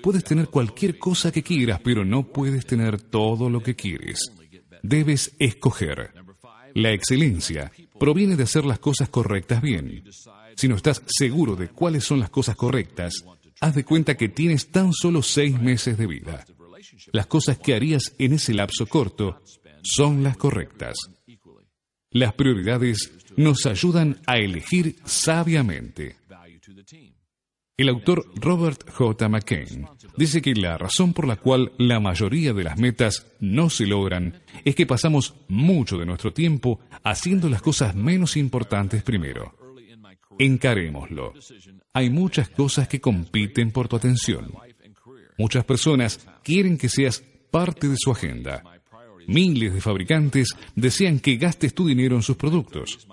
Puedes 0.02 0.24
tener 0.24 0.48
cualquier 0.48 0.98
cosa 0.98 1.32
que 1.32 1.44
quieras, 1.44 1.80
pero 1.84 2.06
no 2.06 2.24
puedes 2.24 2.66
tener 2.66 3.00
todo 3.02 3.50
lo 3.50 3.62
que 3.62 3.76
quieres. 3.76 4.32
Debes 4.82 5.36
escoger. 5.38 6.14
La 6.74 6.92
excelencia 6.92 7.72
proviene 8.00 8.36
de 8.36 8.44
hacer 8.44 8.66
las 8.66 8.80
cosas 8.80 9.10
correctas 9.10 9.62
bien. 9.62 10.04
Si 10.56 10.68
no 10.68 10.76
estás 10.76 11.04
seguro 11.06 11.56
de 11.56 11.68
cuáles 11.68 12.04
son 12.04 12.20
las 12.20 12.30
cosas 12.30 12.56
correctas, 12.56 13.14
haz 13.60 13.76
de 13.76 13.84
cuenta 13.84 14.16
que 14.16 14.30
tienes 14.30 14.72
tan 14.72 14.94
solo 14.94 15.22
seis 15.22 15.60
meses 15.60 15.98
de 15.98 16.08
vida 16.08 16.46
las 17.12 17.28
cosas 17.28 17.58
que 17.58 17.74
harías 17.74 18.14
en 18.18 18.34
ese 18.34 18.54
lapso 18.54 18.86
corto 18.86 19.42
son 19.84 20.24
las 20.24 20.38
correctas. 20.38 20.96
Las 22.12 22.34
prioridades 22.34 23.12
nos 23.38 23.66
ayudan 23.66 24.20
a 24.28 24.38
elegir 24.38 24.98
sabiamente. 25.06 26.18
El 27.78 27.90
autor 27.90 28.26
Robert 28.36 28.88
J. 28.92 29.30
McCain 29.30 29.88
dice 30.16 30.42
que 30.42 30.54
la 30.54 30.78
razón 30.78 31.14
por 31.14 31.28
la 31.28 31.38
cual 31.38 31.72
la 31.80 32.00
mayoría 32.00 32.54
de 32.54 32.64
las 32.64 32.78
metas 32.78 33.26
no 33.40 33.70
se 33.70 33.88
logran 33.88 34.42
es 34.64 34.76
que 34.76 34.86
pasamos 34.86 35.34
mucho 35.48 35.98
de 35.98 36.06
nuestro 36.06 36.32
tiempo 36.32 36.80
haciendo 37.04 37.50
las 37.50 37.62
cosas 37.62 37.96
menos 37.96 38.38
importantes 38.38 39.02
primero. 39.04 39.56
Encarémoslo. 40.38 41.34
Hay 41.94 42.10
muchas 42.10 42.50
cosas 42.50 42.88
que 42.88 43.02
compiten 43.02 43.72
por 43.72 43.88
tu 43.88 43.96
atención. 43.96 44.52
Muchas 45.38 45.66
personas 45.66 46.20
quieren 46.44 46.78
que 46.78 46.90
seas 46.90 47.24
parte 47.52 47.88
de 47.88 47.96
su 47.98 48.12
agenda. 48.12 48.64
Miles 49.28 49.74
de 49.74 49.82
fabricantes 49.82 50.56
desean 50.76 51.20
que 51.20 51.38
gastes 51.38 51.74
tu 51.74 51.88
dinero 51.88 52.16
en 52.16 52.22
sus 52.22 52.38
productos. 52.38 53.08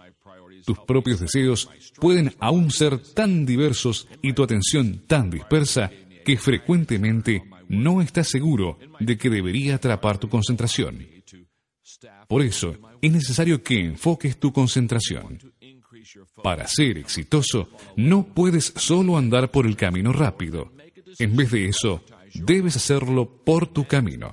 Tus 0.65 0.79
propios 0.81 1.21
deseos 1.21 1.71
pueden 2.01 2.35
aún 2.39 2.71
ser 2.71 2.99
tan 2.99 3.47
diversos 3.47 4.09
y 4.23 4.33
tu 4.33 4.43
atención 4.43 5.05
tan 5.07 5.31
dispersa 5.31 5.91
que 6.25 6.37
frecuentemente 6.37 7.43
no 7.69 8.01
estás 8.03 8.29
seguro 8.29 8.79
de 9.01 9.17
que 9.17 9.31
debería 9.31 9.77
atrapar 9.77 10.19
tu 10.19 10.29
concentración. 10.29 11.07
Por 12.29 12.43
eso, 12.43 12.77
es 13.01 13.13
necesario 13.13 13.63
que 13.63 13.81
enfoques 13.81 14.39
tu 14.39 14.53
concentración. 14.53 15.39
Para 16.43 16.67
ser 16.67 16.99
exitoso, 16.99 17.69
no 17.97 18.27
puedes 18.35 18.73
solo 18.77 19.17
andar 19.17 19.51
por 19.51 19.67
el 19.67 19.77
camino 19.77 20.13
rápido. 20.13 20.73
En 21.19 21.37
vez 21.37 21.51
de 21.51 21.67
eso, 21.67 22.05
debes 22.35 22.77
hacerlo 22.77 23.43
por 23.45 23.67
tu 23.67 23.87
camino. 23.87 24.33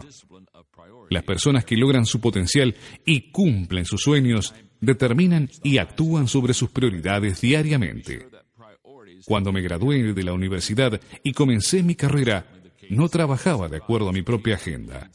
Las 1.10 1.24
personas 1.24 1.66
que 1.66 1.78
logran 1.78 2.06
su 2.06 2.20
potencial 2.20 2.76
y 3.06 3.32
cumplen 3.32 3.86
sus 3.86 4.02
sueños 4.02 4.54
determinan 4.82 5.50
y 5.64 5.78
actúan 5.78 6.28
sobre 6.28 6.54
sus 6.54 6.70
prioridades 6.70 7.42
diariamente. 7.42 8.28
Cuando 9.26 9.52
me 9.52 9.62
gradué 9.62 10.14
de 10.14 10.24
la 10.24 10.34
universidad 10.34 11.00
y 11.24 11.34
comencé 11.34 11.84
mi 11.84 11.96
carrera, 11.96 12.48
no 12.90 13.10
trabajaba 13.10 13.68
de 13.68 13.78
acuerdo 13.78 14.10
a 14.10 14.14
mi 14.14 14.22
propia 14.22 14.56
agenda. 14.56 15.10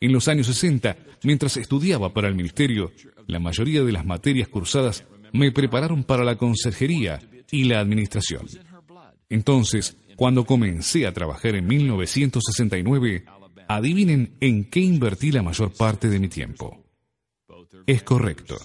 En 0.00 0.12
los 0.12 0.28
años 0.28 0.46
60, 0.46 0.96
mientras 1.24 1.56
estudiaba 1.56 2.12
para 2.12 2.28
el 2.28 2.34
ministerio, 2.34 2.92
La 3.26 3.38
mayoría 3.38 3.82
de 3.82 3.92
las 3.92 4.06
materias 4.06 4.48
cursadas 4.48 5.04
me 5.34 5.52
prepararon 5.52 6.02
para 6.02 6.24
la 6.24 6.36
consejería 6.36 7.20
y 7.50 7.64
la 7.64 7.78
administración. 7.78 8.46
Entonces, 9.28 9.98
cuando 10.18 10.44
comencé 10.44 11.06
a 11.06 11.12
trabajar 11.12 11.54
en 11.54 11.68
1969, 11.68 13.24
adivinen 13.68 14.34
en 14.40 14.64
qué 14.64 14.80
invertí 14.80 15.30
la 15.30 15.44
mayor 15.44 15.72
parte 15.72 16.08
de 16.08 16.18
mi 16.18 16.26
tiempo. 16.26 16.84
Es 17.86 18.02
correcto, 18.02 18.56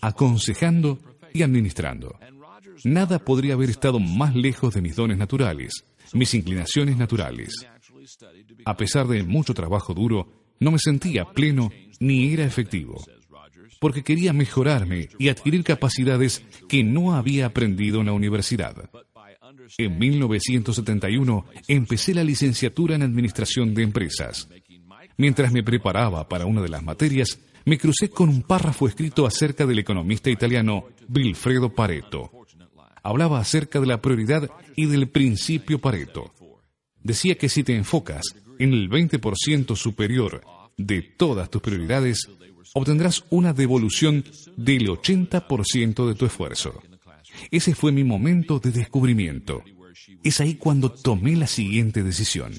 aconsejando 0.00 0.98
y 1.34 1.42
administrando. 1.42 2.18
Nada 2.84 3.18
podría 3.18 3.52
haber 3.52 3.68
estado 3.68 4.00
más 4.00 4.34
lejos 4.34 4.72
de 4.72 4.80
mis 4.80 4.96
dones 4.96 5.18
naturales, 5.18 5.84
mis 6.14 6.32
inclinaciones 6.32 6.96
naturales. 6.96 7.52
A 8.64 8.74
pesar 8.78 9.06
de 9.06 9.22
mucho 9.22 9.52
trabajo 9.52 9.92
duro, 9.92 10.32
no 10.60 10.70
me 10.70 10.78
sentía 10.78 11.26
pleno 11.26 11.70
ni 12.00 12.32
era 12.32 12.46
efectivo, 12.46 13.04
porque 13.80 14.02
quería 14.02 14.32
mejorarme 14.32 15.10
y 15.18 15.28
adquirir 15.28 15.62
capacidades 15.62 16.42
que 16.70 16.82
no 16.82 17.14
había 17.14 17.44
aprendido 17.44 18.00
en 18.00 18.06
la 18.06 18.12
universidad. 18.14 18.88
En 19.78 19.98
1971 19.98 21.46
empecé 21.68 22.14
la 22.14 22.24
licenciatura 22.24 22.94
en 22.94 23.02
Administración 23.02 23.74
de 23.74 23.82
Empresas. 23.82 24.48
Mientras 25.16 25.52
me 25.52 25.62
preparaba 25.62 26.28
para 26.28 26.46
una 26.46 26.62
de 26.62 26.68
las 26.68 26.82
materias, 26.82 27.38
me 27.64 27.78
crucé 27.78 28.10
con 28.10 28.28
un 28.28 28.42
párrafo 28.42 28.88
escrito 28.88 29.26
acerca 29.26 29.66
del 29.66 29.78
economista 29.78 30.30
italiano 30.30 30.86
Vilfredo 31.08 31.72
Pareto. 31.74 32.30
Hablaba 33.02 33.40
acerca 33.40 33.80
de 33.80 33.86
la 33.86 34.00
prioridad 34.00 34.50
y 34.76 34.86
del 34.86 35.08
principio 35.08 35.78
Pareto. 35.80 36.32
Decía 37.02 37.36
que 37.36 37.48
si 37.48 37.62
te 37.62 37.74
enfocas 37.76 38.22
en 38.58 38.72
el 38.72 38.88
20% 38.88 39.76
superior 39.76 40.42
de 40.76 41.02
todas 41.02 41.50
tus 41.50 41.62
prioridades, 41.62 42.28
obtendrás 42.74 43.24
una 43.30 43.52
devolución 43.52 44.24
del 44.56 44.88
80% 44.88 46.06
de 46.06 46.14
tu 46.14 46.26
esfuerzo. 46.26 46.80
Ese 47.50 47.74
fue 47.74 47.92
mi 47.92 48.04
momento 48.04 48.58
de 48.58 48.70
descubrimiento. 48.70 49.62
Es 50.22 50.40
ahí 50.40 50.54
cuando 50.54 50.90
tomé 50.90 51.36
la 51.36 51.46
siguiente 51.46 52.02
decisión. 52.02 52.52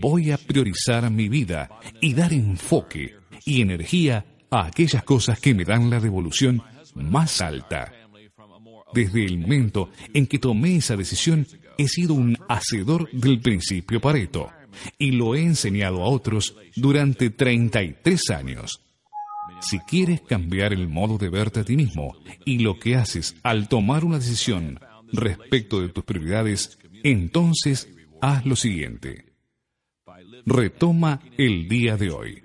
Voy 0.00 0.30
a 0.30 0.38
priorizar 0.38 1.10
mi 1.10 1.28
vida 1.28 1.68
y 2.00 2.14
dar 2.14 2.32
enfoque 2.32 3.16
y 3.44 3.60
energía 3.60 4.24
a 4.50 4.66
aquellas 4.66 5.02
cosas 5.04 5.40
que 5.40 5.54
me 5.54 5.64
dan 5.64 5.90
la 5.90 6.00
devolución 6.00 6.62
más 6.94 7.40
alta. 7.40 7.92
Desde 8.94 9.24
el 9.24 9.38
momento 9.38 9.90
en 10.14 10.26
que 10.26 10.38
tomé 10.38 10.76
esa 10.76 10.96
decisión, 10.96 11.46
he 11.76 11.86
sido 11.88 12.14
un 12.14 12.38
hacedor 12.48 13.10
del 13.12 13.40
principio 13.40 14.00
Pareto 14.00 14.50
y 14.98 15.12
lo 15.12 15.34
he 15.34 15.42
enseñado 15.42 16.02
a 16.02 16.08
otros 16.08 16.56
durante 16.76 17.30
33 17.30 18.30
años. 18.30 18.80
Si 19.60 19.78
quieres 19.80 20.20
cambiar 20.20 20.72
el 20.72 20.88
modo 20.88 21.18
de 21.18 21.28
verte 21.28 21.60
a 21.60 21.64
ti 21.64 21.76
mismo 21.76 22.16
y 22.44 22.60
lo 22.60 22.78
que 22.78 22.96
haces 22.96 23.36
al 23.42 23.68
tomar 23.68 24.04
una 24.04 24.18
decisión 24.18 24.80
respecto 25.12 25.80
de 25.80 25.88
tus 25.88 26.04
prioridades, 26.04 26.78
entonces 27.02 27.88
haz 28.20 28.46
lo 28.46 28.56
siguiente. 28.56 29.32
Retoma 30.46 31.20
el 31.36 31.68
día 31.68 31.96
de 31.96 32.10
hoy. 32.10 32.42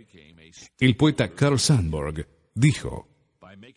El 0.80 0.95
poeta 0.95 1.30
Carl 1.34 1.59
Sandburg 1.59 2.28
dijo, 2.53 3.07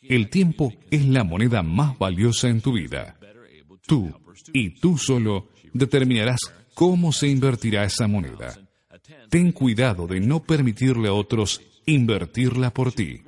el 0.02 0.30
tiempo 0.30 0.72
es 0.90 1.06
la 1.06 1.24
moneda 1.24 1.62
más 1.62 1.98
valiosa 1.98 2.48
en 2.48 2.60
tu 2.60 2.72
vida. 2.72 3.18
Tú 3.86 4.12
y 4.52 4.70
tú 4.70 4.98
solo 4.98 5.48
determinarás 5.72 6.40
cómo 6.74 7.12
se 7.12 7.28
invertirá 7.28 7.84
esa 7.84 8.06
moneda. 8.06 8.54
Ten 9.30 9.52
cuidado 9.52 10.06
de 10.06 10.20
no 10.20 10.42
permitirle 10.42 11.08
a 11.08 11.12
otros 11.12 11.60
invertirla 11.86 12.72
por 12.72 12.92
ti. 12.92 13.22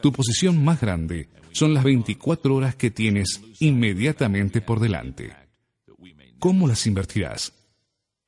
Tu 0.00 0.12
posición 0.12 0.64
más 0.64 0.80
grande 0.80 1.28
son 1.52 1.74
las 1.74 1.84
24 1.84 2.54
horas 2.54 2.74
que 2.74 2.90
tienes 2.90 3.40
inmediatamente 3.60 4.60
por 4.60 4.80
delante. 4.80 5.32
¿Cómo 6.38 6.66
las 6.66 6.86
invertirás? 6.86 7.52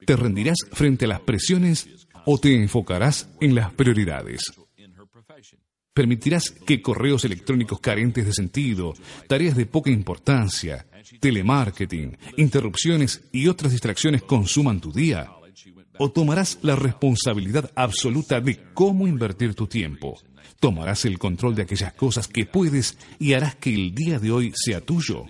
¿Te 0.06 0.14
rendirás 0.16 0.58
frente 0.72 1.06
a 1.06 1.08
las 1.08 1.20
presiones 1.20 2.04
o 2.24 2.38
te 2.38 2.54
enfocarás 2.54 3.28
en 3.40 3.54
las 3.54 3.72
prioridades. 3.72 4.52
Permitirás 5.92 6.50
que 6.50 6.82
correos 6.82 7.24
electrónicos 7.24 7.80
carentes 7.80 8.26
de 8.26 8.32
sentido, 8.32 8.94
tareas 9.28 9.56
de 9.56 9.66
poca 9.66 9.90
importancia, 9.90 10.86
telemarketing, 11.20 12.16
interrupciones 12.36 13.22
y 13.30 13.46
otras 13.46 13.72
distracciones 13.72 14.22
consuman 14.22 14.80
tu 14.80 14.92
día. 14.92 15.30
O 15.98 16.10
tomarás 16.10 16.58
la 16.62 16.76
responsabilidad 16.76 17.70
absoluta 17.74 18.40
de 18.40 18.58
cómo 18.74 19.06
invertir 19.06 19.54
tu 19.54 19.66
tiempo. 19.66 20.18
Tomarás 20.60 21.04
el 21.04 21.18
control 21.18 21.54
de 21.54 21.62
aquellas 21.62 21.92
cosas 21.94 22.26
que 22.26 22.46
puedes 22.46 22.98
y 23.18 23.34
harás 23.34 23.56
que 23.56 23.74
el 23.74 23.94
día 23.94 24.18
de 24.18 24.30
hoy 24.30 24.52
sea 24.54 24.80
tuyo. 24.80 25.26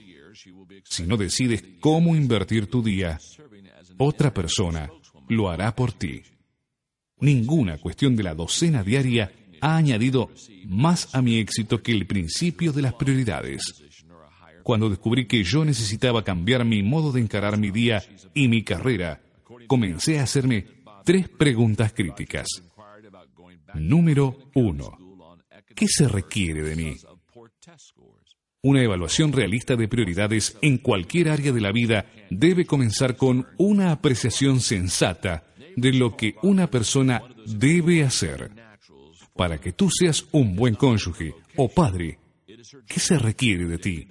Si 0.85 1.05
no 1.05 1.17
decides 1.17 1.65
cómo 1.81 2.17
invertir 2.17 2.67
tu 2.67 2.83
día, 2.83 3.19
otra 3.99 4.33
persona 4.33 4.91
lo 5.29 5.51
hará 5.51 5.75
por 5.75 5.93
ti. 5.93 6.23
Ninguna 7.21 7.79
cuestión 7.79 8.17
de 8.17 8.23
la 8.23 8.35
docena 8.35 8.83
diaria 8.83 9.33
ha 9.61 9.77
añadido 9.77 10.31
más 10.67 11.15
a 11.15 11.23
mi 11.23 11.39
éxito 11.39 11.83
que 11.83 11.93
el 11.93 12.07
principio 12.07 12.73
de 12.73 12.83
las 12.83 12.95
prioridades. 12.95 13.83
Cuando 14.63 14.89
descubrí 14.89 15.27
que 15.27 15.43
yo 15.45 15.65
necesitaba 15.65 16.25
cambiar 16.25 16.65
mi 16.65 16.83
modo 16.83 17.13
de 17.13 17.21
encarar 17.21 17.59
mi 17.59 17.71
día 17.71 18.03
y 18.35 18.49
mi 18.49 18.63
carrera, 18.63 19.24
comencé 19.67 20.19
a 20.19 20.25
hacerme 20.25 20.67
tres 21.05 21.29
preguntas 21.29 21.93
críticas. 21.93 22.47
Número 23.75 24.51
uno. 24.55 24.99
¿Qué 25.75 25.87
se 25.89 26.09
requiere 26.09 26.63
de 26.63 26.77
mí? 26.77 26.97
Una 28.63 28.83
evaluación 28.83 29.33
realista 29.33 29.77
de 29.77 29.89
prioridades 29.89 30.57
en 30.63 30.79
cualquier 30.79 31.29
área 31.29 31.53
de 31.53 31.61
la 31.61 31.73
vida 31.73 32.07
debe 32.31 32.65
comenzar 32.65 33.17
con 33.17 33.47
una 33.59 33.93
apreciación 33.93 34.61
sensata 34.61 35.45
de 35.77 35.93
lo 35.93 36.17
que 36.17 36.37
una 36.43 36.71
persona 36.71 37.23
debe 37.47 38.05
hacer. 38.05 38.51
Para 39.35 39.61
que 39.61 39.73
tú 39.73 39.91
seas 39.91 40.25
un 40.33 40.55
buen 40.55 40.77
cónyuge 40.77 41.35
o 41.57 41.69
padre, 41.69 42.19
¿qué 42.87 43.01
se 43.01 43.19
requiere 43.19 43.67
de 43.67 43.79
ti? 43.79 44.09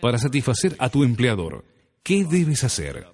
Para 0.00 0.18
satisfacer 0.18 0.74
a 0.78 0.88
tu 0.88 1.04
empleador, 1.04 1.64
¿qué 2.02 2.24
debes 2.24 2.64
hacer? 2.64 3.06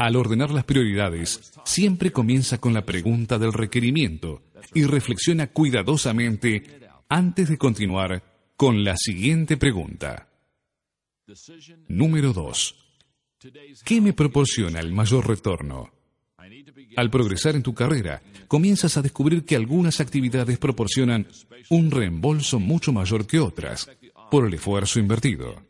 Al 0.00 0.16
ordenar 0.16 0.50
las 0.50 0.64
prioridades, 0.64 1.52
siempre 1.66 2.10
comienza 2.10 2.56
con 2.56 2.72
la 2.72 2.86
pregunta 2.86 3.38
del 3.38 3.52
requerimiento 3.52 4.40
y 4.72 4.84
reflexiona 4.84 5.48
cuidadosamente 5.48 6.80
antes 7.10 7.50
de 7.50 7.58
continuar 7.58 8.22
con 8.56 8.82
la 8.82 8.96
siguiente 8.96 9.58
pregunta. 9.58 10.26
Número 11.88 12.32
2. 12.32 12.76
¿Qué 13.84 14.00
me 14.00 14.14
proporciona 14.14 14.80
el 14.80 14.90
mayor 14.90 15.28
retorno? 15.28 15.90
Al 16.96 17.10
progresar 17.10 17.54
en 17.54 17.62
tu 17.62 17.74
carrera, 17.74 18.22
comienzas 18.48 18.96
a 18.96 19.02
descubrir 19.02 19.44
que 19.44 19.54
algunas 19.54 20.00
actividades 20.00 20.56
proporcionan 20.56 21.26
un 21.68 21.90
reembolso 21.90 22.58
mucho 22.58 22.90
mayor 22.90 23.26
que 23.26 23.38
otras 23.38 23.90
por 24.30 24.46
el 24.46 24.54
esfuerzo 24.54 24.98
invertido. 24.98 25.69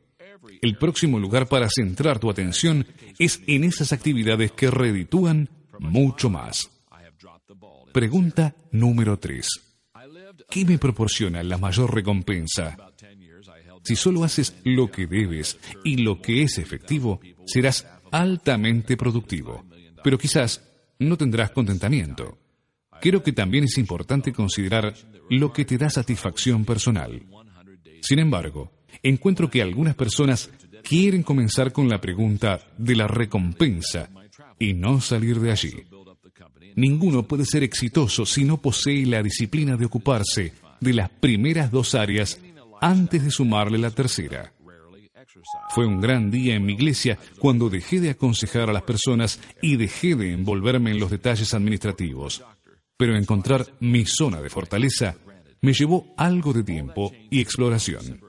El 0.62 0.76
próximo 0.76 1.18
lugar 1.18 1.48
para 1.48 1.68
centrar 1.68 2.18
tu 2.18 2.30
atención 2.30 2.86
es 3.18 3.42
en 3.46 3.64
esas 3.64 3.92
actividades 3.92 4.52
que 4.52 4.70
reditúan 4.70 5.48
mucho 5.78 6.30
más. 6.30 6.70
Pregunta 7.92 8.54
número 8.72 9.18
3. 9.18 9.48
¿Qué 10.48 10.64
me 10.64 10.78
proporciona 10.78 11.42
la 11.42 11.58
mayor 11.58 11.94
recompensa? 11.94 12.76
Si 13.82 13.96
solo 13.96 14.24
haces 14.24 14.56
lo 14.64 14.90
que 14.90 15.06
debes 15.06 15.58
y 15.84 15.96
lo 15.96 16.20
que 16.20 16.42
es 16.42 16.58
efectivo, 16.58 17.20
serás 17.46 17.86
altamente 18.10 18.96
productivo. 18.96 19.64
Pero 20.02 20.18
quizás 20.18 20.62
no 20.98 21.16
tendrás 21.16 21.50
contentamiento. 21.50 22.38
Creo 23.00 23.22
que 23.22 23.32
también 23.32 23.64
es 23.64 23.78
importante 23.78 24.32
considerar 24.32 24.94
lo 25.30 25.52
que 25.52 25.64
te 25.64 25.78
da 25.78 25.88
satisfacción 25.88 26.64
personal. 26.64 27.22
Sin 28.02 28.18
embargo, 28.18 28.72
encuentro 29.02 29.50
que 29.50 29.62
algunas 29.62 29.94
personas 29.94 30.50
quieren 30.82 31.22
comenzar 31.22 31.72
con 31.72 31.88
la 31.88 32.00
pregunta 32.00 32.60
de 32.78 32.96
la 32.96 33.06
recompensa 33.06 34.10
y 34.58 34.74
no 34.74 35.00
salir 35.00 35.40
de 35.40 35.52
allí. 35.52 35.72
Ninguno 36.76 37.24
puede 37.24 37.44
ser 37.44 37.62
exitoso 37.62 38.24
si 38.24 38.44
no 38.44 38.60
posee 38.60 39.06
la 39.06 39.22
disciplina 39.22 39.76
de 39.76 39.86
ocuparse 39.86 40.52
de 40.80 40.94
las 40.94 41.10
primeras 41.10 41.70
dos 41.70 41.94
áreas 41.94 42.40
antes 42.80 43.24
de 43.24 43.30
sumarle 43.30 43.78
la 43.78 43.90
tercera. 43.90 44.52
Fue 45.70 45.86
un 45.86 46.00
gran 46.00 46.30
día 46.30 46.54
en 46.54 46.64
mi 46.64 46.74
iglesia 46.74 47.18
cuando 47.38 47.70
dejé 47.70 48.00
de 48.00 48.10
aconsejar 48.10 48.68
a 48.70 48.72
las 48.72 48.82
personas 48.82 49.40
y 49.62 49.76
dejé 49.76 50.14
de 50.14 50.32
envolverme 50.32 50.90
en 50.90 51.00
los 51.00 51.10
detalles 51.10 51.54
administrativos. 51.54 52.42
Pero 52.96 53.16
encontrar 53.16 53.66
mi 53.80 54.04
zona 54.04 54.40
de 54.40 54.50
fortaleza 54.50 55.16
me 55.62 55.72
llevó 55.72 56.12
algo 56.16 56.52
de 56.52 56.64
tiempo 56.64 57.12
y 57.30 57.40
exploración. 57.40 58.20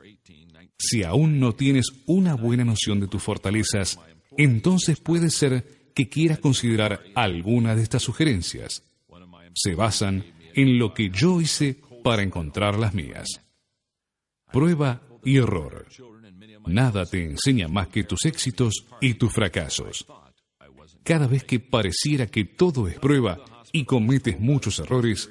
Si 0.83 1.03
aún 1.03 1.39
no 1.39 1.53
tienes 1.53 1.85
una 2.07 2.35
buena 2.35 2.65
noción 2.65 2.99
de 2.99 3.07
tus 3.07 3.21
fortalezas, 3.21 3.99
entonces 4.35 4.99
puede 4.99 5.29
ser 5.29 5.91
que 5.93 6.09
quieras 6.09 6.39
considerar 6.39 7.03
alguna 7.13 7.75
de 7.75 7.83
estas 7.83 8.01
sugerencias. 8.01 8.83
Se 9.53 9.75
basan 9.75 10.25
en 10.55 10.79
lo 10.79 10.93
que 10.93 11.11
yo 11.11 11.39
hice 11.39 11.77
para 12.03 12.23
encontrar 12.23 12.79
las 12.79 12.95
mías. 12.95 13.27
Prueba 14.51 15.03
y 15.23 15.37
error. 15.37 15.85
Nada 16.65 17.05
te 17.05 17.23
enseña 17.23 17.67
más 17.67 17.89
que 17.89 18.03
tus 18.03 18.25
éxitos 18.25 18.87
y 18.99 19.13
tus 19.13 19.31
fracasos. 19.31 20.07
Cada 21.03 21.27
vez 21.27 21.43
que 21.43 21.59
pareciera 21.59 22.25
que 22.25 22.45
todo 22.45 22.87
es 22.87 22.97
prueba 22.97 23.39
y 23.71 23.85
cometes 23.85 24.39
muchos 24.39 24.79
errores, 24.79 25.29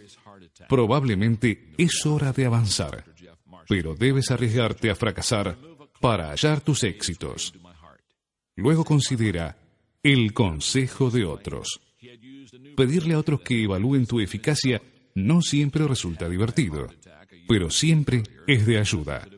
probablemente 0.68 1.72
es 1.76 2.06
hora 2.06 2.32
de 2.32 2.46
avanzar, 2.46 3.04
pero 3.70 3.94
debes 3.94 4.32
arriesgarte 4.32 4.90
a 4.90 4.96
fracasar 4.96 5.56
para 6.00 6.30
hallar 6.30 6.60
tus 6.60 6.82
éxitos. 6.82 7.54
Luego 8.56 8.84
considera 8.84 9.56
el 10.02 10.32
consejo 10.32 11.08
de 11.08 11.24
otros. 11.24 11.80
Pedirle 12.76 13.14
a 13.14 13.20
otros 13.20 13.42
que 13.42 13.62
evalúen 13.62 14.06
tu 14.06 14.18
eficacia 14.18 14.82
no 15.14 15.40
siempre 15.40 15.86
resulta 15.86 16.28
divertido, 16.28 16.88
pero 17.46 17.70
siempre 17.70 18.24
es 18.44 18.66
de 18.66 18.78
ayuda. 18.78 19.28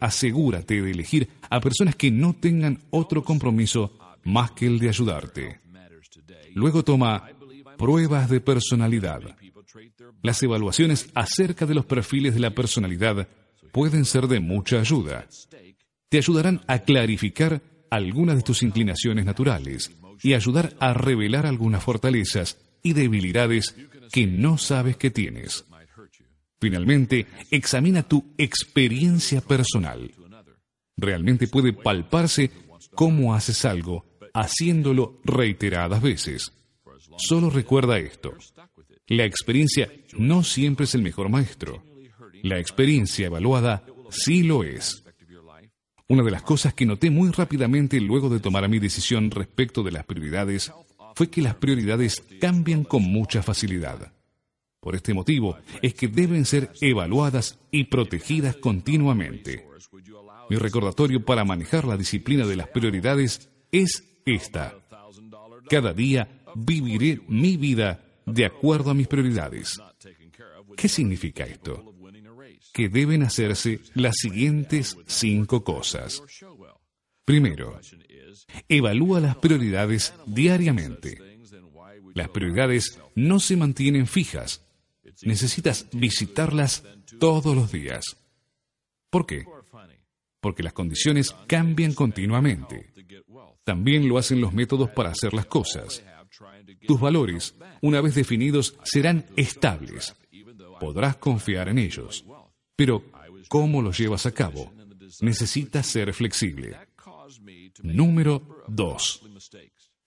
Asegúrate 0.00 0.80
de 0.80 0.92
elegir 0.92 1.28
a 1.50 1.60
personas 1.60 1.96
que 1.96 2.10
no 2.10 2.32
tengan 2.32 2.78
otro 2.88 3.22
compromiso 3.22 3.98
más 4.24 4.52
que 4.52 4.68
el 4.68 4.78
de 4.78 4.88
ayudarte. 4.88 5.60
Luego 6.54 6.82
toma 6.82 7.28
pruebas 7.76 8.30
de 8.30 8.40
personalidad. 8.40 9.20
Las 10.22 10.42
evaluaciones 10.42 11.10
acerca 11.14 11.66
de 11.66 11.74
los 11.74 11.84
perfiles 11.84 12.32
de 12.32 12.40
la 12.40 12.54
personalidad 12.54 13.28
pueden 13.72 14.04
ser 14.04 14.26
de 14.26 14.40
mucha 14.40 14.80
ayuda. 14.80 15.26
Te 16.08 16.18
ayudarán 16.18 16.62
a 16.66 16.80
clarificar 16.80 17.62
algunas 17.90 18.36
de 18.36 18.42
tus 18.42 18.62
inclinaciones 18.62 19.24
naturales 19.24 19.90
y 20.22 20.34
ayudar 20.34 20.76
a 20.80 20.92
revelar 20.94 21.46
algunas 21.46 21.82
fortalezas 21.82 22.58
y 22.82 22.92
debilidades 22.92 23.74
que 24.12 24.26
no 24.26 24.58
sabes 24.58 24.96
que 24.96 25.10
tienes. 25.10 25.64
Finalmente, 26.60 27.26
examina 27.50 28.02
tu 28.02 28.34
experiencia 28.36 29.40
personal. 29.40 30.10
Realmente 30.96 31.48
puede 31.48 31.72
palparse 31.72 32.50
cómo 32.94 33.34
haces 33.34 33.64
algo 33.64 34.04
haciéndolo 34.34 35.20
reiteradas 35.24 36.02
veces. 36.02 36.52
Solo 37.16 37.50
recuerda 37.50 37.98
esto. 37.98 38.34
La 39.06 39.24
experiencia 39.24 39.90
no 40.16 40.44
siempre 40.44 40.84
es 40.84 40.94
el 40.94 41.02
mejor 41.02 41.28
maestro. 41.30 41.82
La 42.42 42.58
experiencia 42.58 43.26
evaluada 43.26 43.84
sí 44.10 44.42
lo 44.42 44.64
es. 44.64 45.04
Una 46.08 46.24
de 46.24 46.30
las 46.30 46.42
cosas 46.42 46.74
que 46.74 46.86
noté 46.86 47.10
muy 47.10 47.30
rápidamente 47.30 48.00
luego 48.00 48.28
de 48.28 48.40
tomar 48.40 48.68
mi 48.68 48.78
decisión 48.78 49.30
respecto 49.30 49.82
de 49.82 49.92
las 49.92 50.04
prioridades 50.04 50.72
fue 51.14 51.30
que 51.30 51.42
las 51.42 51.54
prioridades 51.54 52.22
cambian 52.40 52.84
con 52.84 53.02
mucha 53.02 53.42
facilidad. 53.42 54.12
Por 54.80 54.96
este 54.96 55.12
motivo 55.14 55.58
es 55.82 55.94
que 55.94 56.08
deben 56.08 56.46
ser 56.46 56.72
evaluadas 56.80 57.58
y 57.70 57.84
protegidas 57.84 58.56
continuamente. 58.56 59.66
Mi 60.48 60.56
recordatorio 60.56 61.24
para 61.24 61.44
manejar 61.44 61.84
la 61.84 61.96
disciplina 61.96 62.46
de 62.46 62.56
las 62.56 62.68
prioridades 62.68 63.48
es 63.70 64.02
esta. 64.24 64.74
Cada 65.68 65.92
día 65.92 66.42
viviré 66.56 67.20
mi 67.28 67.56
vida 67.56 68.04
de 68.26 68.46
acuerdo 68.46 68.90
a 68.90 68.94
mis 68.94 69.06
prioridades. 69.06 69.80
¿Qué 70.76 70.88
significa 70.88 71.44
esto? 71.44 71.94
Que 72.72 72.88
deben 72.88 73.22
hacerse 73.22 73.80
las 73.94 74.16
siguientes 74.16 74.96
cinco 75.06 75.64
cosas. 75.64 76.22
Primero, 77.24 77.78
evalúa 78.68 79.20
las 79.20 79.36
prioridades 79.36 80.14
diariamente. 80.26 81.18
Las 82.14 82.28
prioridades 82.28 82.98
no 83.14 83.38
se 83.40 83.56
mantienen 83.56 84.06
fijas. 84.06 84.64
Necesitas 85.22 85.86
visitarlas 85.92 86.84
todos 87.18 87.54
los 87.54 87.70
días. 87.70 88.16
¿Por 89.10 89.26
qué? 89.26 89.44
Porque 90.40 90.62
las 90.62 90.72
condiciones 90.72 91.34
cambian 91.46 91.94
continuamente. 91.94 92.92
También 93.64 94.08
lo 94.08 94.18
hacen 94.18 94.40
los 94.40 94.52
métodos 94.52 94.90
para 94.90 95.10
hacer 95.10 95.34
las 95.34 95.46
cosas. 95.46 96.02
Tus 96.86 97.00
valores, 97.00 97.54
una 97.82 98.00
vez 98.00 98.14
definidos, 98.14 98.76
serán 98.84 99.26
estables. 99.36 100.16
Podrás 100.80 101.16
confiar 101.16 101.68
en 101.68 101.78
ellos. 101.78 102.24
Pero, 102.80 103.04
¿cómo 103.48 103.82
lo 103.82 103.92
llevas 103.92 104.24
a 104.24 104.32
cabo? 104.32 104.72
Necesitas 105.20 105.86
ser 105.86 106.14
flexible. 106.14 106.78
Número 107.82 108.64
2. 108.68 109.22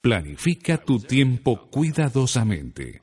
Planifica 0.01 0.79
tu 0.79 0.97
tiempo 0.97 1.69
cuidadosamente. 1.69 2.99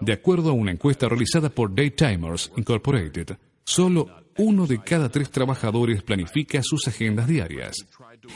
De 0.00 0.12
acuerdo 0.12 0.50
a 0.50 0.52
una 0.52 0.70
encuesta 0.70 1.08
realizada 1.08 1.48
por 1.50 1.74
Daytimers 1.74 2.52
Incorporated, 2.56 3.36
solo 3.64 4.06
uno 4.38 4.68
de 4.68 4.80
cada 4.84 5.08
tres 5.08 5.32
trabajadores 5.32 6.04
planifica 6.04 6.62
sus 6.62 6.86
agendas 6.86 7.26
diarias 7.26 7.74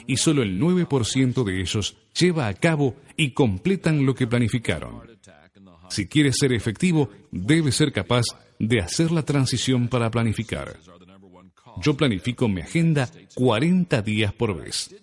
y 0.08 0.16
solo 0.16 0.42
el 0.42 0.60
9% 0.60 1.44
de 1.44 1.60
ellos 1.60 1.96
lleva 2.12 2.48
a 2.48 2.54
cabo 2.54 2.96
y 3.16 3.30
completan 3.30 4.04
lo 4.04 4.16
que 4.16 4.26
planificaron. 4.26 5.00
Si 5.90 6.08
quieres 6.08 6.38
ser 6.40 6.52
efectivo, 6.52 7.08
debes 7.30 7.76
ser 7.76 7.92
capaz 7.92 8.24
de 8.58 8.80
hacer 8.80 9.10
la 9.10 9.22
transición 9.22 9.88
para 9.88 10.10
planificar. 10.10 10.76
Yo 11.80 11.96
planifico 11.96 12.48
mi 12.48 12.60
agenda 12.60 13.08
40 13.34 14.02
días 14.02 14.32
por 14.32 14.56
vez. 14.56 14.94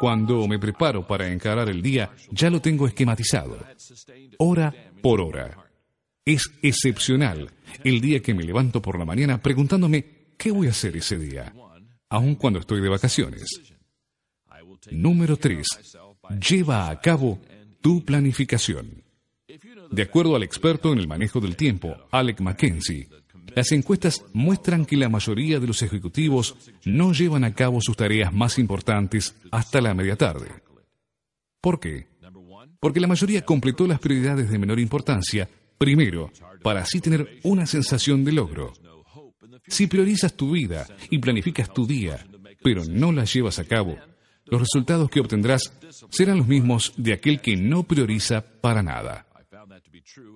Cuando 0.00 0.48
me 0.48 0.58
preparo 0.58 1.06
para 1.06 1.30
encarar 1.30 1.68
el 1.68 1.82
día, 1.82 2.10
ya 2.30 2.50
lo 2.50 2.60
tengo 2.60 2.86
esquematizado, 2.86 3.58
hora 4.38 4.74
por 5.02 5.20
hora. 5.20 5.58
Es 6.24 6.50
excepcional 6.62 7.50
el 7.84 8.00
día 8.00 8.20
que 8.20 8.34
me 8.34 8.44
levanto 8.44 8.80
por 8.80 8.98
la 8.98 9.04
mañana 9.04 9.40
preguntándome 9.40 10.34
qué 10.36 10.50
voy 10.50 10.68
a 10.68 10.70
hacer 10.70 10.96
ese 10.96 11.18
día, 11.18 11.52
aun 12.08 12.34
cuando 12.36 12.60
estoy 12.60 12.80
de 12.80 12.88
vacaciones. 12.88 13.44
Número 14.90 15.36
3. 15.36 15.66
Lleva 16.48 16.90
a 16.90 17.00
cabo 17.00 17.40
tu 17.80 18.04
planificación. 18.04 19.01
De 19.92 20.02
acuerdo 20.02 20.34
al 20.34 20.42
experto 20.42 20.92
en 20.92 20.98
el 20.98 21.06
manejo 21.06 21.38
del 21.38 21.54
tiempo, 21.54 21.94
Alec 22.10 22.40
Mackenzie, 22.40 23.08
las 23.54 23.72
encuestas 23.72 24.24
muestran 24.32 24.86
que 24.86 24.96
la 24.96 25.10
mayoría 25.10 25.60
de 25.60 25.66
los 25.66 25.82
ejecutivos 25.82 26.56
no 26.86 27.12
llevan 27.12 27.44
a 27.44 27.54
cabo 27.54 27.78
sus 27.82 27.96
tareas 27.96 28.32
más 28.32 28.58
importantes 28.58 29.36
hasta 29.50 29.82
la 29.82 29.92
media 29.92 30.16
tarde. 30.16 30.48
¿Por 31.60 31.78
qué? 31.78 32.06
Porque 32.80 33.00
la 33.00 33.06
mayoría 33.06 33.44
completó 33.44 33.86
las 33.86 34.00
prioridades 34.00 34.50
de 34.50 34.58
menor 34.58 34.80
importancia 34.80 35.48
primero, 35.76 36.30
para 36.62 36.80
así 36.82 37.00
tener 37.00 37.40
una 37.42 37.66
sensación 37.66 38.24
de 38.24 38.32
logro. 38.32 38.72
Si 39.66 39.88
priorizas 39.88 40.32
tu 40.34 40.52
vida 40.52 40.86
y 41.10 41.18
planificas 41.18 41.72
tu 41.72 41.86
día, 41.86 42.24
pero 42.62 42.84
no 42.84 43.12
la 43.12 43.24
llevas 43.24 43.58
a 43.58 43.64
cabo, 43.64 43.98
los 44.46 44.60
resultados 44.60 45.10
que 45.10 45.20
obtendrás 45.20 45.72
serán 46.10 46.38
los 46.38 46.46
mismos 46.46 46.94
de 46.96 47.12
aquel 47.12 47.40
que 47.40 47.56
no 47.56 47.82
prioriza 47.82 48.42
para 48.60 48.82
nada. 48.82 49.26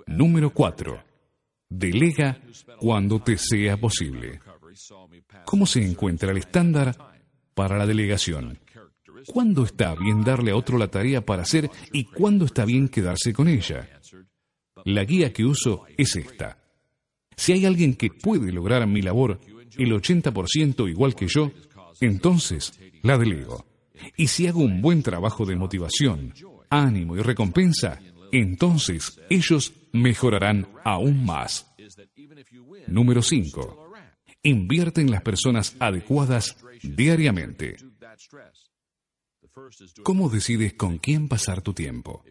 Número 0.07 0.51
4. 0.51 1.03
Delega 1.69 2.41
cuando 2.79 3.21
te 3.21 3.37
sea 3.37 3.77
posible. 3.77 4.41
¿Cómo 5.45 5.67
se 5.67 5.85
encuentra 5.85 6.31
el 6.31 6.39
estándar 6.39 6.97
para 7.55 7.77
la 7.77 7.87
delegación? 7.87 8.59
¿Cuándo 9.27 9.65
está 9.65 9.95
bien 9.95 10.23
darle 10.23 10.53
a 10.53 10.57
otro 10.57 10.79
la 10.79 10.89
tarea 10.89 11.25
para 11.25 11.43
hacer 11.43 11.71
y 11.93 12.05
cuándo 12.05 12.45
está 12.45 12.65
bien 12.65 12.89
quedarse 12.89 13.33
con 13.33 13.49
ella? 13.49 13.89
La 14.85 15.05
guía 15.05 15.33
que 15.33 15.45
uso 15.45 15.85
es 15.97 16.15
esta. 16.17 16.59
Si 17.37 17.53
hay 17.53 17.67
alguien 17.67 17.95
que 17.95 18.11
puede 18.11 18.53
lograr 18.53 18.87
mi 18.87 19.03
labor 19.03 19.41
el 19.77 19.93
80% 19.93 20.89
igual 20.89 21.15
que 21.15 21.27
yo, 21.29 21.51
entonces 22.01 22.79
la 23.03 23.19
delego. 23.19 23.67
Y 24.17 24.29
si 24.29 24.47
hago 24.47 24.61
un 24.61 24.81
buen 24.81 25.03
trabajo 25.03 25.45
de 25.45 25.57
motivación, 25.57 26.33
ánimo 26.71 27.17
y 27.17 27.23
recompensa, 27.23 28.01
entonces 28.33 29.21
ellos 29.31 29.73
mejorarán 29.93 30.69
aún 30.85 31.25
más. 31.25 31.67
Número 32.87 33.23
5. 33.23 33.93
Invierte 34.43 35.01
en 35.01 35.11
las 35.11 35.23
personas 35.23 35.77
adecuadas 35.81 36.57
diariamente. 36.83 37.77
¿Cómo 40.03 40.29
decides 40.29 40.75
con 40.75 40.99
quién 40.99 41.29
pasar 41.29 41.63
tu 41.63 41.73
tiempo? 41.73 42.23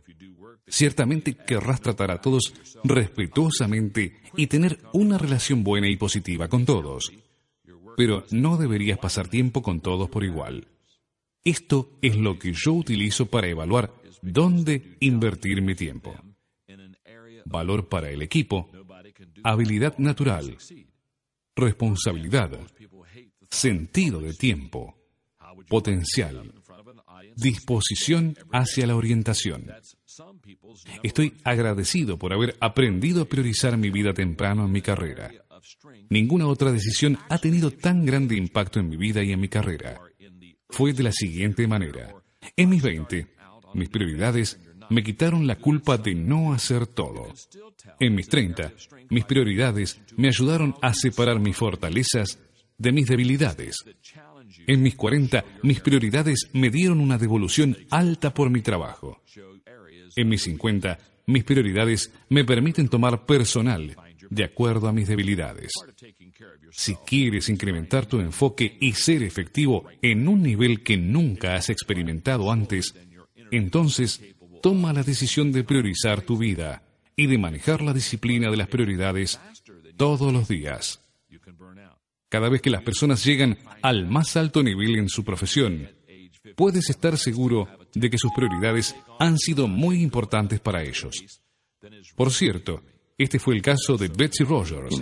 Ciertamente 0.68 1.36
querrás 1.36 1.82
tratar 1.82 2.12
a 2.12 2.22
todos 2.22 2.54
respetuosamente 2.84 4.18
y 4.36 4.48
tener 4.48 4.80
una 4.94 5.18
relación 5.18 5.64
buena 5.64 5.90
y 5.90 5.96
positiva 5.96 6.48
con 6.48 6.66
todos, 6.66 7.12
pero 7.98 8.26
no 8.32 8.58
deberías 8.58 9.00
pasar 9.00 9.28
tiempo 9.28 9.62
con 9.62 9.82
todos 9.82 10.10
por 10.10 10.24
igual. 10.24 10.68
Esto 11.44 11.98
es 12.02 12.16
lo 12.16 12.40
que 12.40 12.54
yo 12.54 12.74
utilizo 12.74 13.28
para 13.28 13.48
evaluar 13.48 13.94
dónde 14.26 14.98
invertir 15.00 15.62
mi 15.62 15.76
tiempo. 15.76 16.16
Valor 17.46 17.88
para 17.88 18.10
el 18.10 18.22
equipo, 18.22 18.72
habilidad 19.44 19.98
natural, 19.98 20.58
responsabilidad, 21.56 22.60
sentido 23.50 24.20
de 24.20 24.34
tiempo, 24.34 24.98
potencial, 25.70 26.52
disposición 27.36 28.36
hacia 28.52 28.88
la 28.88 28.96
orientación. 28.96 29.72
Estoy 31.04 31.34
agradecido 31.44 32.18
por 32.18 32.34
haber 32.34 32.56
aprendido 32.60 33.22
a 33.22 33.26
priorizar 33.26 33.78
mi 33.78 33.90
vida 33.90 34.14
temprano 34.14 34.66
en 34.66 34.72
mi 34.72 34.82
carrera. 34.82 35.32
Ninguna 36.10 36.48
otra 36.48 36.72
decisión 36.72 37.18
ha 37.30 37.38
tenido 37.38 37.72
tan 37.72 38.06
grande 38.06 38.36
impacto 38.36 38.80
en 38.80 38.90
mi 38.90 38.98
vida 38.98 39.24
y 39.24 39.32
en 39.32 39.40
mi 39.40 39.50
carrera. 39.50 40.00
Fue 40.70 40.94
de 40.94 41.04
la 41.04 41.12
siguiente 41.12 41.68
manera. 41.68 42.14
En 42.56 42.70
mis 42.70 42.82
20, 42.82 43.35
mis 43.76 43.90
prioridades 43.90 44.60
me 44.90 45.04
quitaron 45.04 45.48
la 45.48 45.58
culpa 45.58 45.98
de 45.98 46.16
no 46.16 46.54
hacer 46.54 46.88
todo. 46.88 47.28
En 48.00 48.16
mis 48.16 48.28
30, 48.28 48.72
mis 49.10 49.26
prioridades 49.26 50.00
me 50.16 50.28
ayudaron 50.28 50.76
a 50.82 50.94
separar 50.94 51.40
mis 51.40 51.56
fortalezas 51.56 52.40
de 52.78 52.92
mis 52.92 53.08
debilidades. 53.08 53.78
En 54.68 54.82
mis 54.82 54.96
40, 54.96 55.44
mis 55.64 55.80
prioridades 55.80 56.50
me 56.54 56.70
dieron 56.70 57.00
una 57.00 57.18
devolución 57.18 57.78
alta 57.90 58.34
por 58.34 58.50
mi 58.50 58.62
trabajo. 58.62 59.22
En 60.16 60.30
mis 60.30 60.44
50, 60.44 60.98
mis 61.28 61.44
prioridades 61.44 62.12
me 62.30 62.46
permiten 62.46 62.88
tomar 62.88 63.26
personal 63.26 63.96
de 64.30 64.44
acuerdo 64.44 64.88
a 64.88 64.94
mis 64.94 65.08
debilidades. 65.08 65.72
Si 66.72 66.96
quieres 66.96 67.50
incrementar 67.50 68.06
tu 68.06 68.20
enfoque 68.20 68.78
y 68.80 68.94
ser 68.94 69.24
efectivo 69.24 69.86
en 70.02 70.28
un 70.28 70.42
nivel 70.42 70.84
que 70.84 70.98
nunca 70.98 71.56
has 71.56 71.70
experimentado 71.70 72.52
antes, 72.52 72.94
entonces 73.56 74.22
toma 74.62 74.94
la 74.94 75.04
decisión 75.04 75.52
de 75.52 75.64
priorizar 75.64 76.22
tu 76.22 76.38
vida 76.38 76.84
y 77.16 77.28
de 77.28 77.38
manejar 77.38 77.82
la 77.82 77.94
disciplina 77.94 78.50
de 78.50 78.58
las 78.58 78.68
prioridades 78.68 79.40
todos 79.98 80.34
los 80.34 80.48
días. 80.48 81.02
Cada 82.30 82.50
vez 82.50 82.62
que 82.62 82.70
las 82.70 82.82
personas 82.82 83.24
llegan 83.24 83.58
al 83.82 84.08
más 84.08 84.36
alto 84.36 84.64
nivel 84.64 84.98
en 84.98 85.10
su 85.10 85.24
profesión, 85.24 85.90
puedes 86.56 86.90
estar 86.90 87.18
seguro 87.18 87.68
de 87.94 88.10
que 88.10 88.18
sus 88.18 88.32
prioridades 88.34 88.96
han 89.20 89.38
sido 89.38 89.68
muy 89.68 90.02
importantes 90.02 90.60
para 90.60 90.84
ellos. 90.84 91.42
Por 92.16 92.32
cierto, 92.32 92.84
este 93.18 93.40
fue 93.40 93.56
el 93.56 93.62
caso 93.62 93.96
de 93.98 94.10
Betsy 94.10 94.44
Rogers, 94.44 95.00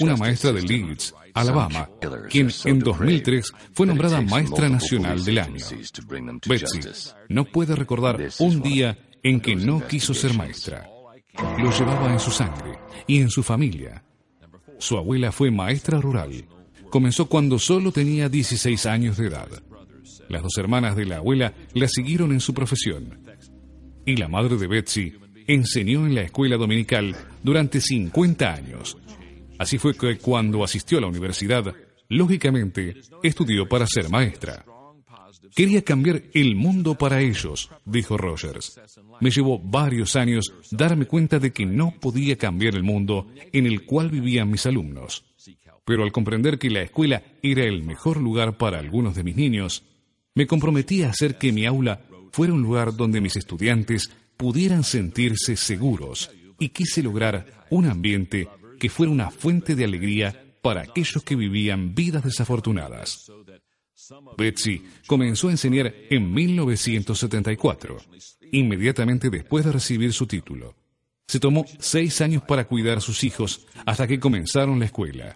una 0.00 0.16
maestra 0.16 0.52
de 0.52 0.62
Leeds, 0.62 1.14
Alabama, 1.32 1.88
quien 2.28 2.50
en 2.64 2.80
2003 2.80 3.52
fue 3.72 3.86
nombrada 3.86 4.20
Maestra 4.20 4.68
Nacional 4.68 5.24
del 5.24 5.38
Año. 5.38 5.64
Betsy 6.46 6.80
no 7.28 7.44
puede 7.44 7.76
recordar 7.76 8.20
un 8.40 8.62
día 8.62 8.98
en 9.22 9.40
que 9.40 9.54
no 9.54 9.86
quiso 9.86 10.12
ser 10.12 10.34
maestra. 10.34 10.88
Lo 11.58 11.70
llevaba 11.70 12.12
en 12.12 12.18
su 12.18 12.30
sangre 12.32 12.78
y 13.06 13.20
en 13.20 13.30
su 13.30 13.42
familia. 13.44 14.04
Su 14.78 14.98
abuela 14.98 15.30
fue 15.30 15.52
maestra 15.52 16.00
rural. 16.00 16.44
Comenzó 16.90 17.26
cuando 17.26 17.60
solo 17.60 17.92
tenía 17.92 18.28
16 18.28 18.86
años 18.86 19.16
de 19.16 19.28
edad. 19.28 19.48
Las 20.28 20.42
dos 20.42 20.58
hermanas 20.58 20.96
de 20.96 21.06
la 21.06 21.18
abuela 21.18 21.54
la 21.74 21.86
siguieron 21.86 22.32
en 22.32 22.40
su 22.40 22.52
profesión. 22.52 23.20
Y 24.04 24.16
la 24.16 24.26
madre 24.26 24.56
de 24.56 24.66
Betsy 24.66 25.14
enseñó 25.54 26.06
en 26.06 26.14
la 26.14 26.22
escuela 26.22 26.56
dominical 26.56 27.16
durante 27.42 27.80
50 27.80 28.52
años. 28.52 28.96
Así 29.58 29.78
fue 29.78 29.94
que 29.94 30.18
cuando 30.18 30.64
asistió 30.64 30.98
a 30.98 31.02
la 31.02 31.06
universidad, 31.06 31.74
lógicamente, 32.08 32.96
estudió 33.22 33.68
para 33.68 33.86
ser 33.86 34.08
maestra. 34.08 34.64
Quería 35.54 35.82
cambiar 35.82 36.22
el 36.32 36.56
mundo 36.56 36.96
para 36.96 37.20
ellos, 37.20 37.70
dijo 37.84 38.16
Rogers. 38.16 38.80
Me 39.20 39.30
llevó 39.30 39.58
varios 39.58 40.16
años 40.16 40.52
darme 40.70 41.06
cuenta 41.06 41.38
de 41.38 41.52
que 41.52 41.66
no 41.66 41.92
podía 42.00 42.36
cambiar 42.36 42.74
el 42.74 42.82
mundo 42.82 43.28
en 43.52 43.66
el 43.66 43.84
cual 43.84 44.10
vivían 44.10 44.50
mis 44.50 44.64
alumnos. 44.66 45.24
Pero 45.84 46.04
al 46.04 46.12
comprender 46.12 46.58
que 46.58 46.70
la 46.70 46.82
escuela 46.82 47.22
era 47.42 47.64
el 47.64 47.82
mejor 47.82 48.18
lugar 48.18 48.56
para 48.56 48.78
algunos 48.78 49.14
de 49.14 49.24
mis 49.24 49.36
niños, 49.36 49.82
me 50.34 50.46
comprometí 50.46 51.02
a 51.02 51.10
hacer 51.10 51.36
que 51.36 51.52
mi 51.52 51.66
aula 51.66 52.02
fuera 52.30 52.54
un 52.54 52.62
lugar 52.62 52.96
donde 52.96 53.20
mis 53.20 53.36
estudiantes 53.36 54.10
pudieran 54.36 54.84
sentirse 54.84 55.56
seguros 55.56 56.30
y 56.58 56.70
quise 56.70 57.02
lograr 57.02 57.66
un 57.70 57.86
ambiente 57.86 58.48
que 58.78 58.88
fuera 58.88 59.12
una 59.12 59.30
fuente 59.30 59.74
de 59.74 59.84
alegría 59.84 60.56
para 60.62 60.82
aquellos 60.82 61.22
que 61.22 61.36
vivían 61.36 61.94
vidas 61.94 62.24
desafortunadas. 62.24 63.30
Betsy 64.36 64.82
comenzó 65.06 65.48
a 65.48 65.52
enseñar 65.52 65.94
en 66.10 66.32
1974, 66.32 67.98
inmediatamente 68.52 69.30
después 69.30 69.64
de 69.64 69.72
recibir 69.72 70.12
su 70.12 70.26
título. 70.26 70.74
Se 71.26 71.40
tomó 71.40 71.64
seis 71.78 72.20
años 72.20 72.42
para 72.42 72.66
cuidar 72.66 72.98
a 72.98 73.00
sus 73.00 73.24
hijos 73.24 73.66
hasta 73.86 74.06
que 74.06 74.20
comenzaron 74.20 74.78
la 74.78 74.86
escuela. 74.86 75.34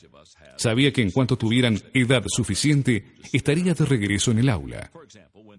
Sabía 0.56 0.92
que 0.92 1.02
en 1.02 1.10
cuanto 1.10 1.36
tuvieran 1.36 1.80
edad 1.94 2.24
suficiente, 2.26 3.14
estaría 3.32 3.74
de 3.74 3.84
regreso 3.84 4.30
en 4.30 4.38
el 4.38 4.48
aula. 4.48 4.90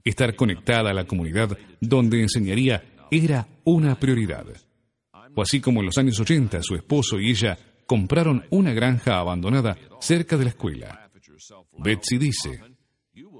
Estar 0.04 0.36
conectada 0.36 0.92
a 0.92 0.94
la 0.94 1.06
comunidad 1.06 1.58
donde 1.80 2.22
enseñaría 2.22 2.84
era 3.12 3.48
una 3.64 4.00
prioridad. 4.00 4.46
Así 5.36 5.60
como 5.60 5.82
en 5.82 5.88
los 5.88 5.98
años 5.98 6.20
80 6.20 6.64
su 6.64 6.76
esposo 6.76 7.20
y 7.20 7.32
ella 7.32 7.58
compraron 7.86 8.46
una 8.50 8.74
granja 8.74 9.20
abandonada 9.20 9.78
cerca 10.00 10.38
de 10.38 10.44
la 10.46 10.50
escuela. 10.50 11.10
Betsy 11.78 12.18
dice, 12.18 12.60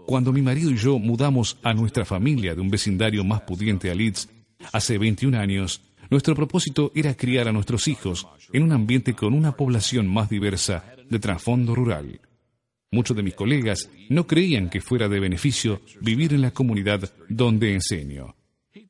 cuando 0.06 0.32
mi 0.32 0.42
marido 0.42 0.72
y 0.72 0.78
yo 0.78 1.00
mudamos 1.00 1.58
a 1.64 1.74
nuestra 1.74 2.06
familia 2.06 2.56
de 2.56 2.62
un 2.62 2.70
vecindario 2.70 3.24
más 3.24 3.42
pudiente 3.42 3.92
a 3.92 3.96
Leeds, 3.96 4.30
hace 4.72 4.98
21 4.98 5.38
años, 5.38 5.82
nuestro 6.10 6.34
propósito 6.34 6.92
era 6.96 7.16
criar 7.16 7.50
a 7.50 7.52
nuestros 7.52 7.88
hijos 7.90 8.26
en 8.54 8.64
un 8.64 8.72
ambiente 8.72 9.14
con 9.14 9.34
una 9.34 9.58
población 9.58 10.08
más 10.08 10.30
diversa 10.30 10.86
de 11.10 11.20
trasfondo 11.20 11.76
rural. 11.76 12.22
Muchos 12.90 13.18
de 13.18 13.24
mis 13.24 13.36
colegas 13.36 13.90
no 14.10 14.26
creían 14.26 14.70
que 14.70 14.80
fuera 14.80 15.10
de 15.10 15.20
beneficio 15.20 15.82
vivir 16.00 16.34
en 16.34 16.42
la 16.42 16.52
comunidad 16.52 17.12
donde 17.28 17.74
enseño. 17.74 18.37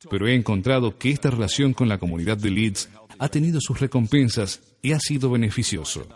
Pero 0.10 0.28
he 0.28 0.36
encontrado 0.36 0.98
que 0.98 1.12
esta 1.12 1.30
relación 1.30 1.74
con 1.74 1.90
la 1.90 1.98
comunidad 1.98 2.38
de 2.38 2.52
Leeds 2.52 2.90
ha 3.20 3.30
tenido 3.30 3.60
sus 3.62 3.80
recompensas 3.80 4.62
y 4.82 4.92
ha 4.92 5.00
sido 5.00 5.30
beneficioso. 5.30 6.08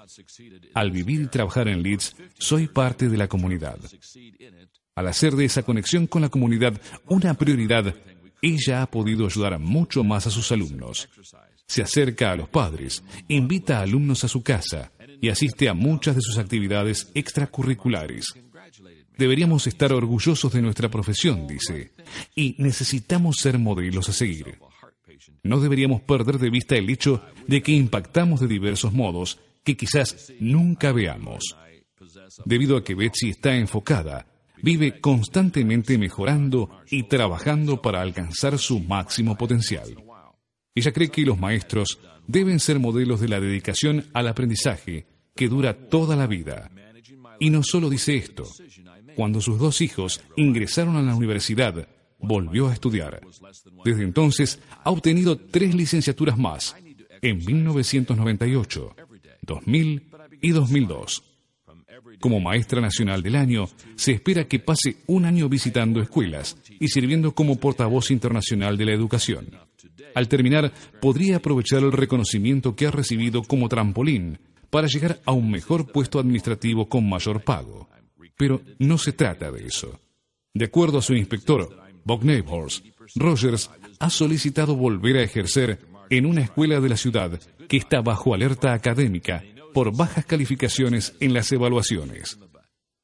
Al 0.73 0.91
vivir 0.91 1.21
y 1.21 1.27
trabajar 1.27 1.67
en 1.67 1.81
Leeds, 1.81 2.15
soy 2.37 2.67
parte 2.67 3.09
de 3.09 3.17
la 3.17 3.27
comunidad. 3.27 3.79
Al 4.95 5.07
hacer 5.07 5.35
de 5.35 5.45
esa 5.45 5.63
conexión 5.63 6.07
con 6.07 6.21
la 6.21 6.29
comunidad 6.29 6.79
una 7.07 7.33
prioridad, 7.33 7.95
ella 8.41 8.81
ha 8.81 8.89
podido 8.89 9.25
ayudar 9.25 9.57
mucho 9.59 10.03
más 10.03 10.27
a 10.27 10.31
sus 10.31 10.51
alumnos. 10.51 11.09
Se 11.67 11.81
acerca 11.81 12.31
a 12.31 12.35
los 12.35 12.49
padres, 12.49 13.03
invita 13.27 13.79
a 13.79 13.83
alumnos 13.83 14.23
a 14.23 14.27
su 14.27 14.43
casa 14.43 14.91
y 15.21 15.29
asiste 15.29 15.69
a 15.69 15.73
muchas 15.73 16.15
de 16.15 16.21
sus 16.21 16.37
actividades 16.37 17.09
extracurriculares. 17.13 18.33
Deberíamos 19.17 19.67
estar 19.67 19.93
orgullosos 19.93 20.51
de 20.53 20.61
nuestra 20.61 20.89
profesión, 20.89 21.47
dice, 21.47 21.91
y 22.35 22.55
necesitamos 22.57 23.37
ser 23.37 23.59
modelos 23.59 24.09
a 24.09 24.13
seguir. 24.13 24.57
No 25.43 25.59
deberíamos 25.59 26.01
perder 26.01 26.39
de 26.39 26.49
vista 26.49 26.75
el 26.75 26.89
hecho 26.89 27.23
de 27.47 27.61
que 27.61 27.71
impactamos 27.71 28.39
de 28.39 28.47
diversos 28.47 28.93
modos 28.93 29.39
que 29.63 29.77
quizás 29.77 30.33
nunca 30.39 30.91
veamos. 30.91 31.55
Debido 32.45 32.77
a 32.77 32.83
que 32.83 32.95
Betsy 32.95 33.29
está 33.29 33.55
enfocada, 33.55 34.27
vive 34.61 34.99
constantemente 34.99 35.97
mejorando 35.97 36.69
y 36.89 37.03
trabajando 37.03 37.81
para 37.81 38.01
alcanzar 38.01 38.57
su 38.57 38.79
máximo 38.79 39.37
potencial. 39.37 39.95
Ella 40.73 40.91
cree 40.91 41.09
que 41.09 41.23
los 41.23 41.39
maestros 41.39 41.99
deben 42.27 42.59
ser 42.59 42.79
modelos 42.79 43.19
de 43.19 43.27
la 43.27 43.39
dedicación 43.39 44.05
al 44.13 44.27
aprendizaje 44.27 45.05
que 45.35 45.47
dura 45.47 45.89
toda 45.89 46.15
la 46.15 46.27
vida. 46.27 46.71
Y 47.39 47.49
no 47.49 47.63
solo 47.63 47.89
dice 47.89 48.15
esto, 48.15 48.47
cuando 49.21 49.39
sus 49.39 49.59
dos 49.59 49.81
hijos 49.81 50.19
ingresaron 50.35 50.95
a 50.95 51.01
la 51.03 51.13
universidad, 51.13 51.87
volvió 52.17 52.69
a 52.69 52.73
estudiar. 52.73 53.21
Desde 53.85 54.03
entonces 54.03 54.59
ha 54.83 54.89
obtenido 54.89 55.37
tres 55.37 55.75
licenciaturas 55.75 56.39
más, 56.39 56.75
en 57.21 57.37
1998, 57.37 58.95
2000 59.43 60.09
y 60.41 60.49
2002. 60.49 61.23
Como 62.19 62.39
maestra 62.39 62.81
nacional 62.81 63.21
del 63.21 63.35
año, 63.35 63.69
se 63.95 64.13
espera 64.13 64.47
que 64.47 64.57
pase 64.57 64.97
un 65.05 65.25
año 65.25 65.47
visitando 65.47 66.01
escuelas 66.01 66.57
y 66.79 66.87
sirviendo 66.87 67.35
como 67.35 67.59
portavoz 67.59 68.09
internacional 68.09 68.75
de 68.75 68.85
la 68.85 68.93
educación. 68.93 69.51
Al 70.15 70.29
terminar, 70.29 70.73
podría 70.99 71.37
aprovechar 71.37 71.83
el 71.83 71.91
reconocimiento 71.91 72.75
que 72.75 72.87
ha 72.87 72.91
recibido 72.91 73.43
como 73.43 73.69
trampolín 73.69 74.39
para 74.71 74.87
llegar 74.87 75.21
a 75.25 75.31
un 75.31 75.51
mejor 75.51 75.91
puesto 75.91 76.17
administrativo 76.17 76.89
con 76.89 77.07
mayor 77.07 77.43
pago. 77.43 77.87
Pero 78.41 78.59
no 78.79 78.97
se 78.97 79.13
trata 79.13 79.51
de 79.51 79.67
eso. 79.67 79.99
De 80.51 80.65
acuerdo 80.65 80.97
a 80.97 81.03
su 81.03 81.13
inspector, 81.13 81.77
Bob 82.03 82.23
Neighbors, 82.23 82.81
Rogers 83.13 83.69
ha 83.99 84.09
solicitado 84.09 84.75
volver 84.75 85.17
a 85.17 85.21
ejercer 85.21 85.77
en 86.09 86.25
una 86.25 86.41
escuela 86.41 86.79
de 86.79 86.89
la 86.89 86.97
ciudad 86.97 87.39
que 87.69 87.77
está 87.77 88.01
bajo 88.01 88.33
alerta 88.33 88.73
académica 88.73 89.43
por 89.75 89.95
bajas 89.95 90.25
calificaciones 90.25 91.13
en 91.19 91.35
las 91.35 91.51
evaluaciones. 91.51 92.39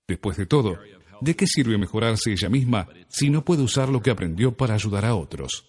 Después 0.08 0.38
de 0.38 0.48
todo, 0.48 0.80
¿de 1.22 1.36
qué 1.36 1.46
sirve 1.46 1.78
mejorarse 1.78 2.32
ella 2.32 2.50
misma 2.50 2.88
si 3.08 3.30
no 3.30 3.46
puede 3.46 3.62
usar 3.62 3.90
lo 3.90 4.02
que 4.02 4.10
aprendió 4.10 4.58
para 4.58 4.74
ayudar 4.74 5.06
a 5.06 5.14
otros? 5.14 5.68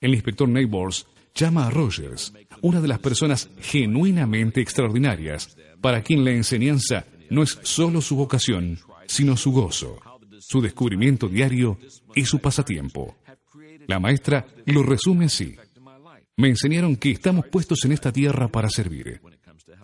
El 0.00 0.14
inspector 0.14 0.48
Neighbors 0.48 1.06
llama 1.32 1.68
a 1.68 1.70
Rogers 1.70 2.32
una 2.60 2.80
de 2.80 2.88
las 2.88 2.98
personas 2.98 3.50
genuinamente 3.60 4.60
extraordinarias 4.60 5.56
para 5.80 6.02
quien 6.02 6.24
la 6.24 6.32
enseñanza 6.32 7.06
no 7.30 7.42
es 7.42 7.58
solo 7.62 8.00
su 8.00 8.16
vocación, 8.16 8.78
sino 9.06 9.36
su 9.36 9.52
gozo, 9.52 9.98
su 10.38 10.60
descubrimiento 10.60 11.28
diario 11.28 11.78
y 12.14 12.24
su 12.24 12.38
pasatiempo. 12.38 13.16
La 13.86 14.00
maestra 14.00 14.46
lo 14.66 14.82
resume 14.82 15.26
así. 15.26 15.56
Me 16.36 16.48
enseñaron 16.48 16.96
que 16.96 17.10
estamos 17.10 17.46
puestos 17.46 17.84
en 17.84 17.92
esta 17.92 18.12
tierra 18.12 18.48
para 18.48 18.68
servir. 18.68 19.20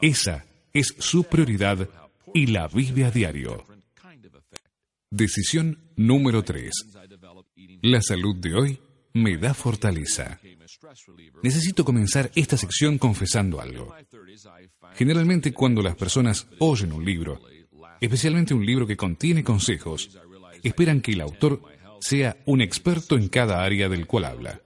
Esa 0.01 0.45
es 0.73 0.95
su 0.99 1.25
prioridad 1.25 1.89
y 2.35 2.47
la 2.47 2.69
vive 2.69 3.05
a 3.05 3.11
diario. 3.11 3.67
Decisión 5.11 5.79
número 5.97 6.43
3. 6.43 6.71
La 7.83 8.01
salud 8.01 8.37
de 8.37 8.55
hoy 8.55 8.81
me 9.15 9.37
da 9.37 9.55
fortaleza. 9.55 10.41
Necesito 11.43 11.85
comenzar 11.85 12.31
esta 12.35 12.57
sección 12.57 12.99
confesando 12.99 13.61
algo. 13.61 13.95
Generalmente 14.95 15.53
cuando 15.53 15.83
las 15.83 15.97
personas 15.97 16.47
oyen 16.59 16.93
un 16.93 17.05
libro, 17.05 17.41
especialmente 18.03 18.53
un 18.53 18.67
libro 18.67 18.85
que 18.85 18.97
contiene 18.97 19.45
consejos, 19.45 20.19
esperan 20.65 21.01
que 21.01 21.13
el 21.13 21.21
autor 21.21 21.63
sea 22.01 22.37
un 22.47 22.61
experto 22.61 23.17
en 23.17 23.29
cada 23.29 23.63
área 23.63 23.89
del 23.89 24.09
cual 24.09 24.25
habla. 24.25 24.61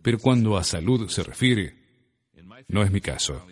Pero 0.00 0.18
cuando 0.20 0.56
a 0.56 0.62
salud 0.62 1.08
se 1.08 1.24
refiere, 1.24 1.74
no 2.68 2.84
es 2.84 2.92
mi 2.92 3.00
caso. 3.00 3.44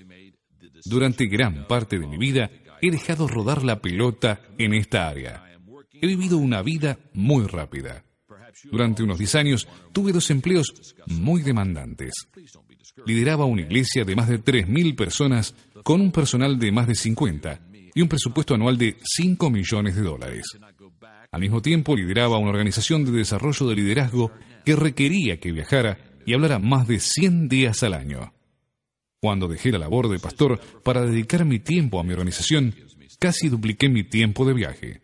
Durante 0.84 1.26
gran 1.26 1.66
parte 1.66 1.98
de 1.98 2.06
mi 2.06 2.18
vida 2.18 2.50
he 2.80 2.92
dejado 2.92 3.26
rodar 3.26 3.64
la 3.64 3.82
pelota 3.82 4.42
en 4.58 4.74
esta 4.74 5.08
área. 5.08 5.42
He 5.92 6.06
vivido 6.06 6.38
una 6.38 6.62
vida 6.62 6.96
muy 7.12 7.46
rápida. 7.46 8.04
Durante 8.70 9.02
unos 9.02 9.18
10 9.18 9.34
años 9.34 9.68
tuve 9.92 10.12
dos 10.12 10.30
empleos 10.30 10.94
muy 11.06 11.42
demandantes. 11.42 12.14
Lideraba 13.04 13.44
una 13.44 13.62
iglesia 13.62 14.04
de 14.04 14.14
más 14.14 14.28
de 14.28 14.40
3.000 14.40 14.94
personas 14.94 15.54
con 15.82 16.00
un 16.00 16.12
personal 16.12 16.60
de 16.60 16.70
más 16.70 16.86
de 16.86 16.94
50 16.94 17.65
y 17.96 18.02
un 18.02 18.08
presupuesto 18.08 18.54
anual 18.54 18.76
de 18.76 18.98
5 19.02 19.50
millones 19.50 19.96
de 19.96 20.02
dólares. 20.02 20.44
Al 21.32 21.40
mismo 21.40 21.62
tiempo 21.62 21.96
lideraba 21.96 22.36
una 22.36 22.50
organización 22.50 23.06
de 23.06 23.10
desarrollo 23.10 23.66
de 23.66 23.74
liderazgo 23.74 24.30
que 24.66 24.76
requería 24.76 25.40
que 25.40 25.50
viajara 25.50 25.96
y 26.26 26.34
hablara 26.34 26.58
más 26.58 26.86
de 26.86 27.00
100 27.00 27.48
días 27.48 27.82
al 27.82 27.94
año. 27.94 28.34
Cuando 29.18 29.48
dejé 29.48 29.72
la 29.72 29.78
labor 29.78 30.10
de 30.10 30.18
pastor 30.18 30.60
para 30.84 31.06
dedicar 31.06 31.46
mi 31.46 31.58
tiempo 31.58 31.98
a 31.98 32.04
mi 32.04 32.12
organización, 32.12 32.74
casi 33.18 33.48
dupliqué 33.48 33.88
mi 33.88 34.04
tiempo 34.04 34.44
de 34.44 34.52
viaje. 34.52 35.00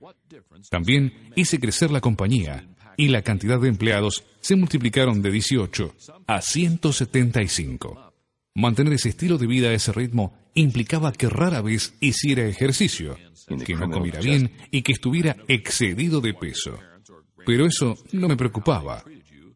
También 0.69 1.33
hice 1.35 1.59
crecer 1.59 1.91
la 1.91 2.03
compañía 2.03 2.69
y 2.99 3.09
la 3.09 3.23
cantidad 3.23 3.59
de 3.59 3.69
empleados 3.69 4.23
se 4.41 4.55
multiplicaron 4.55 5.23
de 5.23 5.31
18 5.31 5.95
a 6.27 6.43
175. 6.43 8.13
Mantener 8.55 8.93
ese 8.93 9.09
estilo 9.09 9.39
de 9.39 9.47
vida 9.47 9.69
a 9.71 9.73
ese 9.73 9.93
ritmo 9.93 10.42
implicaba 10.55 11.13
que 11.13 11.29
rara 11.29 11.61
vez 11.63 11.95
hiciera 12.01 12.47
ejercicio, 12.47 13.17
que 13.65 13.75
no 13.75 13.91
comiera 13.91 14.21
bien 14.21 14.53
y 14.71 14.83
que 14.83 14.93
estuviera 14.93 15.37
excedido 15.49 16.21
de 16.21 16.35
peso. 16.35 16.79
Pero 17.45 17.67
eso 17.67 17.97
no 18.13 18.29
me 18.29 18.37
preocupaba. 18.37 19.05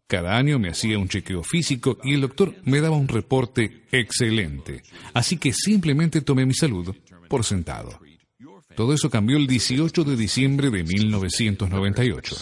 Cada 0.07 0.37
año 0.37 0.59
me 0.59 0.71
hacía 0.71 0.99
un 0.99 1.09
chequeo 1.09 1.43
físico 1.43 1.99
y 2.05 2.15
el 2.15 2.21
doctor 2.21 2.55
me 2.65 2.81
daba 2.81 2.97
un 2.97 3.09
reporte 3.09 3.83
excelente. 3.91 4.83
Así 5.15 5.37
que 5.37 5.53
simplemente 5.53 6.21
tomé 6.21 6.47
mi 6.47 6.55
salud 6.55 6.95
por 7.29 7.45
sentado. 7.45 7.99
Todo 8.77 8.93
eso 8.93 9.11
cambió 9.11 9.37
el 9.37 9.47
18 9.47 10.05
de 10.05 10.17
diciembre 10.17 10.71
de 10.71 10.85
1998. 10.85 12.37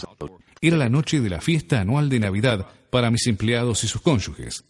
Era 0.61 0.77
la 0.77 0.89
noche 0.89 1.21
de 1.21 1.29
la 1.29 1.41
fiesta 1.41 1.81
anual 1.81 2.09
de 2.09 2.19
Navidad 2.19 2.67
para 2.91 3.09
mis 3.09 3.25
empleados 3.27 3.83
y 3.83 3.87
sus 3.87 4.01
cónyuges. 4.01 4.65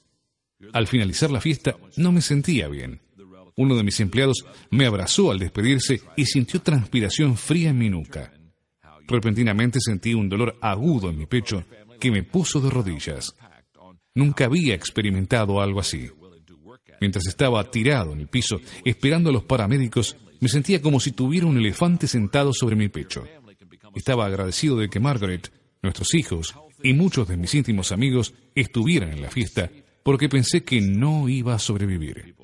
Al 0.73 0.87
finalizar 0.87 1.31
la 1.31 1.41
fiesta 1.41 1.75
no 1.97 2.11
me 2.11 2.21
sentía 2.21 2.67
bien. 2.67 3.01
Uno 3.57 3.75
de 3.75 3.83
mis 3.83 3.99
empleados 3.99 4.45
me 4.69 4.85
abrazó 4.85 5.31
al 5.31 5.39
despedirse 5.39 6.01
y 6.17 6.25
sintió 6.25 6.61
transpiración 6.61 7.37
fría 7.37 7.69
en 7.69 7.77
mi 7.77 7.89
nuca. 7.89 8.33
Repentinamente 9.07 9.79
sentí 9.79 10.13
un 10.13 10.27
dolor 10.27 10.57
agudo 10.61 11.09
en 11.09 11.17
mi 11.17 11.25
pecho 11.25 11.63
que 11.99 12.11
me 12.11 12.23
puso 12.23 12.59
de 12.59 12.69
rodillas. 12.69 13.35
Nunca 14.13 14.45
había 14.45 14.75
experimentado 14.75 15.61
algo 15.61 15.79
así. 15.79 16.09
Mientras 16.99 17.27
estaba 17.27 17.63
tirado 17.69 18.13
en 18.13 18.21
el 18.21 18.27
piso 18.27 18.59
esperando 18.83 19.29
a 19.29 19.33
los 19.33 19.43
paramédicos, 19.43 20.17
me 20.39 20.49
sentía 20.49 20.81
como 20.81 20.99
si 20.99 21.11
tuviera 21.11 21.45
un 21.45 21.57
elefante 21.57 22.07
sentado 22.07 22.53
sobre 22.53 22.75
mi 22.75 22.89
pecho. 22.89 23.25
Estaba 23.93 24.25
agradecido 24.25 24.77
de 24.77 24.89
que 24.89 24.99
Margaret, 24.99 25.51
nuestros 25.81 26.13
hijos 26.13 26.55
y 26.83 26.93
muchos 26.93 27.27
de 27.27 27.37
mis 27.37 27.53
íntimos 27.55 27.91
amigos 27.91 28.33
estuvieran 28.53 29.11
en 29.11 29.21
la 29.21 29.29
fiesta 29.29 29.69
porque 30.03 30.29
pensé 30.29 30.63
que 30.63 30.81
no 30.81 31.29
iba 31.29 31.55
a 31.55 31.59
sobrevivir. 31.59 32.35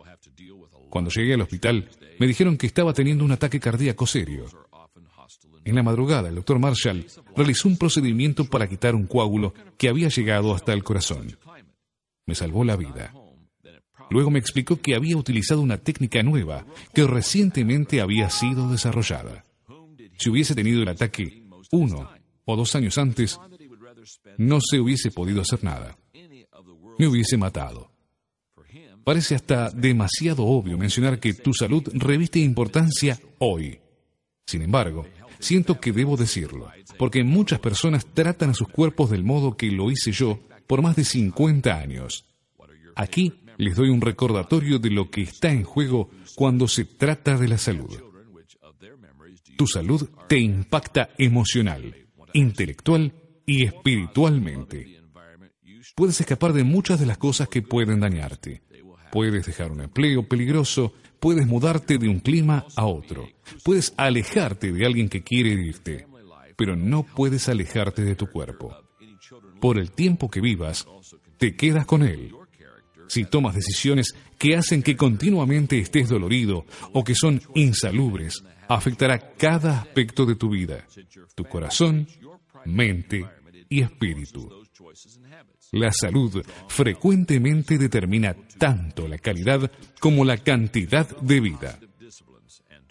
Cuando 0.92 1.10
llegué 1.10 1.34
al 1.34 1.42
hospital, 1.42 1.90
me 2.20 2.28
dijeron 2.28 2.58
que 2.58 2.68
estaba 2.68 2.94
teniendo 2.94 3.24
un 3.24 3.32
ataque 3.32 3.62
cardíaco 3.62 4.06
serio. 4.06 4.46
En 5.64 5.76
la 5.76 5.84
madrugada, 5.84 6.28
el 6.28 6.36
doctor 6.36 6.60
Marshall 6.60 7.06
realizó 7.36 7.70
un 7.70 7.78
procedimiento 7.78 8.46
para 8.46 8.68
quitar 8.68 8.94
un 8.94 9.08
coágulo 9.08 9.54
que 9.78 9.88
había 9.88 10.10
llegado 10.10 10.54
hasta 10.54 10.74
el 10.74 10.84
corazón. 10.84 11.38
Me 12.26 12.36
salvó 12.36 12.66
la 12.66 12.76
vida. 12.76 13.14
Luego 14.10 14.32
me 14.32 14.40
explicó 14.40 14.82
que 14.82 14.94
había 14.94 15.16
utilizado 15.16 15.62
una 15.62 15.78
técnica 15.78 16.22
nueva 16.24 16.66
que 16.94 17.08
recientemente 17.08 18.02
había 18.02 18.30
sido 18.30 18.70
desarrollada. 18.70 19.46
Si 20.20 20.30
hubiese 20.30 20.56
tenido 20.56 20.82
el 20.82 20.90
ataque 20.90 21.48
uno 21.72 22.12
o 22.44 22.56
dos 22.58 22.76
años 22.76 22.98
antes, 22.98 23.40
no 24.38 24.60
se 24.60 24.82
hubiese 24.82 25.10
podido 25.10 25.42
hacer 25.42 25.64
nada. 25.64 25.98
Me 27.00 27.08
hubiese 27.08 27.38
matado. 27.38 27.91
Parece 29.04 29.36
hasta 29.36 29.72
demasiado 29.72 30.46
obvio 30.46 30.78
mencionar 30.78 31.20
que 31.20 31.34
tu 31.34 31.54
salud 31.54 31.84
reviste 31.94 32.40
importancia 32.40 33.20
hoy. 33.40 33.80
Sin 34.46 34.62
embargo, 34.62 35.08
siento 35.40 35.80
que 35.80 35.92
debo 35.92 36.18
decirlo, 36.18 36.70
porque 36.98 37.24
muchas 37.24 37.60
personas 37.60 38.06
tratan 38.06 38.52
a 38.52 38.54
sus 38.54 38.68
cuerpos 38.68 39.10
del 39.10 39.24
modo 39.24 39.58
que 39.58 39.72
lo 39.72 39.90
hice 39.90 40.12
yo 40.12 40.40
por 40.68 40.82
más 40.82 40.96
de 40.96 41.04
50 41.04 41.76
años. 41.76 42.26
Aquí 42.96 43.34
les 43.58 43.76
doy 43.76 43.90
un 43.90 44.02
recordatorio 44.02 44.80
de 44.80 44.90
lo 44.90 45.10
que 45.10 45.22
está 45.22 45.52
en 45.52 45.64
juego 45.64 46.10
cuando 46.36 46.68
se 46.68 46.86
trata 46.86 47.38
de 47.38 47.48
la 47.48 47.58
salud. 47.58 48.00
Tu 49.58 49.68
salud 49.68 50.10
te 50.28 50.40
impacta 50.40 51.10
emocional, 51.18 51.96
intelectual 52.34 53.14
y 53.46 53.66
espiritualmente. 53.66 55.02
Puedes 55.96 56.20
escapar 56.20 56.54
de 56.54 56.64
muchas 56.64 57.00
de 57.00 57.06
las 57.06 57.18
cosas 57.18 57.48
que 57.50 57.62
pueden 57.62 58.00
dañarte. 58.00 58.62
Puedes 59.12 59.46
dejar 59.46 59.72
un 59.72 59.82
empleo 59.82 60.28
peligroso, 60.28 60.94
puedes 61.20 61.46
mudarte 61.46 61.98
de 61.98 62.08
un 62.08 62.20
clima 62.20 62.66
a 62.76 62.86
otro, 62.86 63.28
puedes 63.64 63.94
alejarte 63.98 64.72
de 64.72 64.86
alguien 64.86 65.10
que 65.10 65.22
quiere 65.22 65.50
irte, 65.50 66.08
pero 66.56 66.76
no 66.76 67.04
puedes 67.04 67.50
alejarte 67.50 68.04
de 68.04 68.16
tu 68.16 68.28
cuerpo. 68.28 68.76
Por 69.60 69.78
el 69.78 69.92
tiempo 69.92 70.30
que 70.30 70.42
vivas, 70.42 70.88
te 71.38 71.56
quedas 71.56 71.86
con 71.86 72.04
él. 72.04 72.34
Si 73.08 73.26
tomas 73.26 73.56
decisiones 73.56 74.16
que 74.38 74.56
hacen 74.56 74.82
que 74.82 74.96
continuamente 74.96 75.78
estés 75.78 76.08
dolorido 76.08 76.66
o 76.94 77.04
que 77.04 77.14
son 77.14 77.42
insalubres, 77.56 78.44
afectará 78.70 79.34
cada 79.36 79.82
aspecto 79.82 80.26
de 80.26 80.36
tu 80.36 80.50
vida, 80.50 80.86
tu 81.36 81.44
corazón, 81.44 82.08
mente 82.66 83.26
y 83.70 83.82
espíritu. 83.82 84.61
La 85.72 85.94
salud 85.94 86.44
frecuentemente 86.68 87.78
determina 87.78 88.36
tanto 88.58 89.08
la 89.08 89.18
calidad 89.18 89.72
como 90.02 90.26
la 90.26 90.38
cantidad 90.38 91.08
de 91.22 91.40
vida. 91.40 91.80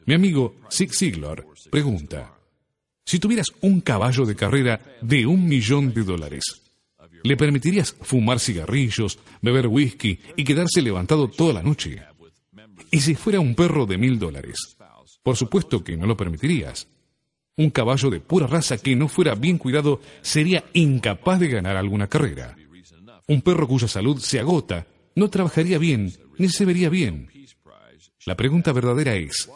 Mi 0.07 0.15
amigo 0.15 0.57
Zig 0.71 0.95
Ziglar 0.95 1.45
pregunta, 1.71 2.39
si 3.05 3.19
tuvieras 3.19 3.49
un 3.61 3.83
caballo 3.83 4.25
de 4.25 4.35
carrera 4.35 4.81
de 5.03 5.27
un 5.27 5.47
millón 5.47 5.93
de 5.93 6.05
dólares, 6.05 6.63
¿le 7.23 7.37
permitirías 7.37 7.95
fumar 8.01 8.41
cigarrillos, 8.41 9.19
beber 9.43 9.67
whisky 9.67 10.19
y 10.37 10.45
quedarse 10.45 10.81
levantado 10.81 11.29
toda 11.29 11.53
la 11.53 11.63
noche? 11.63 12.03
¿Y 12.91 13.01
si 13.01 13.15
fuera 13.15 13.41
un 13.41 13.55
perro 13.55 13.85
de 13.85 13.99
mil 13.99 14.19
dólares? 14.19 14.79
Por 15.23 15.37
supuesto 15.37 15.85
que 15.85 15.99
no 15.99 16.07
lo 16.07 16.17
permitirías. 16.17 16.89
Un 17.57 17.69
caballo 17.69 18.09
de 18.09 18.21
pura 18.21 18.47
raza 18.47 18.79
que 18.79 18.97
no 18.97 19.07
fuera 19.07 19.35
bien 19.35 19.59
cuidado 19.59 20.01
sería 20.23 20.65
incapaz 20.73 21.39
de 21.41 21.49
ganar 21.49 21.77
alguna 21.77 22.07
carrera. 22.07 22.57
Un 23.31 23.43
perro 23.43 23.69
cuya 23.69 23.87
salud 23.87 24.19
se 24.19 24.41
agota 24.41 24.89
no 25.15 25.31
trabajaría 25.31 25.79
bien 25.79 26.13
ni 26.37 26.49
se 26.49 26.65
vería 26.65 26.89
bien. 26.89 27.31
La 28.27 28.37
pregunta 28.37 28.73
verdadera 28.73 29.15
es, 29.15 29.49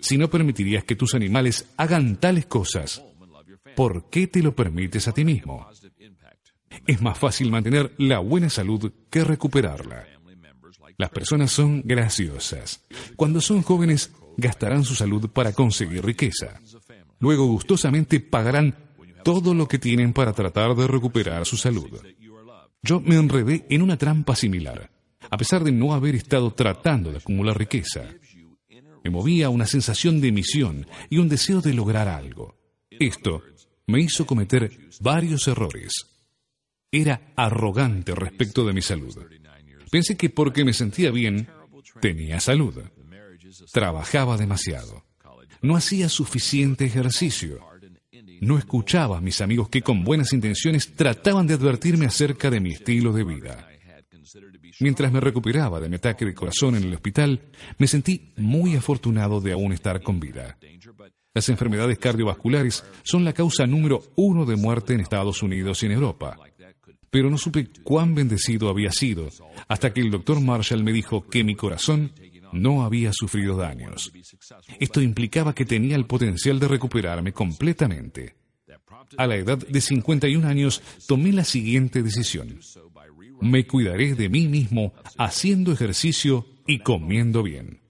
si 0.00 0.16
no 0.16 0.30
permitirías 0.30 0.84
que 0.84 0.96
tus 0.96 1.14
animales 1.14 1.66
hagan 1.76 2.16
tales 2.16 2.46
cosas, 2.46 3.04
¿por 3.76 4.08
qué 4.08 4.26
te 4.26 4.42
lo 4.42 4.56
permites 4.56 5.06
a 5.06 5.12
ti 5.12 5.22
mismo? 5.22 5.68
Es 6.86 7.02
más 7.02 7.18
fácil 7.18 7.50
mantener 7.50 7.92
la 7.98 8.20
buena 8.20 8.48
salud 8.48 8.90
que 9.10 9.22
recuperarla. 9.22 10.06
Las 10.96 11.10
personas 11.10 11.52
son 11.52 11.82
graciosas. 11.84 12.86
Cuando 13.16 13.42
son 13.42 13.60
jóvenes, 13.60 14.12
gastarán 14.38 14.82
su 14.82 14.94
salud 14.94 15.28
para 15.28 15.52
conseguir 15.52 16.06
riqueza. 16.06 16.58
Luego 17.20 17.44
gustosamente 17.48 18.20
pagarán 18.20 18.74
todo 19.22 19.52
lo 19.52 19.68
que 19.68 19.78
tienen 19.78 20.14
para 20.14 20.32
tratar 20.32 20.74
de 20.74 20.86
recuperar 20.86 21.44
su 21.44 21.58
salud. 21.58 22.00
Yo 22.84 23.00
me 23.00 23.16
enredé 23.16 23.64
en 23.70 23.80
una 23.80 23.96
trampa 23.96 24.36
similar, 24.36 24.90
a 25.30 25.38
pesar 25.38 25.64
de 25.64 25.72
no 25.72 25.94
haber 25.94 26.14
estado 26.14 26.52
tratando 26.52 27.10
de 27.10 27.16
acumular 27.16 27.56
riqueza. 27.56 28.04
Me 29.02 29.10
movía 29.10 29.48
una 29.48 29.66
sensación 29.66 30.20
de 30.20 30.32
misión 30.32 30.86
y 31.08 31.16
un 31.16 31.30
deseo 31.30 31.62
de 31.62 31.72
lograr 31.72 32.08
algo. 32.08 32.58
Esto 32.90 33.42
me 33.86 34.02
hizo 34.02 34.26
cometer 34.26 34.70
varios 35.00 35.48
errores. 35.48 35.92
Era 36.92 37.32
arrogante 37.36 38.14
respecto 38.14 38.66
de 38.66 38.74
mi 38.74 38.82
salud. 38.82 39.16
Pensé 39.90 40.18
que 40.18 40.28
porque 40.28 40.62
me 40.66 40.74
sentía 40.74 41.10
bien, 41.10 41.48
tenía 42.02 42.38
salud. 42.38 42.82
trabajaba 43.72 44.36
demasiado. 44.36 45.04
No 45.62 45.74
hacía 45.74 46.10
suficiente 46.10 46.84
ejercicio. 46.84 47.60
No 48.40 48.58
escuchaba 48.58 49.18
a 49.18 49.20
mis 49.20 49.40
amigos 49.40 49.68
que 49.68 49.82
con 49.82 50.04
buenas 50.04 50.32
intenciones 50.32 50.94
trataban 50.94 51.46
de 51.46 51.54
advertirme 51.54 52.06
acerca 52.06 52.50
de 52.50 52.60
mi 52.60 52.72
estilo 52.72 53.12
de 53.12 53.24
vida. 53.24 53.68
Mientras 54.80 55.12
me 55.12 55.20
recuperaba 55.20 55.80
de 55.80 55.88
mi 55.88 55.96
ataque 55.96 56.24
de 56.24 56.34
corazón 56.34 56.76
en 56.76 56.84
el 56.84 56.94
hospital, 56.94 57.40
me 57.78 57.86
sentí 57.86 58.32
muy 58.36 58.74
afortunado 58.74 59.40
de 59.40 59.52
aún 59.52 59.72
estar 59.72 60.02
con 60.02 60.18
vida. 60.18 60.58
Las 61.32 61.48
enfermedades 61.48 61.98
cardiovasculares 61.98 62.84
son 63.02 63.24
la 63.24 63.32
causa 63.32 63.66
número 63.66 64.02
uno 64.16 64.44
de 64.44 64.56
muerte 64.56 64.94
en 64.94 65.00
Estados 65.00 65.42
Unidos 65.42 65.82
y 65.82 65.86
en 65.86 65.92
Europa. 65.92 66.36
Pero 67.10 67.30
no 67.30 67.38
supe 67.38 67.68
cuán 67.82 68.14
bendecido 68.14 68.68
había 68.68 68.90
sido 68.90 69.28
hasta 69.68 69.92
que 69.92 70.00
el 70.00 70.10
doctor 70.10 70.40
Marshall 70.40 70.82
me 70.82 70.92
dijo 70.92 71.26
que 71.28 71.44
mi 71.44 71.54
corazón 71.54 72.12
no 72.54 72.84
había 72.84 73.12
sufrido 73.12 73.56
daños. 73.56 74.12
Esto 74.80 75.00
implicaba 75.02 75.54
que 75.54 75.64
tenía 75.64 75.96
el 75.96 76.06
potencial 76.06 76.58
de 76.58 76.68
recuperarme 76.68 77.32
completamente. 77.32 78.36
A 79.18 79.26
la 79.26 79.36
edad 79.36 79.58
de 79.58 79.80
51 79.80 80.46
años 80.46 80.82
tomé 81.06 81.32
la 81.32 81.44
siguiente 81.44 82.02
decisión 82.02 82.58
me 83.40 83.66
cuidaré 83.66 84.14
de 84.14 84.28
mí 84.28 84.48
mismo 84.48 84.94
haciendo 85.18 85.72
ejercicio 85.72 86.46
y 86.66 86.78
comiendo 86.80 87.42
bien. 87.42 87.80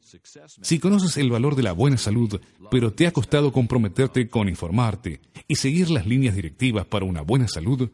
Si 0.62 0.78
conoces 0.78 1.16
el 1.16 1.30
valor 1.30 1.54
de 1.54 1.62
la 1.62 1.72
buena 1.72 1.96
salud, 1.96 2.40
pero 2.70 2.92
te 2.92 3.06
ha 3.06 3.12
costado 3.12 3.52
comprometerte 3.52 4.28
con 4.28 4.48
informarte 4.48 5.20
y 5.48 5.56
seguir 5.56 5.90
las 5.90 6.06
líneas 6.06 6.34
directivas 6.34 6.86
para 6.86 7.04
una 7.04 7.20
buena 7.20 7.48
salud, 7.48 7.90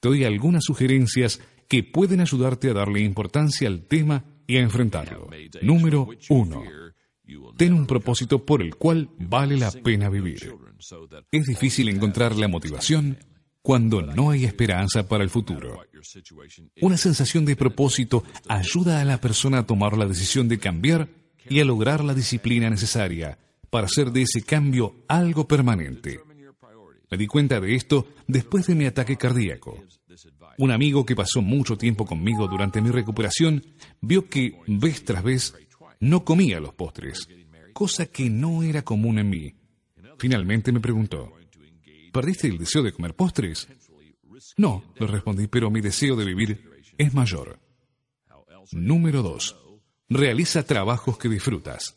te 0.00 0.08
doy 0.08 0.24
algunas 0.24 0.64
sugerencias 0.64 1.40
que 1.68 1.82
pueden 1.82 2.20
ayudarte 2.20 2.70
a 2.70 2.74
darle 2.74 3.00
importancia 3.00 3.68
al 3.68 3.82
tema 3.84 4.24
y 4.46 4.56
a 4.56 4.60
enfrentarlo. 4.60 5.28
Número 5.62 6.08
1. 6.28 6.64
Ten 7.56 7.72
un 7.72 7.86
propósito 7.86 8.44
por 8.44 8.62
el 8.62 8.74
cual 8.76 9.08
vale 9.18 9.56
la 9.56 9.70
pena 9.70 10.08
vivir. 10.08 10.54
Es 11.30 11.46
difícil 11.46 11.88
encontrar 11.88 12.36
la 12.36 12.48
motivación 12.48 13.18
cuando 13.62 14.02
no 14.02 14.30
hay 14.30 14.44
esperanza 14.44 15.08
para 15.08 15.24
el 15.24 15.30
futuro. 15.30 15.80
Una 16.82 16.98
sensación 16.98 17.46
de 17.46 17.56
propósito 17.56 18.24
ayuda 18.46 19.00
a 19.00 19.04
la 19.04 19.20
persona 19.20 19.60
a 19.60 19.66
tomar 19.66 19.96
la 19.96 20.06
decisión 20.06 20.48
de 20.48 20.58
cambiar 20.58 21.08
y 21.48 21.60
a 21.60 21.64
lograr 21.64 22.04
la 22.04 22.14
disciplina 22.14 22.68
necesaria 22.68 23.38
para 23.70 23.86
hacer 23.86 24.12
de 24.12 24.22
ese 24.22 24.42
cambio 24.42 25.04
algo 25.08 25.48
permanente. 25.48 26.20
Me 27.10 27.16
di 27.16 27.26
cuenta 27.26 27.60
de 27.60 27.74
esto 27.74 28.06
después 28.26 28.66
de 28.66 28.74
mi 28.74 28.86
ataque 28.86 29.16
cardíaco. 29.16 29.82
Un 30.58 30.70
amigo 30.70 31.04
que 31.04 31.16
pasó 31.16 31.42
mucho 31.42 31.76
tiempo 31.76 32.06
conmigo 32.06 32.46
durante 32.48 32.80
mi 32.80 32.90
recuperación 32.90 33.64
vio 34.00 34.28
que 34.28 34.58
vez 34.66 35.04
tras 35.04 35.22
vez 35.22 35.54
no 36.00 36.24
comía 36.24 36.60
los 36.60 36.74
postres, 36.74 37.28
cosa 37.72 38.06
que 38.06 38.30
no 38.30 38.62
era 38.62 38.82
común 38.82 39.18
en 39.18 39.30
mí. 39.30 39.54
Finalmente 40.18 40.72
me 40.72 40.80
preguntó, 40.80 41.32
¿Perdiste 42.14 42.46
el 42.46 42.58
deseo 42.58 42.84
de 42.84 42.92
comer 42.92 43.14
postres? 43.14 43.66
No, 44.56 44.84
le 45.00 45.06
respondí, 45.08 45.48
pero 45.48 45.68
mi 45.68 45.80
deseo 45.80 46.14
de 46.14 46.24
vivir 46.24 46.70
es 46.96 47.12
mayor. 47.12 47.58
Número 48.70 49.22
2. 49.22 49.56
Realiza 50.10 50.62
trabajos 50.62 51.18
que 51.18 51.28
disfrutas. 51.28 51.96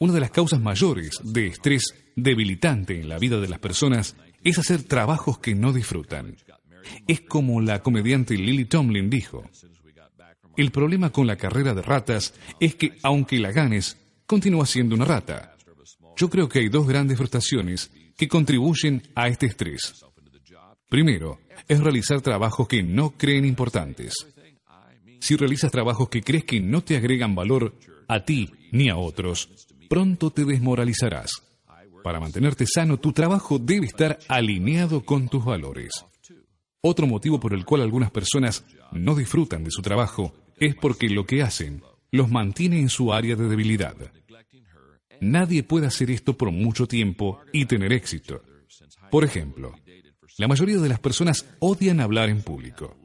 Una 0.00 0.12
de 0.12 0.20
las 0.20 0.32
causas 0.32 0.60
mayores 0.60 1.20
de 1.22 1.46
estrés 1.46 1.94
debilitante 2.16 3.00
en 3.00 3.08
la 3.08 3.18
vida 3.18 3.40
de 3.40 3.48
las 3.48 3.60
personas 3.60 4.16
es 4.42 4.58
hacer 4.58 4.82
trabajos 4.82 5.38
que 5.38 5.54
no 5.54 5.72
disfrutan. 5.72 6.36
Es 7.06 7.20
como 7.22 7.60
la 7.60 7.82
comediante 7.82 8.36
Lily 8.36 8.66
Tomlin 8.66 9.10
dijo. 9.10 9.44
El 10.56 10.70
problema 10.70 11.10
con 11.10 11.26
la 11.26 11.36
carrera 11.36 11.74
de 11.74 11.82
ratas 11.82 12.34
es 12.60 12.74
que, 12.74 12.96
aunque 13.02 13.38
la 13.38 13.52
ganes, 13.52 13.98
continúa 14.26 14.64
siendo 14.66 14.94
una 14.94 15.04
rata. 15.04 15.56
Yo 16.16 16.30
creo 16.30 16.48
que 16.48 16.60
hay 16.60 16.68
dos 16.68 16.86
grandes 16.86 17.18
frustraciones 17.18 17.90
que 18.16 18.28
contribuyen 18.28 19.02
a 19.14 19.28
este 19.28 19.46
estrés. 19.46 20.04
Primero, 20.88 21.40
es 21.68 21.80
realizar 21.80 22.20
trabajos 22.22 22.68
que 22.68 22.82
no 22.82 23.10
creen 23.10 23.44
importantes. 23.44 24.14
Si 25.20 25.36
realizas 25.36 25.72
trabajos 25.72 26.08
que 26.08 26.22
crees 26.22 26.44
que 26.44 26.60
no 26.60 26.82
te 26.82 26.96
agregan 26.96 27.34
valor 27.34 27.74
a 28.08 28.24
ti 28.24 28.50
ni 28.72 28.88
a 28.88 28.96
otros, 28.96 29.66
pronto 29.88 30.30
te 30.30 30.44
desmoralizarás. 30.44 31.42
Para 32.02 32.20
mantenerte 32.20 32.66
sano, 32.66 32.98
tu 32.98 33.12
trabajo 33.12 33.58
debe 33.58 33.86
estar 33.86 34.18
alineado 34.28 35.04
con 35.04 35.28
tus 35.28 35.44
valores. 35.44 35.90
Otro 36.88 37.08
motivo 37.08 37.40
por 37.40 37.52
el 37.52 37.64
cual 37.64 37.82
algunas 37.82 38.12
personas 38.12 38.64
no 38.92 39.16
disfrutan 39.16 39.64
de 39.64 39.72
su 39.72 39.82
trabajo 39.82 40.32
es 40.56 40.76
porque 40.76 41.08
lo 41.08 41.26
que 41.26 41.42
hacen 41.42 41.82
los 42.12 42.30
mantiene 42.30 42.78
en 42.78 42.90
su 42.90 43.12
área 43.12 43.34
de 43.34 43.48
debilidad. 43.48 43.96
Nadie 45.20 45.64
puede 45.64 45.88
hacer 45.88 46.12
esto 46.12 46.38
por 46.38 46.52
mucho 46.52 46.86
tiempo 46.86 47.40
y 47.52 47.64
tener 47.64 47.92
éxito. 47.92 48.40
Por 49.10 49.24
ejemplo, 49.24 49.74
la 50.38 50.46
mayoría 50.46 50.76
de 50.76 50.88
las 50.88 51.00
personas 51.00 51.44
odian 51.58 51.98
hablar 51.98 52.28
en 52.28 52.42
público. 52.42 52.96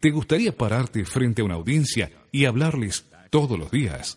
¿Te 0.00 0.12
gustaría 0.12 0.56
pararte 0.56 1.04
frente 1.04 1.42
a 1.42 1.44
una 1.44 1.54
audiencia 1.54 2.08
y 2.30 2.44
hablarles 2.44 3.10
todos 3.30 3.58
los 3.58 3.72
días? 3.72 4.16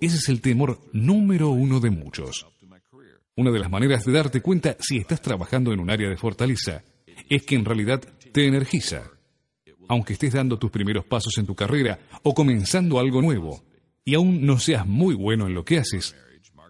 Ese 0.00 0.16
es 0.16 0.28
el 0.28 0.40
temor 0.40 0.80
número 0.92 1.50
uno 1.50 1.78
de 1.78 1.90
muchos. 1.90 2.48
Una 3.36 3.52
de 3.52 3.60
las 3.60 3.70
maneras 3.70 4.04
de 4.04 4.10
darte 4.10 4.42
cuenta 4.42 4.76
si 4.80 4.96
estás 4.96 5.22
trabajando 5.22 5.72
en 5.72 5.78
un 5.78 5.88
área 5.88 6.08
de 6.08 6.16
fortaleza 6.16 6.82
es 7.36 7.44
que 7.44 7.54
en 7.54 7.64
realidad 7.64 8.02
te 8.32 8.46
energiza. 8.46 9.10
Aunque 9.88 10.12
estés 10.12 10.34
dando 10.34 10.58
tus 10.58 10.70
primeros 10.70 11.04
pasos 11.06 11.36
en 11.38 11.46
tu 11.46 11.54
carrera 11.54 11.98
o 12.22 12.34
comenzando 12.34 12.98
algo 13.00 13.22
nuevo, 13.22 13.64
y 14.04 14.14
aún 14.14 14.44
no 14.44 14.58
seas 14.58 14.86
muy 14.86 15.14
bueno 15.14 15.46
en 15.46 15.54
lo 15.54 15.64
que 15.64 15.78
haces, 15.78 16.14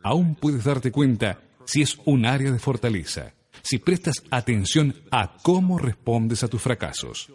aún 0.04 0.36
puedes 0.36 0.64
darte 0.64 0.92
cuenta 0.92 1.40
si 1.64 1.82
es 1.82 1.98
un 2.04 2.26
área 2.26 2.52
de 2.52 2.58
fortaleza, 2.60 3.34
si 3.62 3.78
prestas 3.78 4.22
atención 4.30 4.94
a 5.10 5.36
cómo 5.42 5.78
respondes 5.78 6.44
a 6.44 6.48
tus 6.48 6.62
fracasos. 6.62 7.32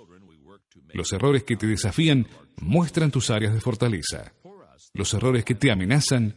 Los 0.94 1.12
errores 1.12 1.44
que 1.44 1.58
te 1.58 1.68
desafían 1.68 2.28
muestran 2.62 3.12
tus 3.12 3.30
áreas 3.30 3.54
de 3.54 3.60
fortaleza. 3.62 4.34
Los 4.94 5.14
errores 5.14 5.44
que 5.44 5.56
te 5.56 5.70
amenazan 5.70 6.36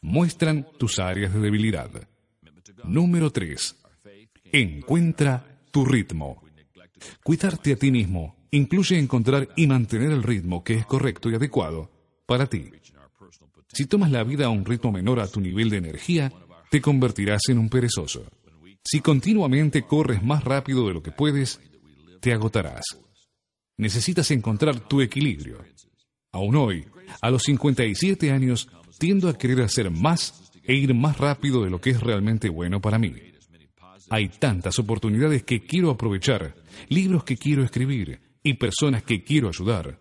muestran 0.00 0.66
tus 0.78 0.98
áreas 0.98 1.34
de 1.34 1.40
debilidad. 1.40 1.90
Número 2.84 3.30
3. 3.30 3.76
Encuentra 4.52 5.51
tu 5.72 5.84
ritmo. 5.84 6.42
Cuidarte 7.24 7.72
a 7.72 7.76
ti 7.76 7.90
mismo 7.90 8.36
incluye 8.52 8.98
encontrar 8.98 9.48
y 9.56 9.66
mantener 9.66 10.12
el 10.12 10.22
ritmo 10.22 10.62
que 10.62 10.74
es 10.74 10.86
correcto 10.86 11.30
y 11.30 11.34
adecuado 11.34 11.90
para 12.26 12.46
ti. 12.46 12.70
Si 13.72 13.86
tomas 13.86 14.10
la 14.10 14.22
vida 14.22 14.46
a 14.46 14.50
un 14.50 14.64
ritmo 14.64 14.92
menor 14.92 15.18
a 15.18 15.26
tu 15.26 15.40
nivel 15.40 15.70
de 15.70 15.78
energía, 15.78 16.30
te 16.70 16.80
convertirás 16.80 17.48
en 17.48 17.58
un 17.58 17.70
perezoso. 17.70 18.24
Si 18.84 19.00
continuamente 19.00 19.82
corres 19.82 20.22
más 20.22 20.44
rápido 20.44 20.86
de 20.86 20.94
lo 20.94 21.02
que 21.02 21.10
puedes, 21.10 21.60
te 22.20 22.32
agotarás. 22.32 22.84
Necesitas 23.78 24.30
encontrar 24.30 24.80
tu 24.80 25.00
equilibrio. 25.00 25.58
Aún 26.32 26.56
hoy, 26.56 26.84
a 27.22 27.30
los 27.30 27.42
57 27.44 28.30
años, 28.30 28.68
tiendo 28.98 29.28
a 29.28 29.38
querer 29.38 29.62
hacer 29.62 29.90
más 29.90 30.52
e 30.64 30.74
ir 30.74 30.94
más 30.94 31.16
rápido 31.16 31.64
de 31.64 31.70
lo 31.70 31.80
que 31.80 31.90
es 31.90 32.00
realmente 32.00 32.50
bueno 32.50 32.80
para 32.80 32.98
mí. 32.98 33.31
Hay 34.12 34.28
tantas 34.28 34.78
oportunidades 34.78 35.42
que 35.42 35.64
quiero 35.64 35.88
aprovechar, 35.88 36.54
libros 36.90 37.24
que 37.24 37.38
quiero 37.38 37.64
escribir 37.64 38.20
y 38.42 38.52
personas 38.52 39.04
que 39.04 39.24
quiero 39.24 39.48
ayudar. 39.48 39.98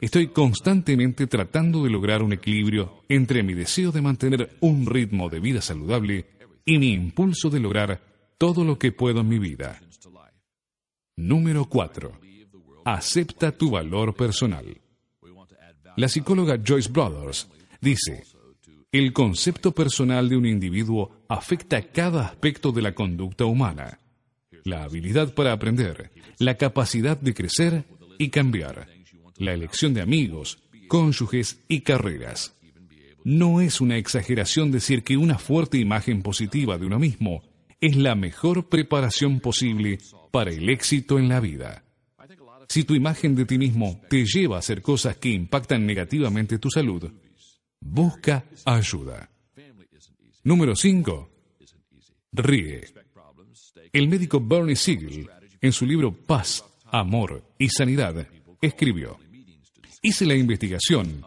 Estoy 0.00 0.30
constantemente 0.30 1.28
tratando 1.28 1.84
de 1.84 1.90
lograr 1.90 2.24
un 2.24 2.32
equilibrio 2.32 3.04
entre 3.08 3.44
mi 3.44 3.54
deseo 3.54 3.92
de 3.92 4.02
mantener 4.02 4.56
un 4.62 4.84
ritmo 4.84 5.28
de 5.28 5.38
vida 5.38 5.60
saludable 5.60 6.26
y 6.64 6.78
mi 6.78 6.92
impulso 6.92 7.48
de 7.48 7.60
lograr 7.60 8.02
todo 8.36 8.64
lo 8.64 8.80
que 8.80 8.90
puedo 8.90 9.20
en 9.20 9.28
mi 9.28 9.38
vida. 9.38 9.80
Número 11.14 11.66
4. 11.66 12.18
Acepta 12.84 13.52
tu 13.52 13.70
valor 13.70 14.12
personal. 14.16 14.76
La 15.96 16.08
psicóloga 16.08 16.58
Joyce 16.66 16.90
Brothers 16.90 17.46
dice, 17.80 18.24
el 18.92 19.12
concepto 19.12 19.72
personal 19.72 20.28
de 20.28 20.36
un 20.36 20.46
individuo 20.46 21.24
afecta 21.28 21.82
cada 21.82 22.26
aspecto 22.26 22.72
de 22.72 22.82
la 22.82 22.94
conducta 22.94 23.44
humana, 23.44 24.00
la 24.64 24.84
habilidad 24.84 25.34
para 25.34 25.52
aprender, 25.52 26.12
la 26.38 26.56
capacidad 26.56 27.18
de 27.18 27.34
crecer 27.34 27.84
y 28.18 28.30
cambiar 28.30 28.88
la 29.38 29.52
elección 29.52 29.92
de 29.92 30.00
amigos, 30.00 30.58
cónyuges 30.88 31.62
y 31.68 31.80
carreras. 31.80 32.54
No 33.24 33.60
es 33.60 33.80
una 33.80 33.96
exageración 33.96 34.70
decir 34.70 35.02
que 35.02 35.16
una 35.16 35.38
fuerte 35.38 35.78
imagen 35.78 36.22
positiva 36.22 36.78
de 36.78 36.86
uno 36.86 36.98
mismo 36.98 37.42
es 37.80 37.96
la 37.96 38.14
mejor 38.14 38.68
preparación 38.68 39.40
posible 39.40 39.98
para 40.30 40.50
el 40.50 40.68
éxito 40.68 41.18
en 41.18 41.28
la 41.28 41.40
vida. 41.40 41.84
Si 42.68 42.84
tu 42.84 42.94
imagen 42.94 43.34
de 43.34 43.44
ti 43.44 43.58
mismo 43.58 44.00
te 44.08 44.24
lleva 44.24 44.56
a 44.56 44.58
hacer 44.60 44.80
cosas 44.80 45.16
que 45.16 45.28
impactan 45.28 45.86
negativamente 45.86 46.58
tu 46.58 46.70
salud, 46.70 47.12
busca 47.80 48.44
ayuda. 48.64 49.30
Número 50.44 50.76
5. 50.76 51.30
Ríe. 52.32 52.84
El 53.92 54.08
médico 54.08 54.40
Bernie 54.40 54.76
Siegel, 54.76 55.28
en 55.60 55.72
su 55.72 55.86
libro 55.86 56.12
Paz, 56.12 56.64
Amor 56.86 57.42
y 57.58 57.68
Sanidad, 57.68 58.28
escribió, 58.60 59.18
Hice 60.02 60.26
la 60.26 60.34
investigación 60.34 61.24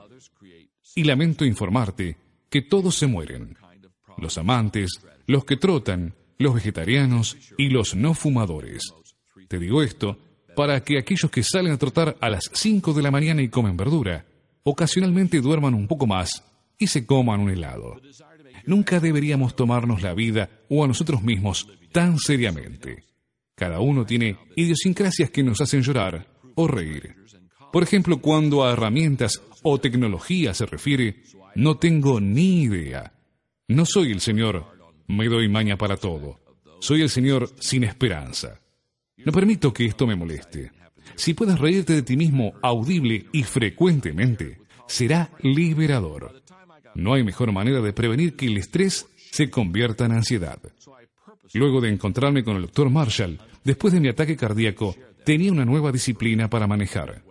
Y 0.96 1.04
lamento 1.04 1.46
informarte 1.46 2.16
que 2.50 2.62
todos 2.62 2.96
se 2.96 3.08
mueren. 3.08 3.58
Los 4.18 4.38
amantes, 4.38 4.92
los 5.28 5.46
que 5.46 5.58
trotan, 5.58 6.16
los 6.38 6.54
vegetarianos 6.54 7.38
y 7.58 7.70
los 7.70 7.96
no 7.96 8.14
fumadores. 8.14 8.94
Te 9.48 9.60
digo 9.60 9.84
esto 9.84 10.18
para 10.56 10.84
que 10.84 10.98
aquellos 10.98 11.30
que 11.32 11.44
salen 11.44 11.74
a 11.74 11.78
trotar 11.78 12.18
a 12.20 12.30
las 12.30 12.50
5 12.54 12.94
de 12.94 13.02
la 13.02 13.12
mañana 13.12 13.42
y 13.42 13.50
comen 13.50 13.78
verdura, 13.78 14.26
ocasionalmente 14.64 15.42
duerman 15.42 15.74
un 15.74 15.88
poco 15.88 16.08
más 16.08 16.44
y 16.78 16.88
se 16.88 17.06
coman 17.06 17.42
un 17.42 17.50
helado. 17.50 18.00
Nunca 18.66 19.00
deberíamos 19.00 19.56
tomarnos 19.56 20.02
la 20.02 20.14
vida 20.14 20.50
o 20.70 20.84
a 20.84 20.88
nosotros 20.88 21.22
mismos 21.24 21.68
tan 21.92 22.18
seriamente. 22.18 23.04
Cada 23.56 23.80
uno 23.80 24.06
tiene 24.06 24.38
idiosincrasias 24.56 25.30
que 25.32 25.44
nos 25.44 25.60
hacen 25.62 25.82
llorar 25.82 26.28
o 26.56 26.68
reír. 26.68 27.16
Por 27.72 27.84
ejemplo, 27.84 28.22
cuando 28.22 28.64
a 28.64 28.72
herramientas 28.72 29.42
o 29.64 29.80
tecnología 29.80 30.54
se 30.54 30.66
refiere, 30.66 31.24
no 31.56 31.78
tengo 31.78 32.20
ni 32.20 32.64
idea. 32.64 33.14
No 33.68 33.86
soy 33.86 34.12
el 34.12 34.22
Señor, 34.22 34.66
me 35.08 35.28
doy 35.28 35.50
maña 35.50 35.78
para 35.78 35.98
todo. 35.98 36.40
Soy 36.80 37.02
el 37.02 37.10
Señor 37.10 37.50
sin 37.60 37.84
esperanza. 37.84 38.62
No 39.18 39.32
permito 39.32 39.74
que 39.74 39.86
esto 39.86 40.08
me 40.08 40.16
moleste. 40.16 40.72
Si 41.16 41.34
puedes 41.34 41.60
reírte 41.60 41.94
de 41.94 42.02
ti 42.04 42.18
mismo 42.18 42.54
audible 42.62 43.26
y 43.32 43.44
frecuentemente, 43.44 44.60
será 44.88 45.30
liberador. 45.42 46.42
No 46.96 47.14
hay 47.14 47.24
mejor 47.24 47.52
manera 47.52 47.82
de 47.82 47.94
prevenir 47.94 48.36
que 48.36 48.48
el 48.48 48.58
estrés 48.58 49.08
se 49.32 49.50
convierta 49.50 50.06
en 50.06 50.14
ansiedad. 50.14 50.60
Luego 51.54 51.82
de 51.82 51.90
encontrarme 51.90 52.44
con 52.44 52.56
el 52.56 52.64
doctor 52.64 52.90
Marshall, 52.90 53.40
después 53.64 53.94
de 53.94 54.00
mi 54.00 54.10
ataque 54.10 54.36
cardíaco, 54.36 54.96
tenía 55.24 55.52
una 55.52 55.66
nueva 55.66 55.92
disciplina 55.92 56.50
para 56.50 56.68
manejar. 56.68 57.24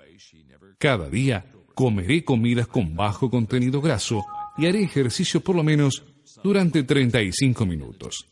Cada 0.78 1.08
día 1.08 1.46
comeré 1.74 2.24
comidas 2.24 2.66
con 2.66 2.94
bajo 2.94 3.30
contenido 3.30 3.80
graso 3.80 4.24
y 4.56 4.66
haré 4.66 4.82
ejercicio 4.82 5.40
por 5.40 5.56
lo 5.56 5.62
menos 5.62 6.04
durante 6.42 6.82
35 6.82 7.66
minutos. 7.66 8.26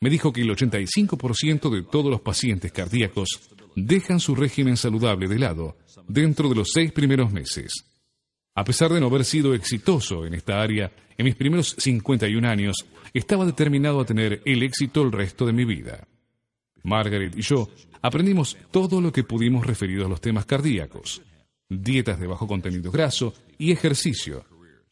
Me 0.00 0.08
dijo 0.08 0.32
que 0.32 0.40
el 0.40 0.50
85% 0.50 1.70
de 1.70 1.82
todos 1.82 2.10
los 2.10 2.22
pacientes 2.22 2.72
cardíacos 2.72 3.50
dejan 3.76 4.20
su 4.20 4.34
régimen 4.34 4.76
saludable 4.76 5.28
de 5.28 5.38
lado 5.38 5.76
dentro 6.08 6.48
de 6.48 6.54
los 6.56 6.70
seis 6.72 6.92
primeros 6.92 7.32
meses. 7.32 7.84
A 8.54 8.64
pesar 8.64 8.92
de 8.92 9.00
no 9.00 9.06
haber 9.06 9.24
sido 9.24 9.54
exitoso 9.54 10.26
en 10.26 10.34
esta 10.34 10.60
área, 10.60 10.92
en 11.16 11.24
mis 11.24 11.36
primeros 11.36 11.76
51 11.78 12.48
años, 12.48 12.86
estaba 13.14 13.46
determinado 13.46 14.00
a 14.00 14.04
tener 14.04 14.42
el 14.44 14.62
éxito 14.62 15.02
el 15.02 15.12
resto 15.12 15.46
de 15.46 15.52
mi 15.52 15.64
vida. 15.64 16.06
Margaret 16.82 17.36
y 17.36 17.42
yo 17.42 17.68
aprendimos 18.02 18.56
todo 18.70 19.00
lo 19.00 19.12
que 19.12 19.24
pudimos 19.24 19.66
referido 19.66 20.06
a 20.06 20.08
los 20.08 20.20
temas 20.20 20.46
cardíacos, 20.46 21.22
dietas 21.68 22.18
de 22.18 22.26
bajo 22.26 22.46
contenido 22.46 22.90
graso 22.90 23.34
y 23.58 23.72
ejercicio. 23.72 24.44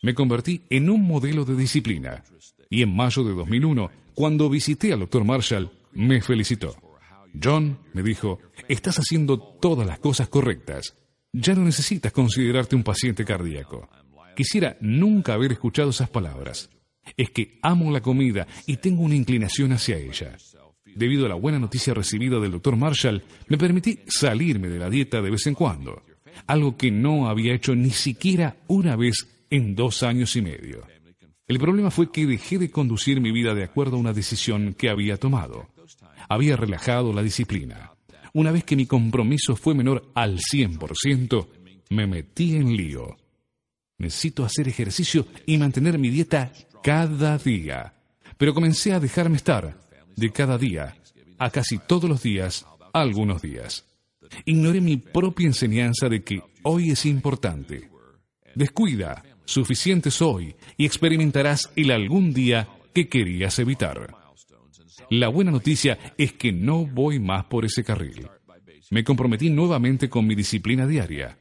Me 0.03 0.15
convertí 0.15 0.63
en 0.71 0.91
un 0.91 1.03
modelo 1.07 1.45
de 1.45 1.57
disciplina 1.57 2.23
y 2.71 2.83
en 2.83 2.95
mayo 2.95 3.25
de 3.25 3.35
2001, 3.35 3.91
cuando 4.15 4.51
visité 4.51 4.93
al 4.93 5.01
doctor 5.01 5.25
Marshall, 5.25 5.71
me 5.93 6.21
felicitó. 6.21 6.77
John, 7.41 7.79
me 7.93 8.03
dijo, 8.03 8.39
estás 8.69 8.99
haciendo 8.99 9.39
todas 9.39 9.87
las 9.87 9.99
cosas 9.99 10.29
correctas. 10.29 10.97
Ya 11.33 11.55
no 11.55 11.65
necesitas 11.65 12.13
considerarte 12.13 12.77
un 12.77 12.83
paciente 12.83 13.25
cardíaco. 13.25 13.89
Quisiera 14.35 14.77
nunca 14.81 15.35
haber 15.35 15.53
escuchado 15.53 15.91
esas 15.91 16.09
palabras. 16.09 16.71
Es 17.17 17.31
que 17.31 17.59
amo 17.63 17.91
la 17.91 18.01
comida 18.01 18.47
y 18.67 18.77
tengo 18.77 19.03
una 19.03 19.15
inclinación 19.15 19.73
hacia 19.73 19.97
ella. 19.97 20.37
Debido 20.95 21.27
a 21.27 21.29
la 21.29 21.35
buena 21.35 21.59
noticia 21.59 21.95
recibida 21.95 22.41
del 22.41 22.53
doctor 22.53 22.77
Marshall, 22.77 23.23
me 23.49 23.59
permití 23.59 24.01
salirme 24.07 24.69
de 24.69 24.79
la 24.79 24.91
dieta 24.91 25.21
de 25.21 25.31
vez 25.31 25.47
en 25.47 25.55
cuando, 25.55 26.03
algo 26.47 26.77
que 26.77 26.91
no 26.91 27.29
había 27.29 27.55
hecho 27.55 27.75
ni 27.75 27.91
siquiera 27.91 28.57
una 28.67 28.97
vez 28.97 29.27
en 29.51 29.75
dos 29.75 30.03
años 30.03 30.35
y 30.37 30.43
medio. 30.43 30.87
El 31.47 31.59
problema 31.59 31.91
fue 31.91 32.11
que 32.11 32.27
dejé 32.27 32.59
de 32.59 32.71
conducir 32.71 33.21
mi 33.21 33.33
vida 33.33 33.55
de 33.55 33.65
acuerdo 33.65 33.97
a 33.97 34.01
una 34.01 34.13
decisión 34.13 34.75
que 34.75 34.91
había 34.91 35.17
tomado. 35.17 35.69
Había 36.29 36.57
relajado 36.57 37.13
la 37.13 37.23
disciplina. 37.23 37.93
Una 38.35 38.53
vez 38.53 38.65
que 38.65 38.77
mi 38.77 38.87
compromiso 38.87 39.57
fue 39.57 39.75
menor 39.75 40.11
al 40.15 40.39
100%, 40.39 41.49
me 41.91 42.07
metí 42.07 42.57
en 42.57 42.77
lío. 42.77 43.17
Necesito 43.99 44.45
hacer 44.45 44.69
ejercicio 44.69 45.27
y 45.47 45.59
mantener 45.59 45.99
mi 45.99 46.11
dieta 46.11 46.53
cada 46.83 47.39
día. 47.39 47.95
Pero 48.37 48.55
comencé 48.55 48.93
a 48.93 49.01
dejarme 49.01 49.37
estar, 49.37 49.77
de 50.15 50.31
cada 50.31 50.59
día, 50.59 50.97
a 51.39 51.51
casi 51.51 51.79
todos 51.79 52.09
los 52.09 52.23
días, 52.23 52.67
algunos 52.93 53.43
días. 53.43 53.85
Ignoré 54.45 54.81
mi 54.81 54.97
propia 54.99 55.47
enseñanza 55.47 56.09
de 56.09 56.23
que 56.23 56.43
hoy 56.63 56.91
es 56.91 57.07
importante. 57.07 57.91
Descuida, 58.55 59.25
suficiente 59.45 60.11
soy 60.11 60.55
y 60.77 60.85
experimentarás 60.85 61.71
el 61.77 61.91
algún 61.91 62.33
día 62.33 62.69
que 62.93 63.09
querías 63.09 63.59
evitar. 63.59 64.18
La 65.11 65.29
buena 65.29 65.51
noticia 65.51 65.99
es 66.17 66.33
que 66.33 66.53
no 66.53 66.85
voy 66.87 67.19
más 67.19 67.45
por 67.45 67.65
ese 67.65 67.85
carril. 67.85 68.29
Me 68.91 69.05
comprometí 69.05 69.51
nuevamente 69.51 70.09
con 70.09 70.27
mi 70.27 70.35
disciplina 70.35 70.87
diaria. 70.87 71.39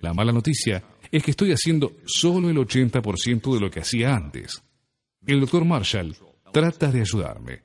La 0.00 0.12
mala 0.12 0.32
noticia 0.32 0.82
es 1.10 1.22
que 1.22 1.30
estoy 1.30 1.52
haciendo 1.52 1.92
solo 2.06 2.50
el 2.50 2.56
80% 2.56 3.54
de 3.54 3.60
lo 3.60 3.70
que 3.70 3.80
hacía 3.80 4.14
antes. 4.14 4.62
El 5.26 5.40
doctor 5.40 5.64
Marshall 5.64 6.16
trata 6.52 6.90
de 6.90 7.00
ayudarme. 7.00 7.62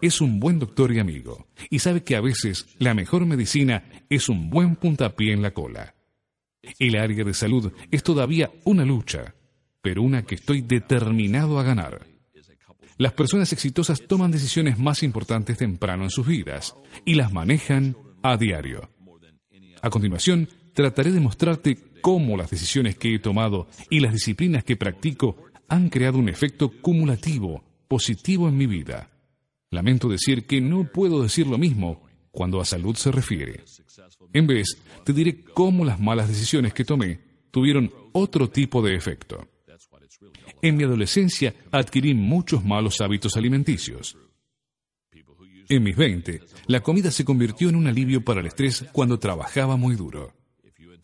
Es 0.00 0.20
un 0.20 0.40
buen 0.40 0.58
doctor 0.58 0.92
y 0.92 0.98
amigo, 0.98 1.48
y 1.70 1.78
sabe 1.78 2.02
que 2.02 2.16
a 2.16 2.20
veces 2.20 2.66
la 2.78 2.94
mejor 2.94 3.26
medicina 3.26 3.84
es 4.08 4.28
un 4.28 4.48
buen 4.48 4.76
puntapié 4.76 5.32
en 5.32 5.42
la 5.42 5.52
cola. 5.52 5.94
El 6.78 6.96
área 6.96 7.24
de 7.24 7.34
salud 7.34 7.72
es 7.90 8.02
todavía 8.02 8.50
una 8.64 8.84
lucha, 8.84 9.34
pero 9.82 10.02
una 10.02 10.22
que 10.22 10.36
estoy 10.36 10.62
determinado 10.62 11.58
a 11.58 11.62
ganar. 11.62 12.06
Las 12.98 13.12
personas 13.12 13.52
exitosas 13.52 14.02
toman 14.06 14.30
decisiones 14.30 14.78
más 14.78 15.02
importantes 15.02 15.58
temprano 15.58 16.04
en 16.04 16.10
sus 16.10 16.26
vidas 16.26 16.74
y 17.04 17.14
las 17.14 17.32
manejan 17.32 17.96
a 18.22 18.36
diario. 18.36 18.90
A 19.82 19.90
continuación, 19.90 20.48
trataré 20.72 21.12
de 21.12 21.20
mostrarte 21.20 21.78
cómo 22.00 22.36
las 22.36 22.50
decisiones 22.50 22.96
que 22.96 23.14
he 23.14 23.18
tomado 23.18 23.68
y 23.90 24.00
las 24.00 24.12
disciplinas 24.12 24.64
que 24.64 24.76
practico 24.76 25.36
han 25.68 25.90
creado 25.90 26.18
un 26.18 26.28
efecto 26.28 26.70
cumulativo, 26.80 27.64
positivo 27.86 28.48
en 28.48 28.56
mi 28.56 28.66
vida. 28.66 29.10
Lamento 29.70 30.08
decir 30.08 30.46
que 30.46 30.60
no 30.60 30.84
puedo 30.84 31.22
decir 31.22 31.46
lo 31.46 31.58
mismo 31.58 32.02
cuando 32.30 32.60
a 32.60 32.64
salud 32.64 32.96
se 32.96 33.12
refiere. 33.12 33.64
En 34.32 34.46
vez, 34.46 34.78
te 35.04 35.12
diré 35.12 35.42
cómo 35.42 35.84
las 35.84 36.00
malas 36.00 36.28
decisiones 36.28 36.72
que 36.72 36.84
tomé 36.84 37.20
tuvieron 37.50 37.92
otro 38.12 38.48
tipo 38.48 38.82
de 38.82 38.94
efecto. 38.94 39.48
En 40.62 40.76
mi 40.76 40.84
adolescencia 40.84 41.54
adquirí 41.70 42.14
muchos 42.14 42.64
malos 42.64 43.00
hábitos 43.00 43.36
alimenticios. 43.36 44.16
En 45.68 45.82
mis 45.82 45.96
20, 45.96 46.40
la 46.68 46.80
comida 46.80 47.10
se 47.10 47.24
convirtió 47.24 47.68
en 47.68 47.76
un 47.76 47.86
alivio 47.86 48.24
para 48.24 48.40
el 48.40 48.46
estrés 48.46 48.84
cuando 48.92 49.18
trabajaba 49.18 49.76
muy 49.76 49.96
duro. 49.96 50.32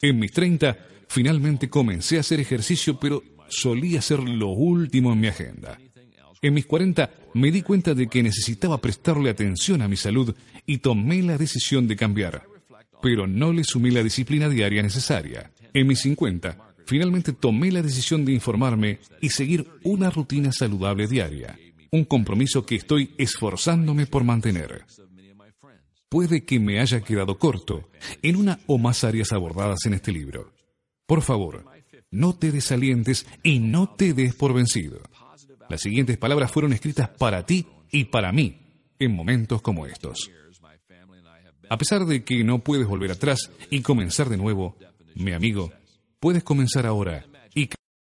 En 0.00 0.18
mis 0.18 0.32
30, 0.32 0.78
finalmente 1.08 1.68
comencé 1.68 2.16
a 2.16 2.20
hacer 2.20 2.40
ejercicio, 2.40 2.98
pero 2.98 3.22
solía 3.48 4.00
ser 4.00 4.20
lo 4.20 4.48
último 4.48 5.12
en 5.12 5.20
mi 5.20 5.26
agenda. 5.28 5.78
En 6.40 6.54
mis 6.54 6.66
40 6.66 7.10
me 7.34 7.50
di 7.50 7.62
cuenta 7.62 7.94
de 7.94 8.06
que 8.08 8.22
necesitaba 8.22 8.80
prestarle 8.80 9.30
atención 9.30 9.82
a 9.82 9.88
mi 9.88 9.96
salud 9.96 10.34
y 10.66 10.78
tomé 10.78 11.22
la 11.22 11.38
decisión 11.38 11.86
de 11.86 11.96
cambiar 11.96 12.52
pero 13.02 13.26
no 13.26 13.52
le 13.52 13.64
sumí 13.64 13.90
la 13.90 14.02
disciplina 14.02 14.48
diaria 14.48 14.80
necesaria. 14.80 15.50
En 15.74 15.86
mis 15.86 16.00
50, 16.00 16.71
finalmente 16.86 17.32
tomé 17.32 17.70
la 17.70 17.82
decisión 17.82 18.24
de 18.24 18.32
informarme 18.32 19.00
y 19.20 19.30
seguir 19.30 19.68
una 19.82 20.10
rutina 20.10 20.52
saludable 20.52 21.06
diaria, 21.06 21.58
un 21.90 22.04
compromiso 22.04 22.64
que 22.64 22.76
estoy 22.76 23.14
esforzándome 23.18 24.06
por 24.06 24.24
mantener. 24.24 24.84
Puede 26.08 26.44
que 26.44 26.60
me 26.60 26.80
haya 26.80 27.00
quedado 27.00 27.38
corto 27.38 27.88
en 28.22 28.36
una 28.36 28.60
o 28.66 28.78
más 28.78 29.04
áreas 29.04 29.32
abordadas 29.32 29.86
en 29.86 29.94
este 29.94 30.12
libro. 30.12 30.52
Por 31.06 31.22
favor, 31.22 31.64
no 32.10 32.34
te 32.34 32.52
desalientes 32.52 33.26
y 33.42 33.58
no 33.58 33.94
te 33.94 34.12
des 34.12 34.34
por 34.34 34.52
vencido. 34.52 35.00
Las 35.68 35.80
siguientes 35.80 36.18
palabras 36.18 36.52
fueron 36.52 36.72
escritas 36.72 37.08
para 37.08 37.46
ti 37.46 37.66
y 37.90 38.04
para 38.04 38.30
mí 38.32 38.58
en 38.98 39.14
momentos 39.14 39.62
como 39.62 39.86
estos. 39.86 40.30
A 41.68 41.78
pesar 41.78 42.04
de 42.04 42.22
que 42.22 42.44
no 42.44 42.58
puedes 42.58 42.86
volver 42.86 43.12
atrás 43.12 43.50
y 43.70 43.80
comenzar 43.80 44.28
de 44.28 44.36
nuevo, 44.36 44.76
mi 45.14 45.32
amigo, 45.32 45.72
puedes 46.22 46.44
comenzar 46.44 46.86
ahora 46.86 47.26
y 47.52 47.68